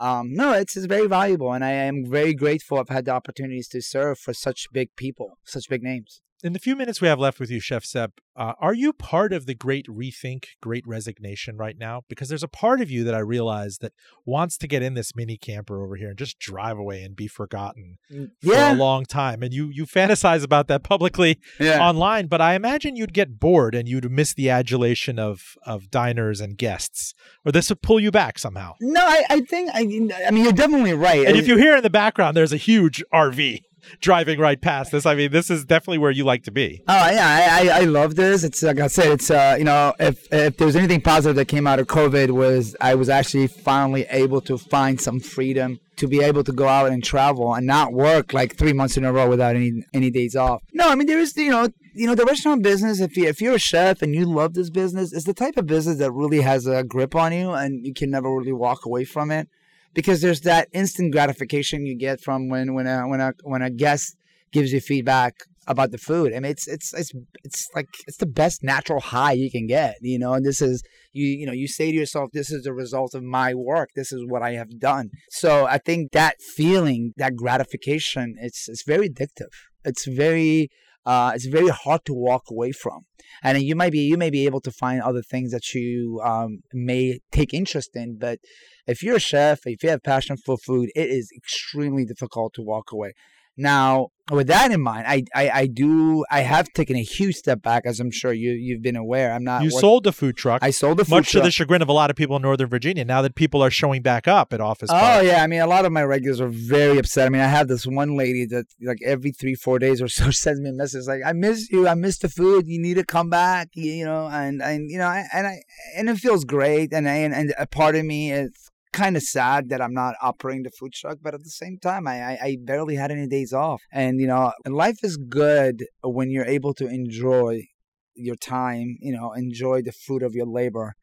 Um, 0.00 0.34
no, 0.34 0.52
it's, 0.52 0.76
it's 0.76 0.86
very 0.86 1.06
valuable, 1.06 1.52
and 1.52 1.64
I 1.64 1.70
am 1.70 2.04
very 2.04 2.34
grateful. 2.34 2.78
I've 2.78 2.90
had 2.90 3.06
the 3.06 3.12
opportunities 3.12 3.68
to 3.68 3.80
serve 3.80 4.18
for 4.18 4.34
such 4.34 4.66
big 4.72 4.90
people, 4.96 5.38
such 5.44 5.70
big 5.70 5.82
names 5.82 6.20
in 6.44 6.52
the 6.52 6.58
few 6.58 6.76
minutes 6.76 7.00
we 7.00 7.08
have 7.08 7.18
left 7.18 7.40
with 7.40 7.50
you, 7.50 7.60
Chef 7.60 7.84
Seb, 7.84 8.12
uh, 8.36 8.52
are 8.60 8.74
you 8.74 8.92
part 8.92 9.32
of 9.32 9.46
the 9.46 9.54
great 9.54 9.86
rethink, 9.86 10.44
great 10.60 10.86
resignation 10.86 11.56
right 11.56 11.76
now? 11.78 12.02
Because 12.08 12.28
there's 12.28 12.42
a 12.42 12.48
part 12.48 12.82
of 12.82 12.90
you 12.90 13.02
that 13.04 13.14
I 13.14 13.20
realize 13.20 13.78
that 13.78 13.92
wants 14.26 14.58
to 14.58 14.66
get 14.68 14.82
in 14.82 14.92
this 14.92 15.16
mini 15.16 15.38
camper 15.38 15.82
over 15.82 15.96
here 15.96 16.10
and 16.10 16.18
just 16.18 16.38
drive 16.38 16.76
away 16.76 17.02
and 17.02 17.16
be 17.16 17.26
forgotten 17.28 17.96
Mm, 18.12 18.30
yeah. 18.42 18.70
for 18.70 18.76
a 18.76 18.78
long 18.78 19.04
time. 19.06 19.42
And 19.42 19.54
you 19.54 19.68
you 19.72 19.86
fantasize 19.86 20.44
about 20.44 20.68
that 20.68 20.82
publicly 20.82 21.38
yeah. 21.58 21.80
online, 21.80 22.26
but 22.26 22.40
I 22.42 22.54
imagine 22.54 22.94
you'd 22.96 23.14
get 23.14 23.40
bored 23.40 23.74
and 23.74 23.88
you'd 23.88 24.10
miss 24.10 24.34
the 24.34 24.50
adulation 24.50 25.18
of 25.18 25.54
of 25.64 25.90
diners 25.90 26.40
and 26.40 26.58
guests, 26.58 27.14
or 27.44 27.52
this 27.52 27.70
would 27.70 27.80
pull 27.82 27.98
you 27.98 28.10
back 28.10 28.38
somehow. 28.38 28.74
No, 28.80 29.00
I, 29.00 29.24
I 29.30 29.40
think 29.40 29.70
I, 29.72 29.80
I 30.26 30.30
mean 30.30 30.44
you're 30.44 30.52
definitely 30.52 30.92
right. 30.92 31.26
And 31.26 31.36
if 31.36 31.48
you 31.48 31.56
hear 31.56 31.76
in 31.76 31.82
the 31.82 31.90
background, 31.90 32.36
there's 32.36 32.52
a 32.52 32.56
huge 32.58 33.02
RV. 33.12 33.62
Driving 34.00 34.38
right 34.38 34.60
past 34.60 34.92
this. 34.92 35.06
I 35.06 35.14
mean, 35.14 35.32
this 35.32 35.50
is 35.50 35.64
definitely 35.64 35.98
where 35.98 36.10
you 36.10 36.24
like 36.24 36.44
to 36.44 36.50
be. 36.50 36.82
Oh 36.88 37.10
yeah, 37.10 37.26
I, 37.50 37.68
I, 37.68 37.80
I 37.80 37.84
love 37.84 38.16
this. 38.16 38.44
It's 38.44 38.62
like 38.62 38.80
I 38.80 38.86
said, 38.86 39.12
it's 39.12 39.30
uh, 39.30 39.56
you 39.58 39.64
know, 39.64 39.94
if 39.98 40.26
if 40.32 40.56
there's 40.56 40.76
anything 40.76 41.00
positive 41.00 41.36
that 41.36 41.46
came 41.46 41.66
out 41.66 41.78
of 41.78 41.86
COVID 41.86 42.30
was 42.30 42.76
I 42.80 42.94
was 42.94 43.08
actually 43.08 43.46
finally 43.46 44.06
able 44.10 44.40
to 44.42 44.58
find 44.58 45.00
some 45.00 45.20
freedom 45.20 45.80
to 45.96 46.06
be 46.06 46.20
able 46.20 46.44
to 46.44 46.52
go 46.52 46.68
out 46.68 46.90
and 46.90 47.02
travel 47.02 47.54
and 47.54 47.66
not 47.66 47.92
work 47.92 48.32
like 48.32 48.56
three 48.56 48.72
months 48.72 48.96
in 48.96 49.04
a 49.04 49.12
row 49.12 49.28
without 49.28 49.56
any 49.56 49.84
any 49.92 50.10
days 50.10 50.36
off. 50.36 50.62
No, 50.72 50.88
I 50.88 50.94
mean 50.94 51.06
there 51.06 51.18
is 51.18 51.36
you 51.36 51.50
know 51.50 51.68
you 51.94 52.06
know 52.06 52.14
the 52.14 52.24
restaurant 52.24 52.62
business. 52.62 53.00
If 53.00 53.16
you 53.16 53.26
if 53.26 53.40
you're 53.40 53.54
a 53.54 53.58
chef 53.58 54.02
and 54.02 54.14
you 54.14 54.26
love 54.26 54.54
this 54.54 54.70
business, 54.70 55.12
it's 55.12 55.24
the 55.24 55.34
type 55.34 55.56
of 55.56 55.66
business 55.66 55.98
that 55.98 56.12
really 56.12 56.42
has 56.42 56.66
a 56.66 56.84
grip 56.84 57.14
on 57.14 57.32
you 57.32 57.52
and 57.52 57.86
you 57.86 57.94
can 57.94 58.10
never 58.10 58.30
really 58.30 58.52
walk 58.52 58.84
away 58.84 59.04
from 59.04 59.30
it 59.30 59.48
because 59.96 60.20
there's 60.20 60.42
that 60.42 60.68
instant 60.72 61.10
gratification 61.10 61.86
you 61.86 61.96
get 61.98 62.20
from 62.20 62.48
when 62.48 62.74
when 62.74 62.86
a 62.86 63.08
when 63.08 63.20
a 63.20 63.32
when 63.42 63.62
a 63.62 63.70
guest 63.70 64.14
gives 64.52 64.72
you 64.72 64.80
feedback 64.80 65.34
about 65.66 65.90
the 65.90 65.98
food. 65.98 66.32
I 66.32 66.40
mean, 66.40 66.52
it's 66.52 66.68
it's 66.68 66.94
it's 66.94 67.12
it's 67.42 67.66
like 67.74 67.88
it's 68.06 68.18
the 68.18 68.26
best 68.26 68.62
natural 68.62 69.00
high 69.00 69.32
you 69.32 69.50
can 69.50 69.66
get, 69.66 69.96
you 70.00 70.18
know. 70.18 70.34
And 70.34 70.44
this 70.44 70.60
is 70.60 70.82
you 71.12 71.26
you 71.26 71.46
know 71.46 71.52
you 71.52 71.66
say 71.66 71.90
to 71.90 71.96
yourself, 71.96 72.30
this 72.32 72.50
is 72.50 72.62
the 72.64 72.72
result 72.72 73.14
of 73.14 73.24
my 73.24 73.54
work. 73.54 73.88
This 73.96 74.12
is 74.12 74.22
what 74.28 74.42
I 74.42 74.52
have 74.52 74.78
done. 74.78 75.10
So 75.30 75.66
I 75.66 75.78
think 75.78 76.12
that 76.12 76.36
feeling, 76.40 77.12
that 77.16 77.34
gratification, 77.34 78.36
it's 78.38 78.68
it's 78.68 78.84
very 78.86 79.08
addictive. 79.08 79.52
It's 79.84 80.06
very 80.06 80.68
uh, 81.06 81.32
it's 81.34 81.46
very 81.46 81.68
hard 81.68 82.04
to 82.04 82.12
walk 82.12 82.44
away 82.50 82.72
from. 82.72 83.06
And 83.42 83.60
you 83.62 83.76
might 83.76 83.92
be 83.92 84.00
you 84.00 84.16
may 84.16 84.30
be 84.30 84.44
able 84.44 84.60
to 84.60 84.70
find 84.70 85.00
other 85.00 85.22
things 85.22 85.52
that 85.52 85.72
you 85.74 86.20
um, 86.22 86.58
may 86.72 87.20
take 87.32 87.54
interest 87.54 87.90
in, 87.94 88.18
but 88.18 88.38
if 88.86 89.02
you're 89.02 89.16
a 89.16 89.20
chef, 89.20 89.66
if 89.66 89.82
you 89.82 89.90
have 89.90 90.02
passion 90.02 90.36
for 90.36 90.56
food, 90.56 90.90
it 90.94 91.08
is 91.08 91.30
extremely 91.36 92.04
difficult 92.04 92.54
to 92.54 92.62
walk 92.62 92.92
away. 92.92 93.12
Now, 93.56 94.08
with 94.30 94.48
that 94.48 94.70
in 94.70 94.82
mind, 94.82 95.06
I, 95.06 95.24
I, 95.34 95.50
I 95.60 95.66
do 95.66 96.24
I 96.30 96.40
have 96.40 96.70
taken 96.74 96.96
a 96.96 97.02
huge 97.02 97.36
step 97.36 97.62
back, 97.62 97.84
as 97.86 98.00
I'm 98.00 98.10
sure 98.10 98.32
you 98.32 98.50
you've 98.50 98.82
been 98.82 98.96
aware. 98.96 99.32
I'm 99.32 99.44
not. 99.44 99.62
You 99.62 99.70
work- 99.72 99.80
sold 99.80 100.04
the 100.04 100.12
food 100.12 100.36
truck. 100.36 100.62
I 100.62 100.70
sold 100.70 100.98
the 100.98 101.04
food 101.04 101.10
truck. 101.10 101.18
much 101.20 101.30
truck. 101.30 101.42
to 101.42 101.46
the 101.46 101.50
chagrin 101.50 101.80
of 101.80 101.88
a 101.88 101.92
lot 101.92 102.10
of 102.10 102.16
people 102.16 102.36
in 102.36 102.42
Northern 102.42 102.68
Virginia. 102.68 103.04
Now 103.04 103.22
that 103.22 103.34
people 103.34 103.62
are 103.62 103.70
showing 103.70 104.02
back 104.02 104.28
up 104.28 104.52
at 104.52 104.60
Office. 104.60 104.90
Oh 104.92 105.20
yeah, 105.20 105.42
I 105.42 105.46
mean 105.46 105.60
a 105.60 105.66
lot 105.66 105.86
of 105.86 105.92
my 105.92 106.02
regulars 106.02 106.40
are 106.40 106.48
very 106.48 106.98
upset. 106.98 107.26
I 107.26 107.28
mean 107.30 107.40
I 107.40 107.46
have 107.46 107.68
this 107.68 107.86
one 107.86 108.16
lady 108.16 108.44
that 108.46 108.66
like 108.82 108.98
every 109.02 109.30
three 109.30 109.54
four 109.54 109.78
days 109.78 110.02
or 110.02 110.08
so 110.08 110.30
sends 110.32 110.60
me 110.60 110.68
a 110.70 110.74
message 110.74 111.06
like 111.06 111.22
I 111.24 111.32
miss 111.32 111.70
you, 111.70 111.88
I 111.88 111.94
miss 111.94 112.18
the 112.18 112.28
food, 112.28 112.66
you 112.66 112.80
need 112.80 112.94
to 112.94 113.04
come 113.04 113.30
back, 113.30 113.70
you 113.74 114.04
know, 114.04 114.26
and 114.26 114.60
and 114.60 114.90
you 114.90 114.98
know 114.98 115.08
and 115.08 115.46
I 115.46 115.62
and 115.96 116.10
it 116.10 116.18
feels 116.18 116.44
great, 116.44 116.92
and 116.92 117.08
I, 117.08 117.14
and, 117.14 117.32
and 117.32 117.54
a 117.58 117.66
part 117.66 117.96
of 117.96 118.04
me 118.04 118.32
is 118.32 118.70
kind 118.96 119.16
of 119.16 119.22
sad 119.22 119.68
that 119.68 119.80
I'm 119.82 119.92
not 119.92 120.14
operating 120.22 120.62
the 120.62 120.70
food 120.70 120.92
truck, 120.94 121.18
but 121.22 121.34
at 121.34 121.44
the 121.44 121.50
same 121.50 121.76
time, 121.78 122.08
I, 122.08 122.16
I, 122.30 122.38
I 122.42 122.56
barely 122.64 122.96
had 122.96 123.10
any 123.10 123.26
days 123.26 123.52
off. 123.52 123.82
And, 123.92 124.20
you 124.20 124.26
know, 124.26 124.52
life 124.66 125.00
is 125.02 125.16
good 125.18 125.84
when 126.02 126.30
you're 126.30 126.46
able 126.46 126.72
to 126.74 126.86
enjoy 126.86 127.66
your 128.14 128.36
time, 128.36 128.96
you 129.00 129.12
know, 129.12 129.32
enjoy 129.32 129.82
the 129.82 129.92
fruit 129.92 130.22
of 130.22 130.34
your 130.34 130.46
labor. 130.46 130.94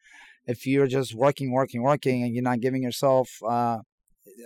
If 0.47 0.65
you're 0.65 0.87
just 0.87 1.13
working, 1.13 1.51
working, 1.51 1.83
working, 1.83 2.23
and 2.23 2.33
you're 2.33 2.43
not 2.51 2.59
giving 2.59 2.83
yourself 2.83 3.29
uh, 3.43 3.77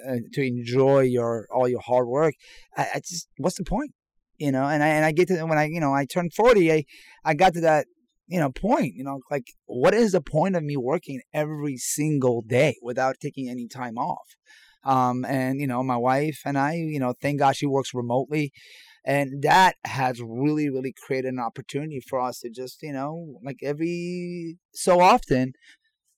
uh 0.08 0.18
to 0.34 0.42
enjoy 0.42 1.02
your 1.02 1.48
all 1.50 1.68
your 1.68 1.80
hard 1.80 2.08
work, 2.08 2.34
I, 2.76 2.88
I 2.96 3.00
just 3.00 3.30
what's 3.38 3.58
the 3.58 3.64
point? 3.64 3.92
You 4.38 4.52
know, 4.52 4.66
and 4.68 4.84
I 4.84 4.90
and 4.90 5.06
I 5.06 5.12
get 5.12 5.30
to 5.30 5.44
when 5.46 5.58
I 5.58 5.66
you 5.66 5.80
know 5.80 5.94
I 5.94 6.06
turned 6.06 6.34
forty, 6.34 6.72
I 6.72 6.84
I 7.26 7.34
got 7.34 7.54
to 7.54 7.62
that 7.62 7.88
you 8.28 8.40
know 8.40 8.52
point 8.52 8.94
you 8.96 9.04
know 9.04 9.20
like 9.32 9.48
what 9.66 9.94
is 9.94 10.12
the 10.12 10.22
point 10.22 10.56
of 10.56 10.64
me 10.64 10.78
working 10.78 11.22
every 11.34 11.78
single 11.78 12.42
day 12.42 12.76
without 12.82 13.16
taking 13.20 13.50
any 13.50 13.68
time 13.68 13.98
off? 13.98 14.36
Um 14.84 15.26
and 15.26 15.60
you 15.60 15.68
know 15.68 15.84
my 15.84 15.98
wife 15.98 16.42
and 16.46 16.58
i 16.58 16.74
you 16.74 17.00
know 17.00 17.14
thank 17.22 17.40
god 17.40 17.56
she 17.56 17.66
works 17.66 17.94
remotely 17.94 18.52
and 19.06 19.42
that 19.42 19.76
has 19.86 20.22
really 20.22 20.70
really 20.70 20.94
created 21.06 21.34
an 21.34 21.40
opportunity 21.40 22.00
for 22.00 22.20
us 22.20 22.40
to 22.40 22.50
just 22.50 22.82
you 22.84 22.94
know 22.94 23.40
like 23.44 23.60
every 23.64 24.58
so 24.74 25.00
often 25.00 25.54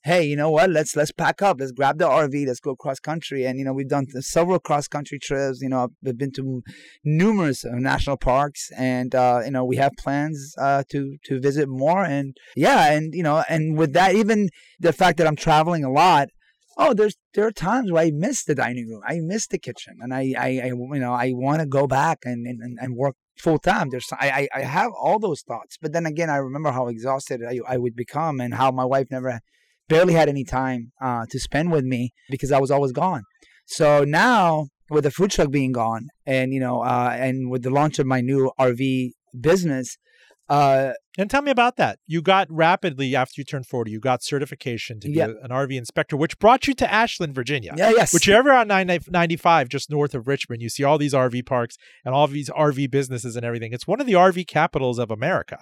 hey, 0.03 0.23
you 0.23 0.35
know 0.35 0.49
what? 0.49 0.69
Let's 0.69 0.95
let's 0.95 1.11
pack 1.11 1.41
up. 1.41 1.57
Let's 1.59 1.71
grab 1.71 1.97
the 1.97 2.07
RV. 2.07 2.47
Let's 2.47 2.59
go 2.59 2.75
cross 2.75 2.99
country. 2.99 3.45
And 3.45 3.59
you 3.59 3.65
know, 3.65 3.73
we've 3.73 3.87
done 3.87 4.07
several 4.21 4.59
cross 4.59 4.87
country 4.87 5.19
trips. 5.19 5.61
You 5.61 5.69
know, 5.69 5.89
I've 6.05 6.17
been 6.17 6.31
to 6.33 6.61
numerous 7.03 7.65
uh, 7.65 7.71
national 7.75 8.17
parks, 8.17 8.69
and 8.77 9.13
uh, 9.13 9.41
you 9.45 9.51
know, 9.51 9.65
we 9.65 9.77
have 9.77 9.91
plans 9.97 10.53
uh, 10.57 10.83
to 10.91 11.17
to 11.25 11.39
visit 11.39 11.67
more. 11.67 12.03
And 12.03 12.35
yeah, 12.55 12.91
and 12.91 13.13
you 13.13 13.23
know, 13.23 13.43
and 13.49 13.77
with 13.77 13.93
that, 13.93 14.15
even 14.15 14.49
the 14.79 14.93
fact 14.93 15.17
that 15.17 15.27
I'm 15.27 15.35
traveling 15.35 15.83
a 15.83 15.91
lot. 15.91 16.29
Oh, 16.81 16.93
there's 16.93 17.17
there 17.33 17.45
are 17.45 17.51
times 17.51 17.91
where 17.91 18.03
I 18.03 18.11
miss 18.13 18.45
the 18.45 18.55
dining 18.55 18.87
room. 18.87 19.01
I 19.05 19.19
miss 19.19 19.47
the 19.47 19.59
kitchen, 19.59 19.97
and 19.99 20.13
I, 20.13 20.33
I, 20.37 20.47
I 20.63 20.65
you 20.67 20.99
know 20.99 21.11
I 21.11 21.31
want 21.33 21.59
to 21.59 21.65
go 21.65 21.87
back 21.87 22.19
and, 22.23 22.47
and, 22.47 22.77
and 22.79 22.95
work 22.95 23.17
full 23.37 23.59
time. 23.59 23.89
There's 23.89 24.07
I, 24.13 24.47
I 24.55 24.61
have 24.61 24.91
all 24.97 25.19
those 25.19 25.41
thoughts, 25.41 25.77
but 25.81 25.91
then 25.91 26.05
again, 26.05 26.29
I 26.29 26.37
remember 26.37 26.71
how 26.71 26.87
exhausted 26.87 27.41
I, 27.43 27.59
I 27.67 27.75
would 27.75 27.97
become, 27.97 28.39
and 28.39 28.53
how 28.53 28.71
my 28.71 28.85
wife 28.85 29.07
never 29.11 29.41
barely 29.89 30.13
had 30.13 30.29
any 30.29 30.45
time 30.45 30.91
uh, 31.01 31.25
to 31.29 31.39
spend 31.39 31.71
with 31.71 31.83
me 31.83 32.11
because 32.29 32.51
I 32.51 32.59
was 32.59 32.71
always 32.71 32.93
gone. 32.93 33.23
So 33.65 34.03
now 34.05 34.67
with 34.89 35.03
the 35.03 35.11
food 35.11 35.31
truck 35.31 35.51
being 35.51 35.71
gone, 35.71 36.07
and 36.25 36.53
you 36.53 36.59
know, 36.59 36.81
uh, 36.81 37.15
and 37.17 37.49
with 37.49 37.63
the 37.63 37.69
launch 37.69 37.99
of 37.99 38.05
my 38.05 38.21
new 38.21 38.51
RV 38.59 39.11
business. 39.39 39.97
Uh, 40.47 40.93
and 41.19 41.29
tell 41.29 41.43
me 41.43 41.51
about 41.51 41.75
that. 41.75 41.99
You 42.07 42.23
got 42.23 42.47
rapidly 42.49 43.15
after 43.15 43.33
you 43.37 43.43
turned 43.43 43.67
40, 43.67 43.91
you 43.91 43.99
got 43.99 44.23
certification 44.23 44.99
to 45.01 45.07
be 45.07 45.19
an 45.19 45.37
RV 45.51 45.77
inspector, 45.77 46.17
which 46.17 46.39
brought 46.39 46.65
you 46.65 46.73
to 46.73 46.91
Ashland, 46.91 47.35
Virginia. 47.35 47.75
Yeah, 47.77 47.91
yes. 47.91 48.11
Which 48.11 48.25
you're 48.25 48.37
ever 48.37 48.51
on 48.51 48.67
95, 48.67 49.69
just 49.69 49.91
north 49.91 50.15
of 50.15 50.27
Richmond, 50.27 50.63
you 50.63 50.69
see 50.69 50.83
all 50.83 50.97
these 50.97 51.13
RV 51.13 51.45
parks 51.45 51.77
and 52.03 52.15
all 52.15 52.25
these 52.25 52.49
RV 52.49 52.89
businesses 52.89 53.35
and 53.35 53.45
everything. 53.45 53.73
It's 53.73 53.85
one 53.85 54.01
of 54.01 54.07
the 54.07 54.13
RV 54.13 54.47
capitals 54.47 54.97
of 54.97 55.11
America 55.11 55.59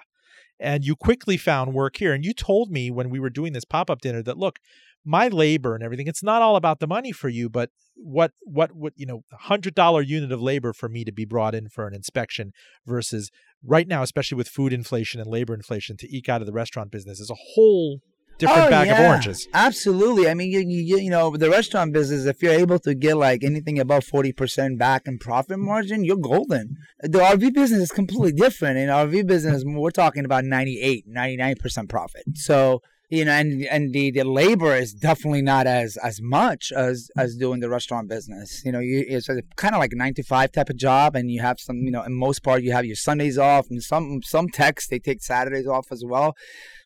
and 0.60 0.86
you 0.86 0.96
quickly 0.96 1.38
found 1.38 1.74
work 1.74 1.98
here. 1.98 2.14
And 2.14 2.26
you 2.26 2.34
told 2.34 2.72
me 2.72 2.90
when 2.92 3.10
we 3.10 3.20
were 3.20 3.30
doing 3.30 3.54
this 3.54 3.66
pop 3.66 3.90
up 3.90 4.02
dinner 4.02 4.24
that 4.24 4.38
look, 4.38 4.60
my 5.06 5.28
labor 5.28 5.74
and 5.74 5.84
everything, 5.84 6.08
it's 6.08 6.24
not 6.24 6.42
all 6.42 6.56
about 6.56 6.80
the 6.80 6.88
money 6.88 7.12
for 7.12 7.30
you, 7.30 7.50
but 7.50 7.70
what 7.96 8.32
what 8.44 8.74
what 8.74 8.94
you 8.96 9.06
know, 9.06 9.22
hundred 9.32 9.74
dollar 9.74 10.02
unit 10.02 10.32
of 10.32 10.42
labor 10.42 10.74
for 10.74 10.90
me 10.90 11.04
to 11.06 11.12
be 11.12 11.26
brought 11.26 11.56
in 11.56 11.70
for 11.70 11.88
an 11.88 11.94
inspection 11.94 12.52
versus 12.86 13.32
right 13.64 13.88
now, 13.88 14.04
especially 14.04 14.36
with 14.36 14.50
food 14.50 14.74
inflation 14.74 15.22
and 15.22 15.30
labor 15.30 15.54
inflation, 15.54 15.96
to 15.98 16.16
eke 16.16 16.30
out 16.30 16.42
of 16.42 16.48
the 16.48 16.54
restaurant 16.54 16.92
business 16.92 17.20
is 17.20 17.30
a 17.30 17.54
whole 17.56 18.02
different 18.38 18.68
oh, 18.68 18.70
bag 18.70 18.88
yeah. 18.88 19.02
of 19.02 19.08
oranges. 19.08 19.48
Absolutely. 19.54 20.30
I 20.30 20.34
mean, 20.34 20.52
you, 20.52 20.60
you 20.60 20.98
you 20.98 21.10
know 21.10 21.36
the 21.36 21.50
restaurant 21.50 21.94
business. 21.94 22.26
If 22.26 22.42
you're 22.42 22.54
able 22.54 22.80
to 22.80 22.94
get 22.94 23.18
like 23.18 23.44
anything 23.44 23.80
above 23.80 24.06
forty 24.06 24.32
percent 24.32 24.78
back 24.78 25.08
in 25.08 25.18
profit 25.20 25.60
margin, 25.60 26.04
you're 26.04 26.18
golden. 26.18 26.78
The 27.02 27.20
RV 27.20 27.54
business 27.54 27.82
is 27.82 27.92
completely 27.92 28.34
different. 28.34 28.78
In 28.78 28.90
RV 28.90 29.28
business, 29.28 29.64
we're 29.66 29.92
talking 29.92 30.26
about 30.26 30.44
98, 30.46 31.06
99 31.08 31.56
percent 31.56 31.90
profit. 31.90 32.24
So 32.36 32.82
you 33.10 33.24
know, 33.24 33.32
and 33.32 33.64
and 33.66 33.94
the, 33.94 34.12
the 34.12 34.24
labor 34.24 34.76
is 34.76 34.94
definitely 34.94 35.42
not 35.42 35.66
as 35.66 35.96
as 35.98 36.22
much 36.22 36.74
as 36.74 37.10
as 37.18 37.38
doing 37.38 37.62
the 37.62 37.70
restaurant 37.70 38.10
business. 38.10 38.62
You 38.66 38.74
know, 38.74 38.80
you 38.80 39.06
it's 39.08 39.30
kind 39.56 39.74
of 39.74 39.80
like 39.80 39.94
a 39.94 39.96
nine 39.96 40.14
to 40.16 40.24
five 40.24 40.52
type 40.52 40.70
of 40.70 40.76
job, 40.76 41.16
and 41.16 41.32
you 41.32 41.42
have 41.42 41.60
some, 41.60 41.78
you 41.78 41.92
know, 41.92 42.04
in 42.04 42.14
most 42.14 42.44
part 42.44 42.64
you 42.64 42.74
have 42.74 42.86
your 42.86 42.98
Sundays 42.98 43.38
off, 43.38 43.68
and 43.70 43.82
some 43.82 44.22
some 44.24 44.50
techs 44.50 44.88
they 44.88 45.00
take 45.00 45.24
Saturdays 45.24 45.68
off 45.68 45.90
as 45.92 46.04
well. 46.06 46.36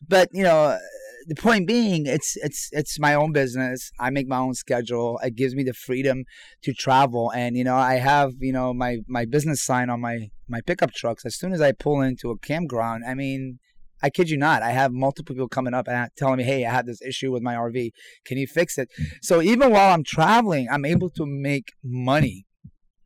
But 0.06 0.28
you 0.32 0.44
know, 0.44 0.78
the 1.26 1.34
point 1.34 1.66
being, 1.66 2.06
it's 2.06 2.36
it's 2.36 2.68
it's 2.72 2.98
my 2.98 3.14
own 3.14 3.32
business. 3.32 3.90
I 3.98 4.10
make 4.10 4.28
my 4.28 4.38
own 4.38 4.54
schedule. 4.54 5.18
It 5.22 5.34
gives 5.36 5.54
me 5.54 5.62
the 5.62 5.74
freedom 5.74 6.24
to 6.62 6.72
travel, 6.72 7.30
and 7.30 7.56
you 7.56 7.64
know, 7.64 7.76
I 7.76 7.94
have 7.94 8.32
you 8.40 8.52
know 8.52 8.72
my 8.72 8.98
my 9.08 9.24
business 9.24 9.62
sign 9.62 9.90
on 9.90 10.00
my 10.00 10.28
my 10.48 10.60
pickup 10.60 10.92
trucks. 10.92 11.24
As 11.24 11.36
soon 11.36 11.52
as 11.52 11.60
I 11.60 11.72
pull 11.72 12.00
into 12.00 12.30
a 12.30 12.38
campground, 12.38 13.04
I 13.06 13.14
mean, 13.14 13.58
I 14.02 14.10
kid 14.10 14.30
you 14.30 14.36
not, 14.36 14.62
I 14.62 14.70
have 14.70 14.92
multiple 14.92 15.34
people 15.34 15.48
coming 15.48 15.74
up 15.74 15.88
and 15.88 16.10
telling 16.16 16.38
me, 16.38 16.44
"Hey, 16.44 16.64
I 16.64 16.70
have 16.70 16.86
this 16.86 17.02
issue 17.02 17.30
with 17.30 17.42
my 17.42 17.54
RV. 17.54 17.90
Can 18.24 18.38
you 18.38 18.46
fix 18.46 18.78
it?" 18.78 18.88
So 19.22 19.40
even 19.40 19.70
while 19.70 19.92
I'm 19.92 20.04
traveling, 20.04 20.68
I'm 20.70 20.84
able 20.84 21.10
to 21.10 21.24
make 21.26 21.72
money 21.84 22.46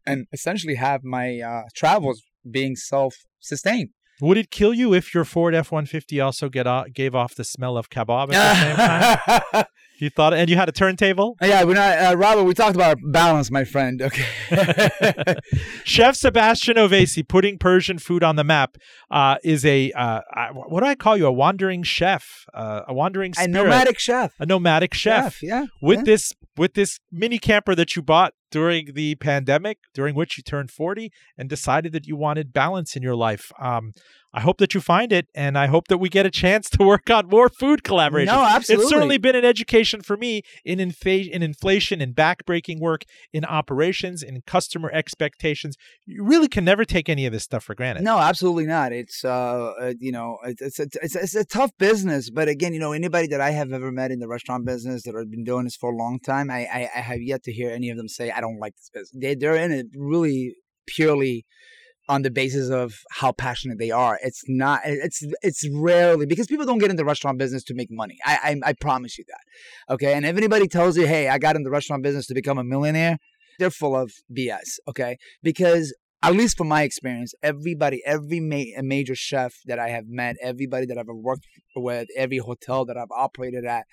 and 0.06 0.26
essentially 0.32 0.76
have 0.76 1.02
my 1.04 1.40
uh, 1.40 1.62
travels 1.74 2.22
being 2.48 2.76
self-sustained. 2.76 3.90
Would 4.20 4.38
it 4.38 4.50
kill 4.50 4.72
you 4.72 4.94
if 4.94 5.14
your 5.14 5.24
Ford 5.24 5.54
F 5.54 5.70
one 5.70 5.86
fifty 5.86 6.20
also 6.20 6.48
get 6.48 6.66
off, 6.66 6.92
gave 6.92 7.14
off 7.14 7.34
the 7.34 7.44
smell 7.44 7.76
of 7.76 7.90
kebab 7.90 8.32
at 8.32 8.54
the 8.54 8.60
same 8.60 9.52
time? 9.52 9.64
you 9.98 10.10
thought, 10.10 10.34
and 10.34 10.48
you 10.48 10.56
had 10.56 10.68
a 10.68 10.72
turntable. 10.72 11.36
Yeah, 11.40 11.64
we're 11.64 11.74
not, 11.74 11.98
uh, 11.98 12.16
Robert. 12.16 12.44
We 12.44 12.54
talked 12.54 12.74
about 12.74 12.98
balance, 13.02 13.50
my 13.50 13.64
friend. 13.64 14.02
Okay. 14.02 14.24
Chef 15.84 16.16
Sebastian 16.16 16.76
Oveysi 16.76 17.26
putting 17.26 17.58
Persian 17.58 17.98
food 17.98 18.22
on 18.22 18.36
the 18.36 18.44
map 18.44 18.76
uh, 19.10 19.36
is 19.44 19.64
a 19.64 19.92
uh, 19.92 20.20
what 20.52 20.80
do 20.80 20.86
I 20.86 20.94
call 20.94 21.16
you? 21.16 21.26
A 21.26 21.32
wandering 21.32 21.82
chef, 21.82 22.46
uh, 22.54 22.82
a 22.88 22.94
wandering 22.94 23.34
spirit, 23.34 23.50
a 23.50 23.52
nomadic 23.52 23.98
chef, 23.98 24.34
a 24.38 24.46
nomadic 24.46 24.94
chef. 24.94 25.34
chef 25.34 25.42
yeah, 25.42 25.66
with 25.82 25.98
yeah. 25.98 26.04
this 26.04 26.32
with 26.56 26.74
this 26.74 27.00
mini 27.12 27.38
camper 27.38 27.74
that 27.74 27.96
you 27.96 28.02
bought 28.02 28.32
during 28.50 28.94
the 28.94 29.14
pandemic, 29.16 29.78
during 29.94 30.14
which 30.14 30.36
you 30.36 30.42
turned 30.42 30.70
40 30.70 31.12
and 31.36 31.48
decided 31.48 31.92
that 31.92 32.06
you 32.06 32.16
wanted 32.16 32.52
balance 32.52 32.96
in 32.96 33.02
your 33.02 33.16
life. 33.16 33.50
Um, 33.58 33.92
I 34.36 34.40
hope 34.40 34.58
that 34.58 34.74
you 34.74 34.82
find 34.82 35.14
it, 35.14 35.28
and 35.34 35.56
I 35.56 35.66
hope 35.66 35.88
that 35.88 35.96
we 35.96 36.10
get 36.10 36.26
a 36.26 36.30
chance 36.30 36.68
to 36.68 36.84
work 36.84 37.08
on 37.08 37.26
more 37.26 37.48
food 37.48 37.82
collaboration. 37.82 38.34
No, 38.34 38.44
absolutely. 38.44 38.82
It's 38.82 38.90
certainly 38.90 39.18
been 39.18 39.34
an 39.34 39.46
education 39.46 40.02
for 40.02 40.18
me 40.18 40.42
in, 40.62 40.78
infa- 40.78 41.30
in 41.30 41.42
inflation, 41.42 42.02
in 42.02 42.12
backbreaking 42.12 42.78
work, 42.78 43.04
in 43.32 43.46
operations, 43.46 44.22
in 44.22 44.42
customer 44.46 44.90
expectations. 44.92 45.76
You 46.04 46.22
really 46.22 46.48
can 46.48 46.66
never 46.66 46.84
take 46.84 47.08
any 47.08 47.24
of 47.24 47.32
this 47.32 47.44
stuff 47.44 47.64
for 47.64 47.74
granted. 47.74 48.04
No, 48.04 48.18
absolutely 48.18 48.66
not. 48.66 48.92
It's 48.92 49.24
uh, 49.24 49.72
uh 49.80 49.94
you 49.98 50.12
know, 50.12 50.36
it's, 50.44 50.78
it's 50.78 50.96
it's 50.96 51.16
it's 51.16 51.34
a 51.34 51.46
tough 51.46 51.70
business, 51.78 52.28
but 52.28 52.46
again, 52.46 52.74
you 52.74 52.80
know, 52.80 52.92
anybody 52.92 53.28
that 53.28 53.40
I 53.40 53.52
have 53.52 53.72
ever 53.72 53.90
met 53.90 54.10
in 54.10 54.18
the 54.18 54.28
restaurant 54.28 54.66
business 54.66 55.04
that 55.04 55.14
have 55.14 55.30
been 55.30 55.44
doing 55.44 55.64
this 55.64 55.76
for 55.76 55.90
a 55.90 55.96
long 55.96 56.20
time, 56.20 56.50
I 56.50 56.66
I, 56.66 56.90
I 56.94 57.00
have 57.00 57.22
yet 57.22 57.42
to 57.44 57.52
hear 57.52 57.70
any 57.70 57.88
of 57.88 57.96
them 57.96 58.08
say 58.08 58.30
I 58.30 58.42
don't 58.42 58.58
like 58.58 58.76
this 58.76 58.90
business. 58.92 59.18
They 59.18 59.34
they're 59.34 59.56
in 59.56 59.72
it 59.72 59.86
really 59.96 60.56
purely 60.86 61.46
on 62.08 62.22
the 62.22 62.30
basis 62.30 62.70
of 62.70 62.94
how 63.10 63.32
passionate 63.32 63.78
they 63.78 63.90
are. 63.90 64.18
It's 64.22 64.42
not. 64.48 64.80
It's 64.84 65.22
it's 65.42 65.68
rarely 65.72 66.26
because 66.26 66.46
people 66.46 66.66
don't 66.66 66.78
get 66.78 66.90
into 66.90 67.04
restaurant 67.04 67.38
business 67.38 67.64
to 67.64 67.74
make 67.74 67.88
money. 67.90 68.18
I, 68.24 68.58
I 68.64 68.68
I, 68.70 68.72
promise 68.74 69.18
you 69.18 69.24
that. 69.28 69.94
Okay, 69.94 70.14
and 70.14 70.24
if 70.24 70.36
anybody 70.36 70.68
tells 70.68 70.96
you, 70.96 71.06
"Hey, 71.06 71.28
I 71.28 71.38
got 71.38 71.56
in 71.56 71.62
the 71.62 71.70
restaurant 71.70 72.02
business 72.02 72.26
to 72.26 72.34
become 72.34 72.58
a 72.58 72.64
millionaire," 72.64 73.18
they're 73.58 73.70
full 73.70 73.96
of 73.96 74.12
BS. 74.36 74.78
Okay, 74.88 75.16
because 75.42 75.94
at 76.22 76.34
least 76.34 76.56
from 76.56 76.68
my 76.68 76.82
experience, 76.82 77.34
everybody, 77.42 78.02
every 78.06 78.40
ma- 78.40 78.80
major 78.82 79.14
chef 79.14 79.56
that 79.66 79.78
I 79.78 79.88
have 79.90 80.06
met, 80.08 80.36
everybody 80.42 80.86
that 80.86 80.98
I've 80.98 81.06
worked 81.08 81.46
with, 81.74 82.08
every 82.16 82.38
hotel 82.38 82.84
that 82.86 82.96
I've 82.96 83.10
operated 83.14 83.64
at, 83.64 83.84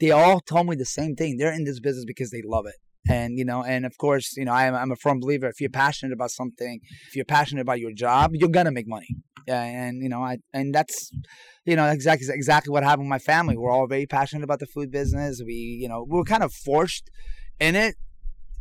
they 0.00 0.10
all 0.10 0.40
told 0.40 0.68
me 0.68 0.76
the 0.76 0.84
same 0.84 1.14
thing. 1.14 1.36
They're 1.36 1.52
in 1.52 1.64
this 1.64 1.80
business 1.80 2.04
because 2.04 2.30
they 2.30 2.42
love 2.44 2.66
it 2.66 2.76
and 3.08 3.38
you 3.38 3.44
know 3.44 3.62
and 3.62 3.86
of 3.86 3.96
course 3.98 4.36
you 4.36 4.44
know 4.44 4.52
I'm, 4.52 4.74
I'm 4.74 4.92
a 4.92 4.96
firm 4.96 5.20
believer 5.20 5.48
if 5.48 5.60
you're 5.60 5.70
passionate 5.70 6.12
about 6.12 6.30
something 6.30 6.80
if 7.08 7.16
you're 7.16 7.24
passionate 7.24 7.62
about 7.62 7.80
your 7.80 7.92
job 7.92 8.32
you're 8.34 8.48
gonna 8.48 8.70
make 8.70 8.88
money. 8.88 9.08
Yeah, 9.48 9.62
and 9.62 10.02
you 10.02 10.08
know 10.08 10.22
i 10.22 10.38
and 10.52 10.74
that's 10.74 11.10
you 11.64 11.76
know 11.76 11.86
exactly 11.86 12.28
exactly 12.30 12.70
what 12.72 12.82
happened 12.82 13.06
with 13.06 13.10
my 13.10 13.18
family. 13.18 13.56
We're 13.56 13.72
all 13.72 13.86
very 13.86 14.06
passionate 14.06 14.44
about 14.44 14.60
the 14.60 14.66
food 14.66 14.90
business. 14.90 15.42
We 15.44 15.54
you 15.54 15.88
know 15.88 16.04
we 16.08 16.16
were 16.18 16.24
kind 16.24 16.42
of 16.42 16.52
forced 16.52 17.10
in 17.58 17.74
it 17.74 17.94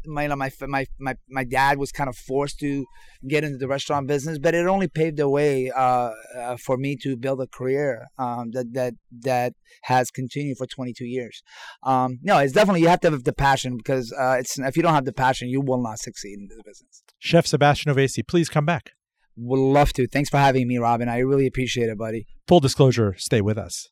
my 0.05 0.27
my 0.27 0.51
my 0.67 0.85
my 0.99 1.15
my 1.29 1.43
dad 1.43 1.77
was 1.77 1.91
kind 1.91 2.09
of 2.09 2.15
forced 2.15 2.59
to 2.59 2.85
get 3.27 3.43
into 3.43 3.57
the 3.57 3.67
restaurant 3.67 4.07
business, 4.07 4.37
but 4.39 4.55
it 4.55 4.65
only 4.65 4.87
paved 4.87 5.17
the 5.17 5.29
way 5.29 5.71
uh, 5.71 6.11
uh, 6.37 6.57
for 6.57 6.77
me 6.77 6.95
to 6.97 7.15
build 7.17 7.41
a 7.41 7.47
career 7.47 8.07
um, 8.17 8.51
that 8.51 8.73
that 8.73 8.93
that 9.23 9.53
has 9.83 10.11
continued 10.11 10.57
for 10.57 10.65
22 10.65 11.05
years. 11.05 11.41
Um, 11.83 12.19
no, 12.21 12.37
it's 12.37 12.53
definitely 12.53 12.81
you 12.81 12.87
have 12.87 13.01
to 13.01 13.11
have 13.11 13.23
the 13.23 13.33
passion 13.33 13.77
because 13.77 14.13
uh, 14.13 14.37
it's 14.39 14.57
if 14.57 14.75
you 14.77 14.83
don't 14.83 14.93
have 14.93 15.05
the 15.05 15.13
passion, 15.13 15.49
you 15.49 15.61
will 15.61 15.81
not 15.81 15.99
succeed 15.99 16.39
in 16.39 16.47
the 16.47 16.63
business. 16.65 17.03
Chef 17.19 17.45
Sebastian 17.45 17.93
Oveysi, 17.93 18.27
please 18.27 18.49
come 18.49 18.65
back. 18.65 18.91
Would 19.35 19.59
love 19.59 19.93
to. 19.93 20.07
Thanks 20.07 20.29
for 20.29 20.37
having 20.37 20.67
me, 20.67 20.75
Roben. 20.75 21.07
I 21.07 21.19
really 21.19 21.47
appreciate 21.47 21.89
it, 21.89 21.97
buddy. 21.97 22.25
Full 22.47 22.59
disclosure, 22.59 23.15
stay 23.17 23.41
with 23.41 23.57
us. 23.57 23.89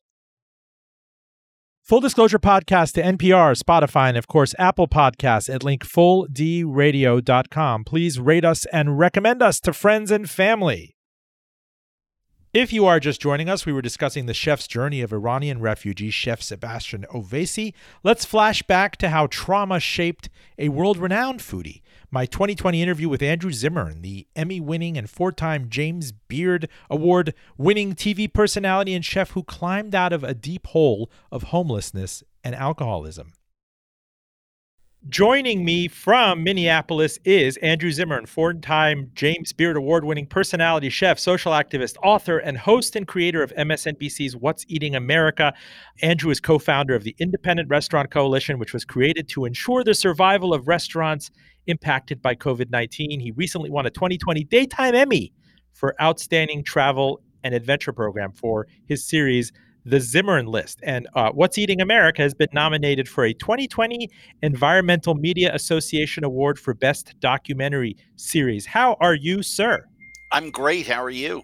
Full 1.87 2.01
Disclosure 2.01 2.37
Podcast 2.37 2.91
to 2.95 3.01
NPR, 3.01 3.57
Spotify, 3.57 4.09
and 4.09 4.17
of 4.17 4.27
course, 4.27 4.53
Apple 4.59 4.89
Podcasts 4.89 5.47
at 5.47 5.61
linkfulldradio.com. 5.61 7.85
Please 7.85 8.19
rate 8.19 8.43
us 8.43 8.65
and 8.73 8.99
recommend 8.99 9.41
us 9.41 9.61
to 9.61 9.71
friends 9.71 10.11
and 10.11 10.29
family. 10.29 10.97
If 12.53 12.73
you 12.73 12.85
are 12.85 12.99
just 12.99 13.21
joining 13.21 13.47
us, 13.47 13.65
we 13.65 13.71
were 13.71 13.81
discussing 13.81 14.25
the 14.25 14.33
chef's 14.33 14.67
journey 14.67 14.99
of 14.99 15.13
Iranian 15.13 15.61
refugee 15.61 16.09
chef 16.09 16.41
Sebastian 16.41 17.05
Oveysi. 17.13 17.73
Let's 18.03 18.25
flash 18.25 18.61
back 18.63 18.97
to 18.97 19.07
how 19.07 19.27
trauma 19.27 19.79
shaped 19.79 20.27
a 20.57 20.67
world 20.67 20.97
renowned 20.97 21.39
foodie 21.39 21.79
my 22.09 22.25
2020 22.25 22.81
interview 22.81 23.09
with 23.09 23.21
Andrew 23.21 23.51
Zimmern, 23.51 24.01
the 24.01 24.27
Emmy 24.35 24.59
winning 24.59 24.97
and 24.97 25.09
four 25.09 25.31
time 25.31 25.69
James 25.69 26.11
Beard 26.11 26.69
Award 26.89 27.33
winning 27.57 27.95
TV 27.95 28.31
personality 28.31 28.93
and 28.93 29.03
chef 29.03 29.31
who 29.31 29.43
climbed 29.43 29.93
out 29.93 30.13
of 30.13 30.23
a 30.23 30.33
deep 30.33 30.67
hole 30.67 31.11
of 31.31 31.43
homelessness 31.43 32.23
and 32.43 32.55
alcoholism. 32.55 33.33
Joining 35.09 35.63
me 35.63 35.87
from 35.87 36.43
Minneapolis 36.43 37.17
is 37.23 37.55
Andrew 37.57 37.91
Zimmern, 37.91 38.25
four 38.25 38.53
time 38.55 39.09
James 39.13 39.53
Beard 39.53 39.77
Award 39.77 40.03
winning 40.03 40.25
personality, 40.25 40.89
chef, 40.89 41.17
social 41.17 41.53
activist, 41.53 41.95
author, 42.03 42.39
and 42.39 42.57
host 42.57 42.95
and 42.95 43.07
creator 43.07 43.41
of 43.41 43.53
MSNBC's 43.53 44.35
What's 44.35 44.65
Eating 44.67 44.95
America. 44.95 45.53
Andrew 46.01 46.29
is 46.29 46.41
co 46.41 46.59
founder 46.59 46.93
of 46.93 47.03
the 47.03 47.15
Independent 47.19 47.69
Restaurant 47.69 48.11
Coalition, 48.11 48.59
which 48.59 48.73
was 48.73 48.83
created 48.83 49.29
to 49.29 49.45
ensure 49.45 49.81
the 49.83 49.93
survival 49.93 50.53
of 50.53 50.67
restaurants 50.67 51.31
impacted 51.67 52.21
by 52.21 52.35
COVID 52.35 52.69
19. 52.69 53.21
He 53.21 53.31
recently 53.31 53.69
won 53.69 53.85
a 53.85 53.91
2020 53.91 54.43
Daytime 54.43 54.95
Emmy 54.95 55.31
for 55.73 55.95
Outstanding 56.01 56.65
Travel 56.65 57.21
and 57.43 57.55
Adventure 57.55 57.93
Program 57.93 58.33
for 58.33 58.67
his 58.87 59.07
series, 59.07 59.53
The 59.87 60.01
Zimmern 60.01 60.47
List. 60.47 60.81
And 60.83 61.07
uh, 61.15 61.31
What's 61.31 61.57
Eating 61.57 61.79
America 61.79 62.21
has 62.21 62.33
been 62.33 62.49
nominated 62.51 63.07
for 63.07 63.23
a 63.23 63.33
2020 63.33 64.09
Environmental 64.43 65.15
Media 65.15 65.55
Association 65.55 66.25
Award 66.25 66.59
for 66.59 66.73
Best 66.73 67.15
Documentary 67.21 67.95
Series. 68.17 68.65
How 68.65 68.97
are 68.99 69.15
you, 69.15 69.41
sir? 69.41 69.87
I'm 70.33 70.51
great. 70.51 70.87
How 70.87 71.01
are 71.01 71.09
you? 71.09 71.41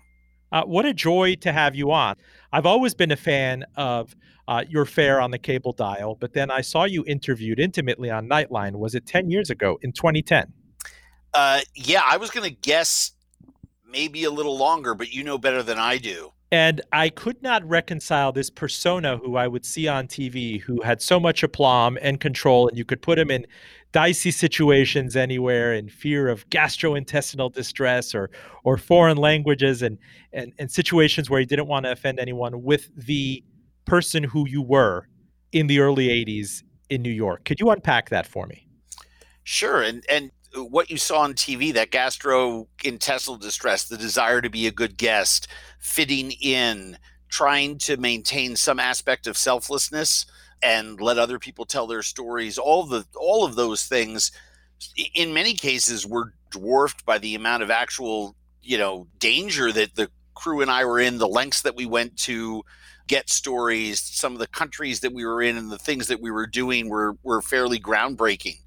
Uh, 0.51 0.63
what 0.63 0.85
a 0.85 0.93
joy 0.93 1.35
to 1.35 1.53
have 1.53 1.73
you 1.73 1.91
on. 1.91 2.15
I've 2.51 2.65
always 2.65 2.93
been 2.93 3.11
a 3.11 3.15
fan 3.15 3.63
of 3.77 4.13
uh, 4.49 4.65
your 4.67 4.85
fare 4.85 5.21
on 5.21 5.31
the 5.31 5.39
cable 5.39 5.71
dial, 5.71 6.15
but 6.19 6.33
then 6.33 6.51
I 6.51 6.59
saw 6.59 6.83
you 6.83 7.05
interviewed 7.07 7.61
intimately 7.61 8.11
on 8.11 8.27
Nightline. 8.27 8.73
Was 8.73 8.93
it 8.93 9.05
10 9.05 9.31
years 9.31 9.51
ago 9.51 9.79
in 9.83 9.93
2010? 9.93 10.51
Uh, 11.33 11.61
yeah, 11.75 12.01
I 12.05 12.17
was 12.17 12.29
going 12.29 12.47
to 12.47 12.55
guess 12.57 13.13
maybe 13.89 14.25
a 14.25 14.31
little 14.31 14.57
longer, 14.57 14.93
but 14.93 15.13
you 15.13 15.23
know 15.23 15.37
better 15.37 15.63
than 15.63 15.79
I 15.79 15.97
do. 15.97 16.33
And 16.53 16.81
I 16.91 17.09
could 17.09 17.41
not 17.41 17.67
reconcile 17.67 18.31
this 18.31 18.51
persona 18.51 19.17
who 19.17 19.37
I 19.37 19.47
would 19.47 19.65
see 19.65 19.87
on 19.87 20.07
TV 20.07 20.61
who 20.61 20.83
had 20.83 21.01
so 21.01 21.19
much 21.19 21.41
aplomb 21.41 21.97
and 21.99 22.19
control, 22.19 22.67
and 22.67 22.77
you 22.77 22.85
could 22.85 23.01
put 23.01 23.17
him 23.17 23.31
in 23.31 23.47
dicey 23.91 24.29
situations 24.29 25.15
anywhere 25.15 25.73
in 25.73 25.89
fear 25.89 26.27
of 26.27 26.47
gastrointestinal 26.51 27.51
distress 27.51 28.13
or 28.13 28.29
or 28.63 28.77
foreign 28.77 29.17
languages 29.17 29.81
and, 29.81 29.97
and, 30.31 30.53
and 30.59 30.69
situations 30.69 31.27
where 31.27 31.39
he 31.39 31.45
didn't 31.47 31.65
want 31.65 31.85
to 31.87 31.91
offend 31.91 32.19
anyone 32.19 32.61
with 32.61 32.87
the 32.95 33.43
person 33.85 34.23
who 34.23 34.47
you 34.47 34.61
were 34.61 35.07
in 35.53 35.65
the 35.65 35.79
early 35.79 36.09
80s 36.09 36.61
in 36.91 37.01
New 37.01 37.09
York. 37.09 37.45
Could 37.45 37.59
you 37.59 37.71
unpack 37.71 38.09
that 38.09 38.27
for 38.27 38.45
me? 38.45 38.67
Sure. 39.43 39.81
And 39.81 40.05
and 40.07 40.29
what 40.55 40.89
you 40.89 40.97
saw 40.97 41.19
on 41.21 41.33
TV, 41.33 41.73
that 41.73 41.91
gastrointestinal 41.91 43.39
distress, 43.39 43.85
the 43.85 43.97
desire 43.97 44.41
to 44.41 44.49
be 44.49 44.67
a 44.67 44.71
good 44.71 44.97
guest, 44.97 45.47
fitting 45.79 46.31
in, 46.31 46.97
trying 47.29 47.77
to 47.79 47.97
maintain 47.97 48.55
some 48.55 48.79
aspect 48.79 49.27
of 49.27 49.37
selflessness 49.37 50.25
and 50.61 51.01
let 51.01 51.17
other 51.17 51.39
people 51.39 51.65
tell 51.65 51.87
their 51.87 52.03
stories, 52.03 52.57
all 52.57 52.83
the 52.83 53.05
all 53.15 53.45
of 53.45 53.55
those 53.55 53.85
things 53.85 54.31
in 55.13 55.33
many 55.33 55.53
cases 55.53 56.05
were 56.05 56.33
dwarfed 56.49 57.05
by 57.05 57.17
the 57.17 57.35
amount 57.35 57.63
of 57.63 57.71
actual, 57.71 58.35
you 58.61 58.77
know, 58.77 59.07
danger 59.19 59.71
that 59.71 59.95
the 59.95 60.09
crew 60.35 60.61
and 60.61 60.71
I 60.71 60.85
were 60.85 60.99
in, 60.99 61.17
the 61.17 61.27
lengths 61.27 61.61
that 61.61 61.75
we 61.75 61.85
went 61.85 62.17
to 62.19 62.63
get 63.07 63.29
stories. 63.29 64.01
Some 64.01 64.33
of 64.33 64.39
the 64.39 64.47
countries 64.47 65.01
that 65.01 65.13
we 65.13 65.25
were 65.25 65.41
in 65.41 65.57
and 65.57 65.71
the 65.71 65.77
things 65.77 66.07
that 66.07 66.21
we 66.21 66.31
were 66.31 66.47
doing 66.47 66.89
were 66.89 67.15
were 67.23 67.41
fairly 67.41 67.79
groundbreaking. 67.79 68.57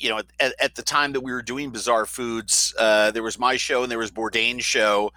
You 0.00 0.08
know, 0.08 0.22
at, 0.40 0.54
at 0.60 0.74
the 0.74 0.82
time 0.82 1.12
that 1.12 1.20
we 1.20 1.32
were 1.32 1.42
doing 1.42 1.70
Bizarre 1.70 2.06
Foods, 2.06 2.74
uh, 2.78 3.10
there 3.10 3.22
was 3.22 3.38
my 3.38 3.56
show 3.56 3.82
and 3.82 3.90
there 3.90 3.98
was 3.98 4.10
Bourdain's 4.10 4.64
show, 4.64 5.12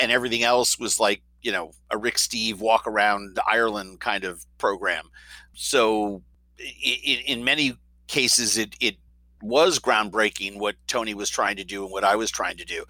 and 0.00 0.10
everything 0.10 0.42
else 0.42 0.78
was 0.78 0.98
like 0.98 1.22
you 1.42 1.52
know 1.52 1.72
a 1.90 1.98
Rick 1.98 2.18
Steve 2.18 2.60
walk 2.60 2.86
around 2.86 3.38
Ireland 3.46 4.00
kind 4.00 4.24
of 4.24 4.44
program. 4.58 5.10
So, 5.54 6.22
in, 6.58 7.18
in 7.26 7.44
many 7.44 7.76
cases, 8.06 8.56
it 8.56 8.74
it 8.80 8.96
was 9.42 9.78
groundbreaking 9.78 10.58
what 10.58 10.76
Tony 10.86 11.14
was 11.14 11.28
trying 11.28 11.56
to 11.56 11.64
do 11.64 11.82
and 11.82 11.92
what 11.92 12.04
I 12.04 12.16
was 12.16 12.30
trying 12.30 12.56
to 12.58 12.64
do. 12.64 12.84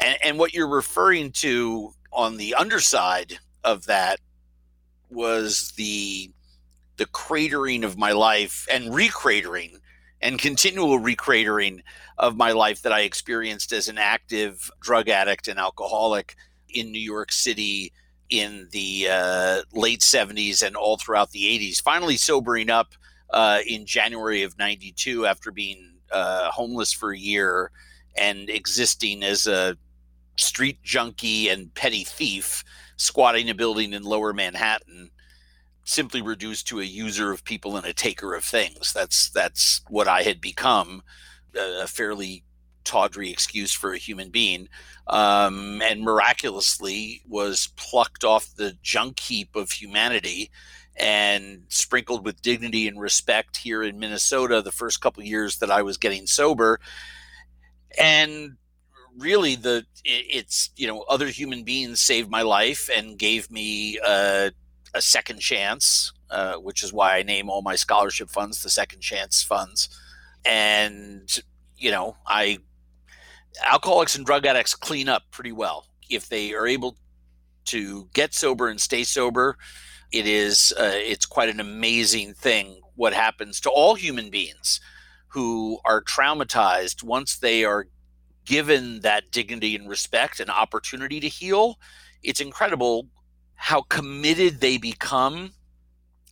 And, 0.00 0.16
and, 0.24 0.38
what 0.38 0.54
you're 0.54 0.66
referring 0.66 1.32
to 1.32 1.92
on 2.12 2.38
the 2.38 2.54
underside 2.54 3.38
of 3.62 3.84
that 3.86 4.18
was 5.10 5.72
the 5.76 6.30
the 6.96 7.06
cratering 7.06 7.84
of 7.84 7.96
my 7.96 8.12
life 8.12 8.66
and 8.70 8.86
recratering 8.86 9.78
and 10.20 10.38
continual 10.38 10.98
recratering 10.98 11.80
of 12.18 12.36
my 12.36 12.52
life 12.52 12.82
that 12.82 12.92
I 12.92 13.00
experienced 13.00 13.72
as 13.72 13.88
an 13.88 13.98
active 13.98 14.70
drug 14.80 15.08
addict 15.08 15.48
and 15.48 15.58
alcoholic 15.58 16.36
in 16.68 16.90
New 16.90 17.00
York 17.00 17.32
City 17.32 17.92
in 18.30 18.68
the 18.72 19.08
uh, 19.10 19.62
late 19.72 20.00
70s 20.00 20.66
and 20.66 20.76
all 20.76 20.96
throughout 20.96 21.30
the 21.30 21.44
80s. 21.44 21.80
Finally, 21.80 22.16
sobering 22.16 22.68
up 22.70 22.94
uh, 23.30 23.60
in 23.66 23.86
January 23.86 24.42
of 24.42 24.58
92 24.58 25.26
after 25.26 25.50
being 25.50 25.94
uh, 26.12 26.50
homeless 26.50 26.92
for 26.92 27.12
a 27.12 27.18
year 27.18 27.70
and 28.16 28.50
existing 28.50 29.22
as 29.22 29.46
a 29.46 29.76
street 30.36 30.82
junkie 30.82 31.48
and 31.48 31.72
petty 31.74 32.04
thief 32.04 32.64
squatting 32.96 33.48
a 33.48 33.54
building 33.54 33.92
in 33.92 34.02
lower 34.02 34.32
Manhattan, 34.32 35.10
simply 35.88 36.20
reduced 36.20 36.68
to 36.68 36.80
a 36.80 36.84
user 36.84 37.32
of 37.32 37.44
people 37.44 37.76
and 37.76 37.86
a 37.86 37.94
taker 37.94 38.34
of 38.34 38.44
things. 38.44 38.92
That's 38.92 39.30
that's 39.30 39.80
what 39.88 40.06
I 40.06 40.22
had 40.22 40.40
become, 40.40 41.02
a 41.58 41.86
fairly 41.86 42.44
tawdry 42.84 43.30
excuse 43.30 43.72
for 43.72 43.92
a 43.92 43.98
human 43.98 44.28
being, 44.28 44.68
um, 45.06 45.80
and 45.82 46.02
miraculously 46.02 47.22
was 47.26 47.68
plucked 47.76 48.22
off 48.22 48.54
the 48.54 48.76
junk 48.82 49.18
heap 49.18 49.56
of 49.56 49.72
humanity 49.72 50.50
and 50.96 51.62
sprinkled 51.68 52.24
with 52.24 52.42
dignity 52.42 52.86
and 52.86 53.00
respect 53.00 53.56
here 53.56 53.82
in 53.82 53.98
Minnesota 53.98 54.60
the 54.60 54.72
first 54.72 55.00
couple 55.00 55.22
years 55.22 55.58
that 55.58 55.70
I 55.70 55.82
was 55.82 55.96
getting 55.96 56.26
sober. 56.26 56.80
And 57.98 58.56
really 59.16 59.56
the 59.56 59.84
it's 60.04 60.70
you 60.76 60.86
know 60.86 61.00
other 61.08 61.28
human 61.28 61.64
beings 61.64 62.00
saved 62.00 62.30
my 62.30 62.42
life 62.42 62.88
and 62.94 63.18
gave 63.18 63.50
me 63.50 63.98
a, 64.06 64.52
a 64.98 65.02
second 65.02 65.40
chance 65.40 66.12
uh, 66.30 66.54
which 66.56 66.82
is 66.82 66.92
why 66.92 67.16
i 67.16 67.22
name 67.22 67.48
all 67.48 67.62
my 67.62 67.76
scholarship 67.76 68.28
funds 68.28 68.62
the 68.62 68.70
second 68.70 69.00
chance 69.00 69.42
funds. 69.42 69.88
And 70.44 71.28
you 71.76 71.90
know 71.90 72.16
i 72.26 72.58
alcoholics 73.64 74.16
and 74.16 74.26
drug 74.26 74.46
addicts 74.46 74.74
clean 74.74 75.08
up 75.08 75.22
pretty 75.30 75.52
well. 75.52 75.86
If 76.10 76.28
they 76.28 76.54
are 76.54 76.66
able 76.66 76.96
to 77.66 78.08
get 78.14 78.34
sober 78.34 78.68
and 78.68 78.80
stay 78.80 79.04
sober 79.04 79.56
it 80.12 80.26
is 80.26 80.72
uh, 80.78 80.92
it's 80.94 81.26
quite 81.26 81.50
an 81.50 81.60
amazing 81.60 82.34
thing 82.34 82.80
what 82.94 83.12
happens 83.12 83.60
to 83.60 83.70
all 83.70 83.94
human 83.94 84.30
beings 84.30 84.80
who 85.28 85.78
are 85.84 86.02
traumatized 86.02 87.02
once 87.02 87.36
they 87.36 87.64
are 87.64 87.86
given 88.48 89.00
that 89.00 89.30
dignity 89.30 89.76
and 89.76 89.88
respect 89.88 90.40
and 90.40 90.50
opportunity 90.50 91.20
to 91.20 91.28
heal, 91.28 91.78
it's 92.22 92.40
incredible 92.40 93.06
how 93.58 93.82
committed 93.82 94.60
they 94.60 94.78
become 94.78 95.50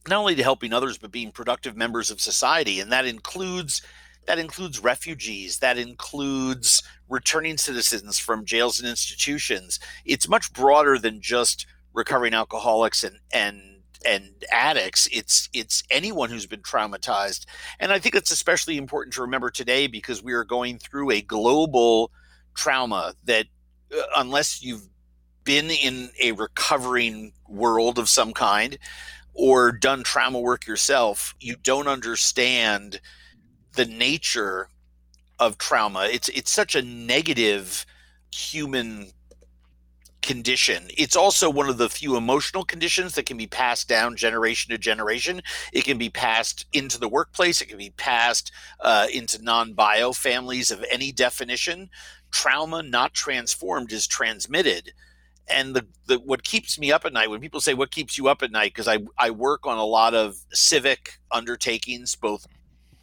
not 0.09 0.21
only 0.21 0.37
to 0.37 0.43
helping 0.43 0.73
others 0.73 0.97
but 0.97 1.11
being 1.11 1.33
productive 1.33 1.77
members 1.77 2.11
of 2.11 2.21
society. 2.21 2.81
And 2.81 2.91
that 2.93 3.05
includes 3.05 3.83
that 4.27 4.39
includes 4.39 4.81
refugees 4.81 5.59
that 5.59 5.79
includes 5.79 6.83
returning 7.09 7.59
citizens 7.59 8.19
from 8.19 8.45
jails 8.45 8.81
and 8.81 8.89
institutions. 8.89 9.79
It's 10.05 10.29
much 10.29 10.53
broader 10.53 10.99
than 10.99 11.21
just 11.21 11.67
recovering 11.93 12.33
alcoholics 12.33 13.05
and 13.05 13.19
and 13.33 13.61
and 14.05 14.45
addicts. 14.53 15.09
It's 15.13 15.49
it's 15.53 15.83
anyone 15.91 16.31
who's 16.31 16.47
been 16.47 16.63
traumatized. 16.63 17.47
And 17.81 17.91
i 17.93 17.99
think 17.99 18.15
it's 18.15 18.31
especially 18.31 18.77
important 18.77 19.15
to 19.15 19.23
remember 19.23 19.51
today 19.51 19.89
because 19.89 20.23
we 20.23 20.33
are 20.33 20.45
going 20.45 20.79
through 20.79 21.11
a 21.11 21.23
global 21.23 22.13
trauma 22.55 23.15
that 23.25 23.47
uh, 23.97 24.03
unless 24.17 24.63
you've 24.63 24.89
been 25.47 25.71
in 25.71 26.11
a 26.21 26.33
recovering 26.33 27.33
world 27.49 27.99
of 27.99 28.11
some 28.11 28.35
kind 28.35 28.79
or 29.33 29.73
done 29.73 30.03
trauma 30.03 30.39
work 30.39 30.67
yourself 30.67 31.35
you 31.41 31.57
don't 31.63 31.89
understand 31.89 33.01
the 33.77 33.87
nature 33.87 34.69
of 35.39 35.57
trauma 35.57 36.09
it's 36.11 36.29
it's 36.31 36.51
such 36.53 36.75
a 36.75 36.83
negative 36.83 37.87
human 38.35 39.07
condition. 40.27 40.89
It's 40.99 41.15
also 41.15 41.49
one 41.49 41.69
of 41.69 41.79
the 41.79 41.89
few 41.89 42.17
emotional 42.17 42.65
conditions 42.65 43.15
that 43.15 43.27
can 43.27 43.37
be 43.37 43.47
passed 43.47 43.89
down 43.89 44.17
generation 44.17 44.73
to 44.73 44.79
generation. 44.79 45.41
It 45.73 45.85
can 45.85 45.99
be 45.99 46.11
passed 46.11 46.67
into 46.73 46.99
the 46.99 47.09
workplace, 47.09 47.63
it 47.63 47.67
can 47.67 47.79
be 47.79 47.91
passed 47.91 48.51
uh, 48.81 49.07
into 49.13 49.43
non 49.43 49.73
bio 49.73 50.13
families 50.13 50.71
of 50.71 50.85
any 50.91 51.13
definition. 51.13 51.89
Trauma 52.33 52.83
not 52.83 53.15
transformed 53.15 53.93
is 53.93 54.07
transmitted. 54.07 54.93
And 55.49 55.75
the, 55.75 55.87
the 56.07 56.19
what 56.19 56.43
keeps 56.43 56.79
me 56.79 56.91
up 56.91 57.05
at 57.05 57.13
night 57.13 57.31
when 57.31 57.41
people 57.41 57.61
say 57.61 57.75
what 57.75 57.91
keeps 57.91 58.19
you 58.19 58.29
up 58.29 58.43
at 58.43 58.51
night? 58.51 58.73
Because 58.75 58.89
I, 58.89 58.99
I 59.19 59.31
work 59.31 59.67
on 59.67 59.79
a 59.79 59.85
lot 59.85 60.15
of 60.15 60.37
civic 60.53 61.19
undertakings 61.31 62.15
both 62.17 62.47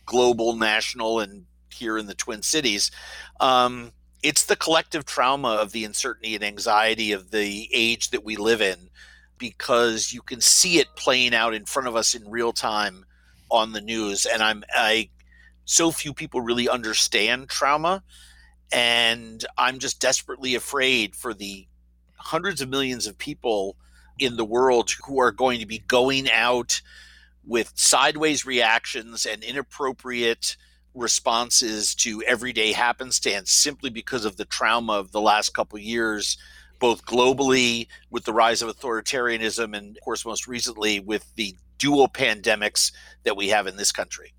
global 0.06 0.56
national 0.56 1.20
and 1.20 1.46
here 1.70 1.98
in 1.98 2.06
the 2.06 2.14
twin 2.14 2.42
cities 2.42 2.92
um, 3.40 3.92
it's 4.22 4.46
the 4.46 4.56
collective 4.56 5.06
trauma 5.06 5.50
of 5.50 5.72
the 5.72 5.84
uncertainty 5.84 6.36
and 6.36 6.44
anxiety 6.44 7.12
of 7.12 7.32
the 7.32 7.70
age 7.74 8.10
that 8.12 8.24
we 8.24 8.36
live 8.36 8.62
in 8.62 8.78
because 9.38 10.14
you 10.14 10.22
can 10.22 10.40
see 10.40 10.78
it 10.80 10.88
playing 10.96 11.34
out 11.34 11.54
in 11.54 11.66
front 11.66 11.88
of 11.88 11.96
us 11.96 12.14
in 12.14 12.30
real 12.30 12.54
time 12.54 13.06
on 13.50 13.72
the 13.72 13.82
news 13.82 14.26
and 14.26 14.42
i'm 14.42 14.64
i 14.76 15.10
so 15.66 15.92
few 15.92 16.14
people 16.14 16.42
really 16.42 16.70
understand 16.70 17.50
trauma 17.50 18.04
and 18.72 19.46
i'm 19.58 19.80
just 19.80 20.00
desperately 20.00 20.56
afraid 20.56 21.16
for 21.16 21.34
the 21.34 21.68
hundreds 22.24 22.62
of 22.62 22.70
millions 22.70 23.06
of 23.06 23.18
people 23.18 23.76
in 24.20 24.38
the 24.38 24.46
world 24.46 24.92
who 25.06 25.20
are 25.20 25.32
going 25.32 25.60
to 25.60 25.66
be 25.66 25.80
going 25.80 26.30
out 26.32 26.82
with 27.46 27.72
sideways 27.76 28.46
reactions 28.46 29.26
and 29.26 29.44
inappropriate 29.44 30.56
responses 30.96 31.96
to 31.96 32.22
everyday 32.24 32.72
happenstance 32.72 33.52
simply 33.52 33.90
because 33.90 34.26
of 34.26 34.38
the 34.38 34.46
trauma 34.46 34.94
of 34.94 35.12
the 35.12 35.22
last 35.22 35.54
couple 35.54 35.78
years 35.80 36.38
both 36.80 37.06
globally 37.06 37.88
with 38.12 38.26
the 38.26 38.34
rise 38.34 38.62
of 38.62 38.70
authoritarianism 38.70 39.76
and 39.76 39.98
of 39.98 40.04
course 40.04 40.26
most 40.26 40.48
recently 40.48 41.00
with 41.00 41.34
the 41.36 41.56
dual 41.78 42.08
pandemics 42.08 42.92
that 43.24 43.36
we 43.36 43.50
have 43.50 43.68
in 43.68 43.76
this 43.76 43.92
country. 43.92 44.34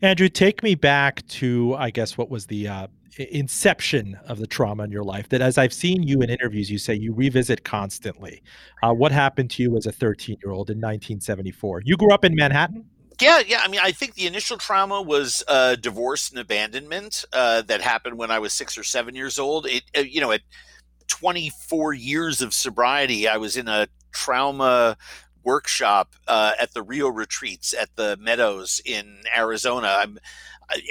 Andrew 0.00 0.28
take 0.28 0.62
me 0.62 0.74
back 0.74 1.26
to 1.28 1.74
i 1.76 1.90
guess 1.90 2.16
what 2.16 2.30
was 2.30 2.46
the 2.46 2.68
uh, 2.68 2.86
inception 3.18 4.18
of 4.26 4.38
the 4.38 4.46
trauma 4.46 4.84
in 4.84 4.90
your 4.90 5.02
life 5.02 5.28
that 5.28 5.40
as 5.40 5.58
i've 5.58 5.72
seen 5.72 6.02
you 6.02 6.20
in 6.20 6.30
interviews 6.30 6.70
you 6.70 6.78
say 6.78 6.94
you 6.94 7.12
revisit 7.12 7.64
constantly 7.64 8.42
uh, 8.82 8.92
what 8.92 9.12
happened 9.12 9.50
to 9.50 9.62
you 9.62 9.76
as 9.76 9.86
a 9.86 9.92
13 9.92 10.36
year 10.42 10.52
old 10.52 10.70
in 10.70 10.78
1974 10.78 11.82
you 11.84 11.96
grew 11.96 12.12
up 12.12 12.24
in 12.24 12.34
manhattan 12.34 12.84
yeah, 13.20 13.42
yeah. 13.44 13.60
I 13.62 13.68
mean, 13.68 13.80
I 13.82 13.90
think 13.90 14.14
the 14.14 14.28
initial 14.28 14.58
trauma 14.58 15.02
was 15.02 15.42
uh, 15.48 15.74
divorce 15.74 16.30
and 16.30 16.38
abandonment 16.38 17.24
uh, 17.32 17.62
that 17.62 17.80
happened 17.80 18.16
when 18.16 18.30
I 18.30 18.38
was 18.38 18.52
six 18.52 18.78
or 18.78 18.84
seven 18.84 19.16
years 19.16 19.40
old. 19.40 19.66
It, 19.66 19.82
uh, 19.96 20.02
you 20.02 20.20
know, 20.20 20.30
at 20.30 20.42
24 21.08 21.94
years 21.94 22.40
of 22.40 22.54
sobriety, 22.54 23.26
I 23.26 23.38
was 23.38 23.56
in 23.56 23.66
a 23.66 23.88
trauma 24.12 24.96
workshop 25.42 26.14
uh, 26.28 26.52
at 26.60 26.74
the 26.74 26.82
Rio 26.82 27.08
retreats 27.08 27.74
at 27.74 27.96
the 27.96 28.16
Meadows 28.20 28.80
in 28.84 29.22
Arizona. 29.36 29.98
I'm, 30.00 30.18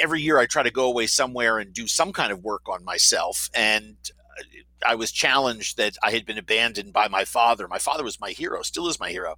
every 0.01 0.21
year 0.21 0.39
I 0.39 0.45
try 0.45 0.63
to 0.63 0.71
go 0.71 0.86
away 0.86 1.07
somewhere 1.07 1.59
and 1.59 1.73
do 1.73 1.88
some 1.88 2.11
kind 2.11 2.32
of 2.32 2.43
work 2.43 2.67
on 2.69 2.84
myself, 2.84 3.49
and 3.53 3.95
I 4.86 4.95
was 4.95 5.11
challenged 5.11 5.78
that 5.78 5.97
I 6.03 6.11
had 6.11 6.25
been 6.25 6.38
abandoned 6.38 6.93
by 6.93 7.07
my 7.07 7.25
father. 7.25 7.67
My 7.67 7.80
father 7.80 8.03
was 8.03 8.19
my 8.19 8.32
hero, 8.32 8.61
still 8.61 8.88
is 8.88 8.99
my 8.99 9.09
hero. 9.09 9.36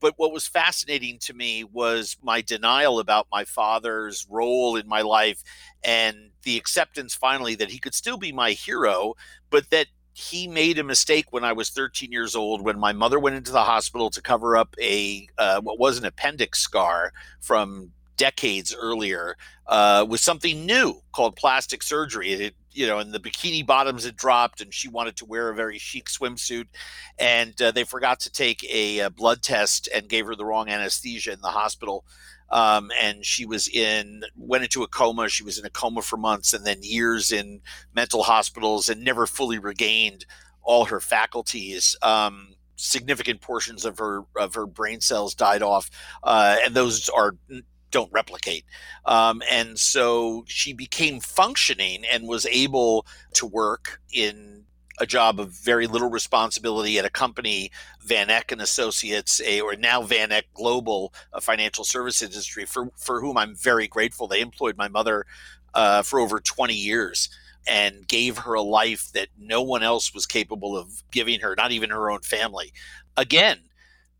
But 0.00 0.14
what 0.16 0.32
was 0.32 0.46
fascinating 0.46 1.18
to 1.20 1.34
me 1.34 1.64
was 1.64 2.16
my 2.22 2.40
denial 2.42 2.98
about 2.98 3.26
my 3.32 3.44
father's 3.44 4.26
role 4.28 4.76
in 4.76 4.86
my 4.86 5.00
life 5.00 5.42
and 5.82 6.30
the 6.42 6.56
acceptance 6.56 7.14
finally 7.14 7.54
that 7.56 7.70
he 7.70 7.78
could 7.78 7.94
still 7.94 8.18
be 8.18 8.32
my 8.32 8.52
hero, 8.52 9.14
but 9.50 9.70
that 9.70 9.86
he 10.12 10.46
made 10.46 10.78
a 10.78 10.84
mistake 10.84 11.26
when 11.32 11.44
I 11.44 11.52
was 11.52 11.70
13 11.70 12.12
years 12.12 12.36
old 12.36 12.62
when 12.62 12.78
my 12.78 12.92
mother 12.92 13.18
went 13.18 13.36
into 13.36 13.50
the 13.50 13.64
hospital 13.64 14.10
to 14.10 14.22
cover 14.22 14.56
up 14.56 14.76
a 14.80 15.26
uh, 15.38 15.60
what 15.60 15.80
was 15.80 15.98
an 15.98 16.04
appendix 16.04 16.60
scar 16.60 17.12
from 17.40 17.90
decades 18.16 18.74
earlier 18.74 19.36
uh, 19.66 20.06
with 20.08 20.20
something 20.20 20.66
new 20.66 21.00
called 21.12 21.36
plastic 21.36 21.82
surgery. 21.82 22.32
It, 22.32 22.54
you 22.72 22.86
know, 22.86 22.98
and 22.98 23.12
the 23.12 23.20
bikini 23.20 23.64
bottoms 23.64 24.04
had 24.04 24.16
dropped, 24.16 24.60
and 24.60 24.74
she 24.74 24.88
wanted 24.88 25.16
to 25.16 25.24
wear 25.24 25.48
a 25.48 25.54
very 25.54 25.78
chic 25.78 26.06
swimsuit, 26.06 26.66
and 27.18 27.60
uh, 27.62 27.70
they 27.70 27.84
forgot 27.84 28.20
to 28.20 28.32
take 28.32 28.64
a, 28.64 28.98
a, 28.98 29.10
blood 29.10 29.42
test 29.42 29.88
and 29.94 30.08
gave 30.08 30.26
her 30.26 30.34
the 30.34 30.44
wrong 30.44 30.68
anesthesia 30.68 31.32
in 31.32 31.40
the 31.40 31.48
hospital. 31.48 32.04
Um, 32.50 32.90
and 33.00 33.24
she 33.24 33.46
was 33.46 33.68
in 33.68 34.24
went 34.36 34.64
into 34.64 34.82
a 34.82 34.88
coma. 34.88 35.28
She 35.28 35.44
was 35.44 35.58
in 35.58 35.64
a 35.64 35.70
coma 35.70 36.02
for 36.02 36.16
months, 36.16 36.52
and 36.52 36.66
then 36.66 36.78
years 36.82 37.32
in 37.32 37.60
mental 37.94 38.24
hospitals, 38.24 38.88
and 38.88 39.02
never 39.02 39.26
fully 39.26 39.58
regained 39.58 40.26
all 40.62 40.86
her 40.86 41.00
faculties. 41.00 41.96
Um, 42.02 42.54
significant 42.76 43.40
portions 43.40 43.84
of 43.84 43.98
her 43.98 44.24
of 44.36 44.54
her 44.54 44.66
brain 44.66 45.00
cells 45.00 45.34
died 45.34 45.62
off, 45.62 45.90
uh, 46.22 46.56
and 46.64 46.74
those 46.74 47.08
are 47.08 47.36
don't 47.94 48.12
replicate. 48.12 48.64
Um, 49.06 49.40
and 49.48 49.78
so 49.78 50.44
she 50.48 50.72
became 50.72 51.20
functioning 51.20 52.04
and 52.12 52.26
was 52.26 52.44
able 52.46 53.06
to 53.34 53.46
work 53.46 54.00
in 54.12 54.64
a 54.98 55.06
job 55.06 55.38
of 55.38 55.50
very 55.50 55.86
little 55.86 56.10
responsibility 56.10 56.98
at 56.98 57.04
a 57.04 57.10
company, 57.10 57.70
Van 58.04 58.30
Eck 58.30 58.50
and 58.50 58.60
Associates, 58.60 59.40
a, 59.40 59.60
or 59.60 59.76
now 59.76 60.02
Van 60.02 60.32
Eck 60.32 60.46
Global, 60.54 61.14
a 61.32 61.40
financial 61.40 61.84
service 61.84 62.20
industry, 62.20 62.64
for, 62.64 62.90
for 62.96 63.20
whom 63.20 63.36
I'm 63.36 63.54
very 63.54 63.86
grateful. 63.86 64.26
They 64.26 64.40
employed 64.40 64.76
my 64.76 64.88
mother 64.88 65.24
uh, 65.72 66.02
for 66.02 66.18
over 66.18 66.40
20 66.40 66.74
years 66.74 67.28
and 67.66 68.08
gave 68.08 68.38
her 68.38 68.54
a 68.54 68.62
life 68.62 69.12
that 69.12 69.28
no 69.38 69.62
one 69.62 69.84
else 69.84 70.12
was 70.12 70.26
capable 70.26 70.76
of 70.76 71.04
giving 71.12 71.40
her, 71.40 71.54
not 71.56 71.70
even 71.70 71.90
her 71.90 72.10
own 72.10 72.20
family. 72.20 72.72
Again, 73.16 73.58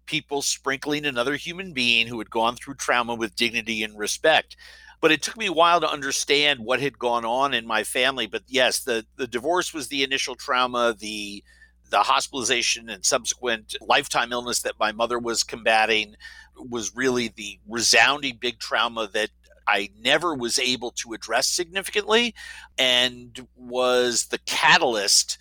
people 0.07 0.42
sprinkling 0.42 1.05
another 1.05 1.36
human 1.36 1.72
being 1.72 2.07
who 2.07 2.18
had 2.18 2.30
gone 2.30 2.57
through 2.57 2.74
trauma 2.74 3.14
with 3.14 3.36
dignity 3.36 3.82
and 3.82 3.98
respect. 3.98 4.57
But 5.00 5.12
it 5.12 5.22
took 5.22 5.36
me 5.36 5.46
a 5.46 5.52
while 5.52 5.80
to 5.80 5.90
understand 5.90 6.61
what 6.61 6.80
had 6.80 6.98
gone 6.98 7.24
on 7.24 7.52
in 7.52 7.66
my 7.66 7.84
family. 7.84 8.26
But 8.26 8.42
yes, 8.46 8.80
the, 8.80 9.05
the 9.16 9.26
divorce 9.26 9.74
was 9.74 9.88
the 9.88 10.02
initial 10.02 10.34
trauma, 10.34 10.94
the 10.98 11.44
the 11.90 11.98
hospitalization 11.98 12.88
and 12.88 13.05
subsequent 13.05 13.76
lifetime 13.80 14.32
illness 14.32 14.62
that 14.62 14.80
my 14.80 14.90
mother 14.90 15.18
was 15.18 15.44
combating 15.44 16.16
was 16.57 16.96
really 16.96 17.28
the 17.28 17.59
resounding 17.68 18.36
big 18.40 18.59
trauma 18.59 19.09
that 19.12 19.30
I 19.66 19.90
never 20.00 20.34
was 20.34 20.59
able 20.59 20.90
to 20.92 21.12
address 21.12 21.46
significantly 21.46 22.34
and 22.78 23.46
was 23.57 24.26
the 24.26 24.38
catalyst 24.38 25.38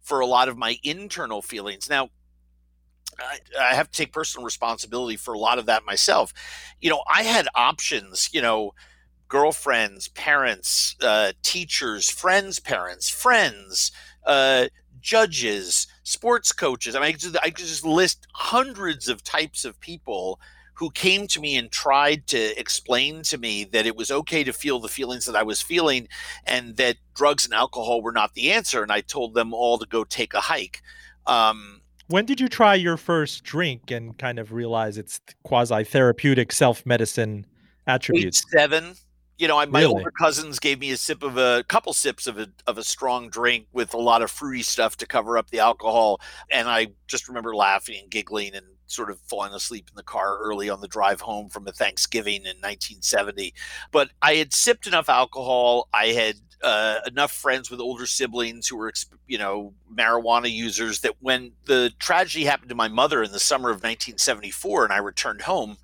for 0.00 0.20
a 0.20 0.26
lot 0.26 0.48
of 0.48 0.56
my 0.56 0.78
internal 0.82 1.42
feelings. 1.42 1.88
Now, 1.88 2.10
I, 3.20 3.74
have 3.74 3.90
to 3.90 3.96
take 3.96 4.12
personal 4.12 4.44
responsibility 4.44 5.16
for 5.16 5.34
a 5.34 5.38
lot 5.38 5.58
of 5.58 5.66
that 5.66 5.84
myself. 5.84 6.32
You 6.80 6.90
know, 6.90 7.02
I 7.12 7.22
had 7.22 7.48
options, 7.54 8.30
you 8.32 8.42
know, 8.42 8.74
girlfriends, 9.28 10.08
parents, 10.08 10.96
uh, 11.02 11.32
teachers, 11.42 12.10
friends' 12.10 12.60
parents, 12.60 13.08
friends, 13.08 13.92
uh, 14.26 14.68
judges, 15.00 15.86
sports 16.02 16.52
coaches. 16.52 16.94
I 16.94 17.00
mean, 17.00 17.08
I 17.08 17.12
could, 17.12 17.20
just, 17.20 17.36
I 17.38 17.50
could 17.50 17.66
just 17.66 17.84
list 17.84 18.26
hundreds 18.34 19.08
of 19.08 19.22
types 19.22 19.64
of 19.64 19.78
people 19.80 20.40
who 20.74 20.90
came 20.90 21.26
to 21.26 21.40
me 21.40 21.56
and 21.56 21.72
tried 21.72 22.26
to 22.28 22.58
explain 22.58 23.22
to 23.22 23.36
me 23.36 23.64
that 23.64 23.84
it 23.84 23.96
was 23.96 24.12
okay 24.12 24.44
to 24.44 24.52
feel 24.52 24.78
the 24.78 24.88
feelings 24.88 25.26
that 25.26 25.34
I 25.34 25.42
was 25.42 25.60
feeling 25.60 26.06
and 26.46 26.76
that 26.76 26.96
drugs 27.16 27.44
and 27.44 27.52
alcohol 27.52 28.00
were 28.00 28.12
not 28.12 28.34
the 28.34 28.52
answer. 28.52 28.82
And 28.82 28.92
I 28.92 29.00
told 29.00 29.34
them 29.34 29.52
all 29.52 29.78
to 29.78 29.86
go 29.86 30.04
take 30.04 30.34
a 30.34 30.40
hike. 30.40 30.80
Um, 31.26 31.80
when 32.08 32.24
did 32.24 32.40
you 32.40 32.48
try 32.48 32.74
your 32.74 32.96
first 32.96 33.44
drink 33.44 33.90
and 33.90 34.18
kind 34.18 34.38
of 34.38 34.52
realize 34.52 34.98
its 34.98 35.20
quasi 35.44 35.84
therapeutic 35.84 36.52
self 36.52 36.84
medicine 36.84 37.46
attributes? 37.86 38.44
seven. 38.50 38.94
You 39.38 39.46
know, 39.46 39.56
I, 39.56 39.66
my 39.66 39.82
really? 39.82 39.94
older 39.94 40.10
cousins 40.10 40.58
gave 40.58 40.80
me 40.80 40.90
a 40.90 40.96
sip 40.96 41.22
of 41.22 41.38
a 41.38 41.64
couple 41.68 41.92
sips 41.92 42.26
of 42.26 42.38
a 42.38 42.48
of 42.66 42.76
a 42.76 42.82
strong 42.82 43.28
drink 43.28 43.66
with 43.72 43.94
a 43.94 43.98
lot 43.98 44.20
of 44.20 44.32
fruity 44.32 44.62
stuff 44.62 44.96
to 44.96 45.06
cover 45.06 45.38
up 45.38 45.50
the 45.50 45.60
alcohol, 45.60 46.20
and 46.50 46.68
I 46.68 46.88
just 47.06 47.28
remember 47.28 47.54
laughing 47.54 48.00
and 48.02 48.10
giggling 48.10 48.54
and 48.54 48.66
sort 48.88 49.10
of 49.10 49.20
falling 49.20 49.52
asleep 49.52 49.86
in 49.88 49.96
the 49.96 50.02
car 50.02 50.38
early 50.38 50.68
on 50.68 50.80
the 50.80 50.88
drive 50.88 51.20
home 51.20 51.48
from 51.48 51.68
a 51.68 51.72
Thanksgiving 51.72 52.42
in 52.42 52.56
1970. 52.56 53.54
But 53.92 54.10
I 54.20 54.34
had 54.34 54.52
sipped 54.52 54.86
enough 54.86 55.08
alcohol. 55.08 55.88
I 55.94 56.06
had 56.08 56.36
uh, 56.62 57.00
enough 57.06 57.30
friends 57.30 57.70
with 57.70 57.80
older 57.80 58.06
siblings 58.06 58.66
who 58.66 58.76
were, 58.76 58.92
you 59.26 59.38
know, 59.38 59.74
marijuana 59.94 60.50
users 60.50 61.00
that 61.02 61.14
when 61.20 61.52
the 61.66 61.92
tragedy 61.98 62.44
happened 62.44 62.70
to 62.70 62.74
my 62.74 62.88
mother 62.88 63.22
in 63.22 63.30
the 63.30 63.38
summer 63.38 63.68
of 63.68 63.76
1974 63.76 64.84
and 64.84 64.92
I 64.92 64.98
returned 64.98 65.42
home 65.42 65.76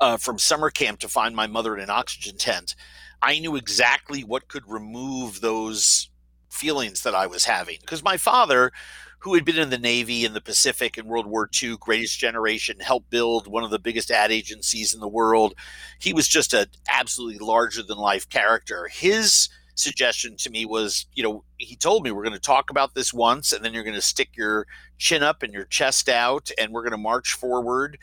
uh, 0.00 0.16
from 0.16 0.38
summer 0.38 0.70
camp 0.70 1.00
to 1.00 1.08
find 1.08 1.34
my 1.34 1.46
mother 1.46 1.76
in 1.76 1.82
an 1.82 1.90
oxygen 1.90 2.36
tent, 2.36 2.76
I 3.22 3.38
knew 3.38 3.56
exactly 3.56 4.22
what 4.22 4.48
could 4.48 4.68
remove 4.68 5.40
those 5.40 6.10
feelings 6.50 7.02
that 7.02 7.14
I 7.14 7.26
was 7.26 7.44
having. 7.44 7.78
Because 7.80 8.02
my 8.02 8.16
father, 8.16 8.72
who 9.20 9.34
had 9.34 9.44
been 9.44 9.58
in 9.58 9.70
the 9.70 9.78
Navy 9.78 10.24
in 10.24 10.32
the 10.32 10.40
Pacific 10.40 10.96
in 10.96 11.06
World 11.06 11.26
War 11.26 11.48
II, 11.62 11.76
Greatest 11.78 12.18
Generation, 12.18 12.80
helped 12.80 13.10
build 13.10 13.46
one 13.46 13.64
of 13.64 13.70
the 13.70 13.78
biggest 13.78 14.10
ad 14.10 14.32
agencies 14.32 14.94
in 14.94 15.00
the 15.00 15.08
world. 15.08 15.54
He 15.98 16.12
was 16.12 16.26
just 16.26 16.54
an 16.54 16.66
absolutely 16.90 17.38
larger 17.38 17.82
than 17.82 17.98
life 17.98 18.28
character. 18.28 18.88
His 18.90 19.50
suggestion 19.74 20.36
to 20.38 20.50
me 20.50 20.64
was, 20.64 21.06
you 21.14 21.22
know, 21.22 21.44
he 21.58 21.76
told 21.76 22.02
me 22.02 22.10
we're 22.10 22.24
going 22.24 22.34
to 22.34 22.40
talk 22.40 22.70
about 22.70 22.94
this 22.94 23.12
once 23.12 23.52
and 23.52 23.64
then 23.64 23.74
you're 23.74 23.84
going 23.84 23.94
to 23.94 24.00
stick 24.00 24.30
your 24.36 24.66
chin 24.98 25.22
up 25.22 25.42
and 25.42 25.52
your 25.52 25.64
chest 25.64 26.08
out 26.08 26.50
and 26.58 26.72
we're 26.72 26.82
going 26.82 26.92
to 26.92 26.98
march 26.98 27.34
forward. 27.34 27.98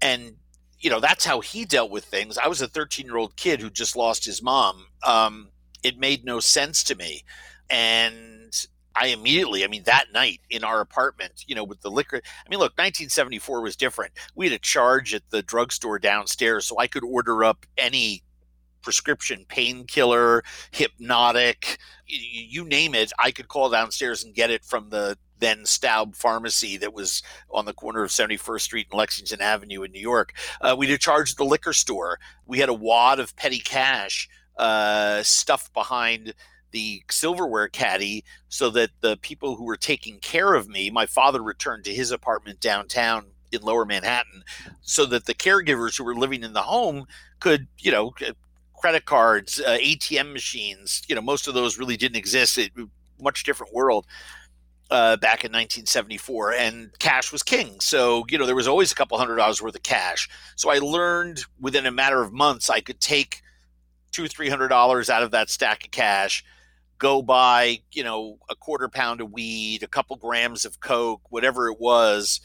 And, 0.00 0.36
you 0.78 0.88
know, 0.88 1.00
that's 1.00 1.24
how 1.24 1.40
he 1.40 1.64
dealt 1.64 1.90
with 1.90 2.04
things. 2.04 2.38
I 2.38 2.46
was 2.48 2.62
a 2.62 2.68
13 2.68 3.06
year 3.06 3.16
old 3.16 3.36
kid 3.36 3.60
who 3.60 3.70
just 3.70 3.96
lost 3.96 4.24
his 4.24 4.40
mom. 4.40 4.86
Um, 5.04 5.48
it 5.82 5.98
made 5.98 6.24
no 6.24 6.38
sense 6.38 6.84
to 6.84 6.94
me. 6.94 7.24
And 7.68 8.39
I 8.96 9.08
immediately, 9.08 9.64
I 9.64 9.68
mean, 9.68 9.84
that 9.84 10.06
night 10.12 10.40
in 10.50 10.64
our 10.64 10.80
apartment, 10.80 11.44
you 11.46 11.54
know, 11.54 11.64
with 11.64 11.80
the 11.80 11.90
liquor, 11.90 12.20
I 12.24 12.48
mean, 12.48 12.58
look, 12.58 12.72
1974 12.72 13.60
was 13.60 13.76
different. 13.76 14.12
We 14.34 14.46
had 14.46 14.54
a 14.54 14.58
charge 14.58 15.14
at 15.14 15.22
the 15.30 15.42
drugstore 15.42 15.98
downstairs, 15.98 16.66
so 16.66 16.78
I 16.78 16.86
could 16.86 17.04
order 17.04 17.44
up 17.44 17.66
any 17.78 18.22
prescription 18.82 19.44
painkiller, 19.48 20.42
hypnotic, 20.70 21.78
you, 22.06 22.64
name 22.64 22.94
it. 22.94 23.12
I 23.18 23.30
could 23.30 23.48
call 23.48 23.70
downstairs 23.70 24.24
and 24.24 24.34
get 24.34 24.50
it 24.50 24.64
from 24.64 24.90
the 24.90 25.16
then 25.38 25.64
Staub 25.64 26.14
Pharmacy 26.14 26.76
that 26.78 26.92
was 26.92 27.22
on 27.50 27.64
the 27.64 27.72
corner 27.72 28.02
of 28.02 28.10
71st 28.10 28.60
Street 28.60 28.86
and 28.90 28.98
Lexington 28.98 29.40
Avenue 29.40 29.82
in 29.82 29.92
New 29.92 30.00
York. 30.00 30.34
Uh, 30.60 30.74
we 30.76 30.86
had 30.86 31.00
charged 31.00 31.38
the 31.38 31.44
liquor 31.44 31.72
store. 31.72 32.18
We 32.46 32.58
had 32.58 32.68
a 32.68 32.74
wad 32.74 33.20
of 33.20 33.34
petty 33.36 33.60
cash 33.60 34.28
uh, 34.58 35.22
stuffed 35.22 35.72
behind 35.72 36.34
the 36.70 37.02
silverware 37.10 37.68
caddy 37.68 38.24
so 38.48 38.70
that 38.70 38.90
the 39.00 39.16
people 39.16 39.56
who 39.56 39.64
were 39.64 39.76
taking 39.76 40.18
care 40.18 40.54
of 40.54 40.68
me, 40.68 40.90
my 40.90 41.06
father 41.06 41.42
returned 41.42 41.84
to 41.84 41.94
his 41.94 42.10
apartment 42.10 42.60
downtown 42.60 43.26
in 43.52 43.62
lower 43.62 43.84
Manhattan, 43.84 44.44
so 44.80 45.06
that 45.06 45.26
the 45.26 45.34
caregivers 45.34 45.98
who 45.98 46.04
were 46.04 46.14
living 46.14 46.44
in 46.44 46.52
the 46.52 46.62
home 46.62 47.06
could, 47.40 47.66
you 47.78 47.90
know, 47.90 48.12
credit 48.80 49.04
cards, 49.04 49.60
uh, 49.60 49.76
ATM 49.80 50.32
machines, 50.32 51.02
you 51.08 51.14
know, 51.14 51.20
most 51.20 51.48
of 51.48 51.54
those 51.54 51.78
really 51.78 51.96
didn't 51.96 52.16
exist. 52.16 52.58
It, 52.58 52.72
much 53.20 53.44
different 53.44 53.72
world. 53.74 54.06
Uh, 54.90 55.16
back 55.18 55.44
in 55.44 55.52
1974, 55.52 56.52
and 56.54 56.90
cash 56.98 57.30
was 57.30 57.44
king. 57.44 57.78
So, 57.78 58.24
you 58.28 58.36
know, 58.36 58.44
there 58.44 58.56
was 58.56 58.66
always 58.66 58.90
a 58.90 58.94
couple 58.96 59.16
hundred 59.18 59.36
dollars 59.36 59.62
worth 59.62 59.76
of 59.76 59.84
cash. 59.84 60.28
So 60.56 60.68
I 60.68 60.78
learned 60.78 61.44
within 61.60 61.86
a 61.86 61.92
matter 61.92 62.20
of 62.24 62.32
months 62.32 62.68
I 62.68 62.80
could 62.80 63.00
take 63.00 63.40
two, 64.10 64.26
three 64.26 64.48
hundred 64.48 64.66
dollars 64.66 65.08
out 65.08 65.22
of 65.22 65.30
that 65.30 65.48
stack 65.48 65.84
of 65.84 65.92
cash, 65.92 66.44
go 67.00 67.22
buy, 67.22 67.80
you 67.90 68.04
know, 68.04 68.38
a 68.48 68.54
quarter 68.54 68.88
pound 68.88 69.20
of 69.20 69.32
weed, 69.32 69.82
a 69.82 69.88
couple 69.88 70.14
grams 70.16 70.64
of 70.64 70.78
coke, 70.78 71.22
whatever 71.30 71.68
it 71.68 71.80
was, 71.80 72.40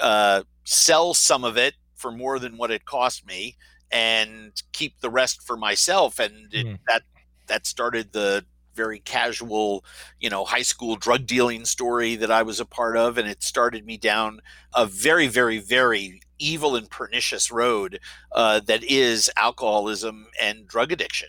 uh, 0.00 0.42
sell 0.64 1.14
some 1.14 1.42
of 1.42 1.56
it 1.56 1.74
for 1.96 2.12
more 2.12 2.38
than 2.38 2.56
what 2.56 2.70
it 2.70 2.84
cost 2.84 3.26
me, 3.26 3.56
and 3.90 4.62
keep 4.72 5.00
the 5.00 5.10
rest 5.10 5.42
for 5.42 5.56
myself. 5.56 6.20
And 6.20 6.52
it, 6.52 6.66
mm. 6.66 6.78
that 6.86 7.02
that 7.48 7.66
started 7.66 8.12
the 8.12 8.44
very 8.74 8.98
casual, 9.00 9.82
you 10.20 10.28
know, 10.28 10.44
high 10.44 10.62
school 10.62 10.96
drug 10.96 11.26
dealing 11.26 11.64
story 11.64 12.14
that 12.16 12.30
I 12.30 12.42
was 12.42 12.60
a 12.60 12.66
part 12.66 12.98
of, 12.98 13.16
and 13.16 13.26
it 13.26 13.42
started 13.42 13.86
me 13.86 13.96
down 13.96 14.40
a 14.74 14.84
very, 14.84 15.26
very, 15.26 15.58
very 15.58 16.20
evil 16.38 16.76
and 16.76 16.90
pernicious 16.90 17.50
road 17.50 17.98
uh, 18.32 18.60
that 18.60 18.84
is 18.84 19.30
alcoholism 19.38 20.26
and 20.38 20.68
drug 20.68 20.92
addiction 20.92 21.28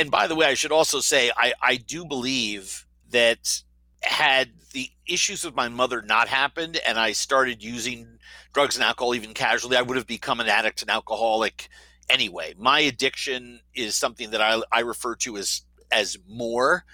and 0.00 0.10
by 0.10 0.26
the 0.26 0.34
way, 0.34 0.46
I 0.46 0.54
should 0.54 0.72
also 0.72 1.00
say 1.00 1.30
I, 1.36 1.52
I 1.60 1.76
do 1.76 2.04
believe 2.04 2.86
that 3.10 3.62
had 4.02 4.50
the 4.72 4.90
issues 5.06 5.44
with 5.44 5.54
my 5.54 5.68
mother 5.68 6.02
not 6.02 6.28
happened 6.28 6.78
and 6.86 6.98
I 6.98 7.12
started 7.12 7.62
using 7.62 8.18
drugs 8.52 8.76
and 8.76 8.84
alcohol 8.84 9.14
even 9.14 9.34
casually, 9.34 9.76
I 9.76 9.82
would 9.82 9.96
have 9.96 10.06
become 10.06 10.40
an 10.40 10.48
addict 10.48 10.82
and 10.82 10.90
alcoholic 10.90 11.68
anyway. 12.08 12.54
My 12.58 12.80
addiction 12.80 13.60
is 13.74 13.96
something 13.96 14.30
that 14.30 14.40
I, 14.40 14.62
I 14.72 14.80
refer 14.80 15.14
to 15.16 15.36
as 15.36 15.62
as 15.92 16.18
more. 16.28 16.84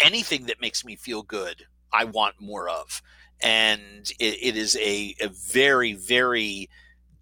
Anything 0.00 0.46
that 0.46 0.60
makes 0.60 0.84
me 0.84 0.96
feel 0.96 1.22
good, 1.22 1.66
I 1.92 2.04
want 2.04 2.40
more 2.40 2.68
of. 2.68 3.02
And 3.40 4.10
it, 4.18 4.38
it 4.42 4.56
is 4.56 4.76
a, 4.76 5.14
a 5.20 5.28
very, 5.28 5.92
very 5.92 6.68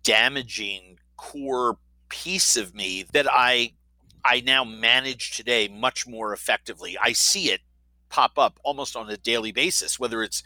damaging 0.03 0.99
core 1.17 1.79
piece 2.09 2.57
of 2.57 2.75
me 2.75 3.05
that 3.13 3.27
I 3.31 3.73
I 4.27 4.43
now 4.45 4.65
manage 4.65 5.37
today 5.37 5.69
much 5.69 6.07
more 6.07 6.33
effectively. 6.33 6.97
I 7.01 7.13
see 7.13 7.51
it 7.51 7.61
pop 8.09 8.39
up 8.39 8.59
almost 8.63 8.97
on 8.97 9.09
a 9.11 9.17
daily 9.17 9.53
basis, 9.53 9.99
whether 9.99 10.23
it's, 10.23 10.43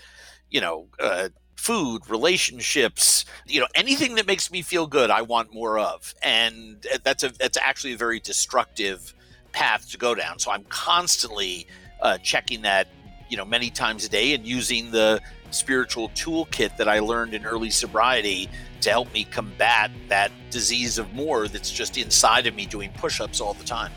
you 0.50 0.60
know, 0.60 0.88
uh, 0.98 1.30
food, 1.56 2.08
relationships, 2.08 3.24
you 3.46 3.60
know, 3.60 3.66
anything 3.74 4.14
that 4.14 4.26
makes 4.26 4.50
me 4.50 4.62
feel 4.62 4.86
good, 4.86 5.10
I 5.10 5.22
want 5.22 5.52
more 5.52 5.78
of. 5.78 6.14
And 6.22 6.86
that's 7.04 7.22
a 7.22 7.28
that's 7.28 7.58
actually 7.58 7.92
a 7.92 7.96
very 7.98 8.20
destructive 8.20 9.14
path 9.52 9.90
to 9.90 9.98
go 9.98 10.14
down. 10.14 10.38
So 10.38 10.50
I'm 10.50 10.64
constantly 10.64 11.66
uh, 12.00 12.18
checking 12.18 12.62
that, 12.62 12.88
you 13.28 13.36
know, 13.36 13.44
many 13.44 13.70
times 13.70 14.04
a 14.04 14.08
day 14.08 14.34
and 14.34 14.46
using 14.46 14.90
the 14.90 15.20
spiritual 15.54 16.08
toolkit 16.10 16.76
that 16.76 16.88
I 16.88 16.98
learned 17.00 17.34
in 17.34 17.44
early 17.44 17.70
sobriety 17.70 18.48
to 18.80 18.90
help 18.90 19.12
me 19.12 19.24
combat 19.24 19.90
that 20.08 20.32
disease 20.50 20.98
of 20.98 21.12
more 21.12 21.48
that's 21.48 21.70
just 21.70 21.98
inside 21.98 22.46
of 22.46 22.54
me 22.54 22.66
doing 22.66 22.90
push 22.92 23.20
ups 23.20 23.40
all 23.40 23.54
the 23.54 23.64
time. 23.64 23.92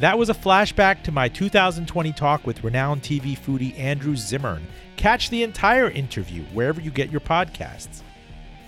That 0.00 0.18
was 0.18 0.28
a 0.28 0.34
flashback 0.34 1.02
to 1.04 1.12
my 1.12 1.28
2020 1.28 2.12
talk 2.12 2.46
with 2.46 2.64
renowned 2.64 3.02
TV 3.02 3.38
foodie 3.38 3.78
Andrew 3.78 4.16
Zimmern. 4.16 4.66
Catch 4.96 5.30
the 5.30 5.42
entire 5.42 5.90
interview 5.90 6.42
wherever 6.52 6.80
you 6.80 6.90
get 6.90 7.10
your 7.10 7.20
podcasts. 7.20 8.02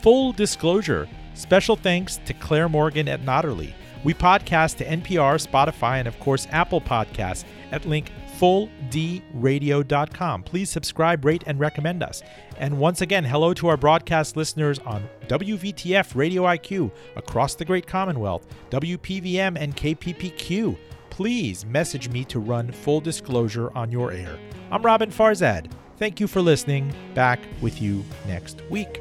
Full 0.03 0.32
disclosure 0.32 1.09
special 1.34 1.76
thanks 1.76 2.18
to 2.24 2.32
Claire 2.32 2.68
Morgan 2.68 3.09
at 3.09 3.22
Notterly. 3.22 3.72
We 4.05 4.14
podcast 4.14 4.76
to 4.76 4.84
NPR, 4.87 5.45
Spotify, 5.45 5.99
and 5.99 6.09
of 6.09 6.18
course 6.20 6.47
Apple 6.51 6.80
Podcasts 6.80 7.45
at 7.72 7.84
link 7.84 8.11
fulldradio.com. 8.39 10.43
Please 10.43 10.70
subscribe, 10.70 11.24
rate, 11.24 11.45
and 11.47 11.61
recommend 11.61 12.03
us. 12.03 12.22
And 12.59 12.78
once 12.78 13.01
again, 13.01 13.24
hello 13.24 13.55
to 13.55 13.68
our 13.68 13.76
broadcast 13.76 14.37
listeners 14.37 14.78
on 14.80 15.09
WVTF 15.28 16.14
Radio 16.14 16.43
IQ 16.45 16.91
across 17.16 17.55
the 17.55 17.64
Great 17.64 17.87
Commonwealth, 17.87 18.47
WPVM, 18.70 19.57
and 19.59 19.76
KPPQ. 19.76 20.76
Please 21.11 21.64
message 21.64 22.11
me 22.11 22.24
to 22.24 22.41
run 22.41 22.70
full 22.70 23.01
disclosure 23.01 23.70
on 23.74 23.91
your 23.91 24.12
air. 24.12 24.39
I'm 24.70 24.82
Roben 24.82 25.12
Farzad. 25.12 25.70
Thank 25.99 26.20
you 26.20 26.26
for 26.26 26.43
listening. 26.43 26.93
Back 27.14 27.41
with 27.62 27.80
you 27.80 28.05
next 28.26 28.61
week. 28.70 29.01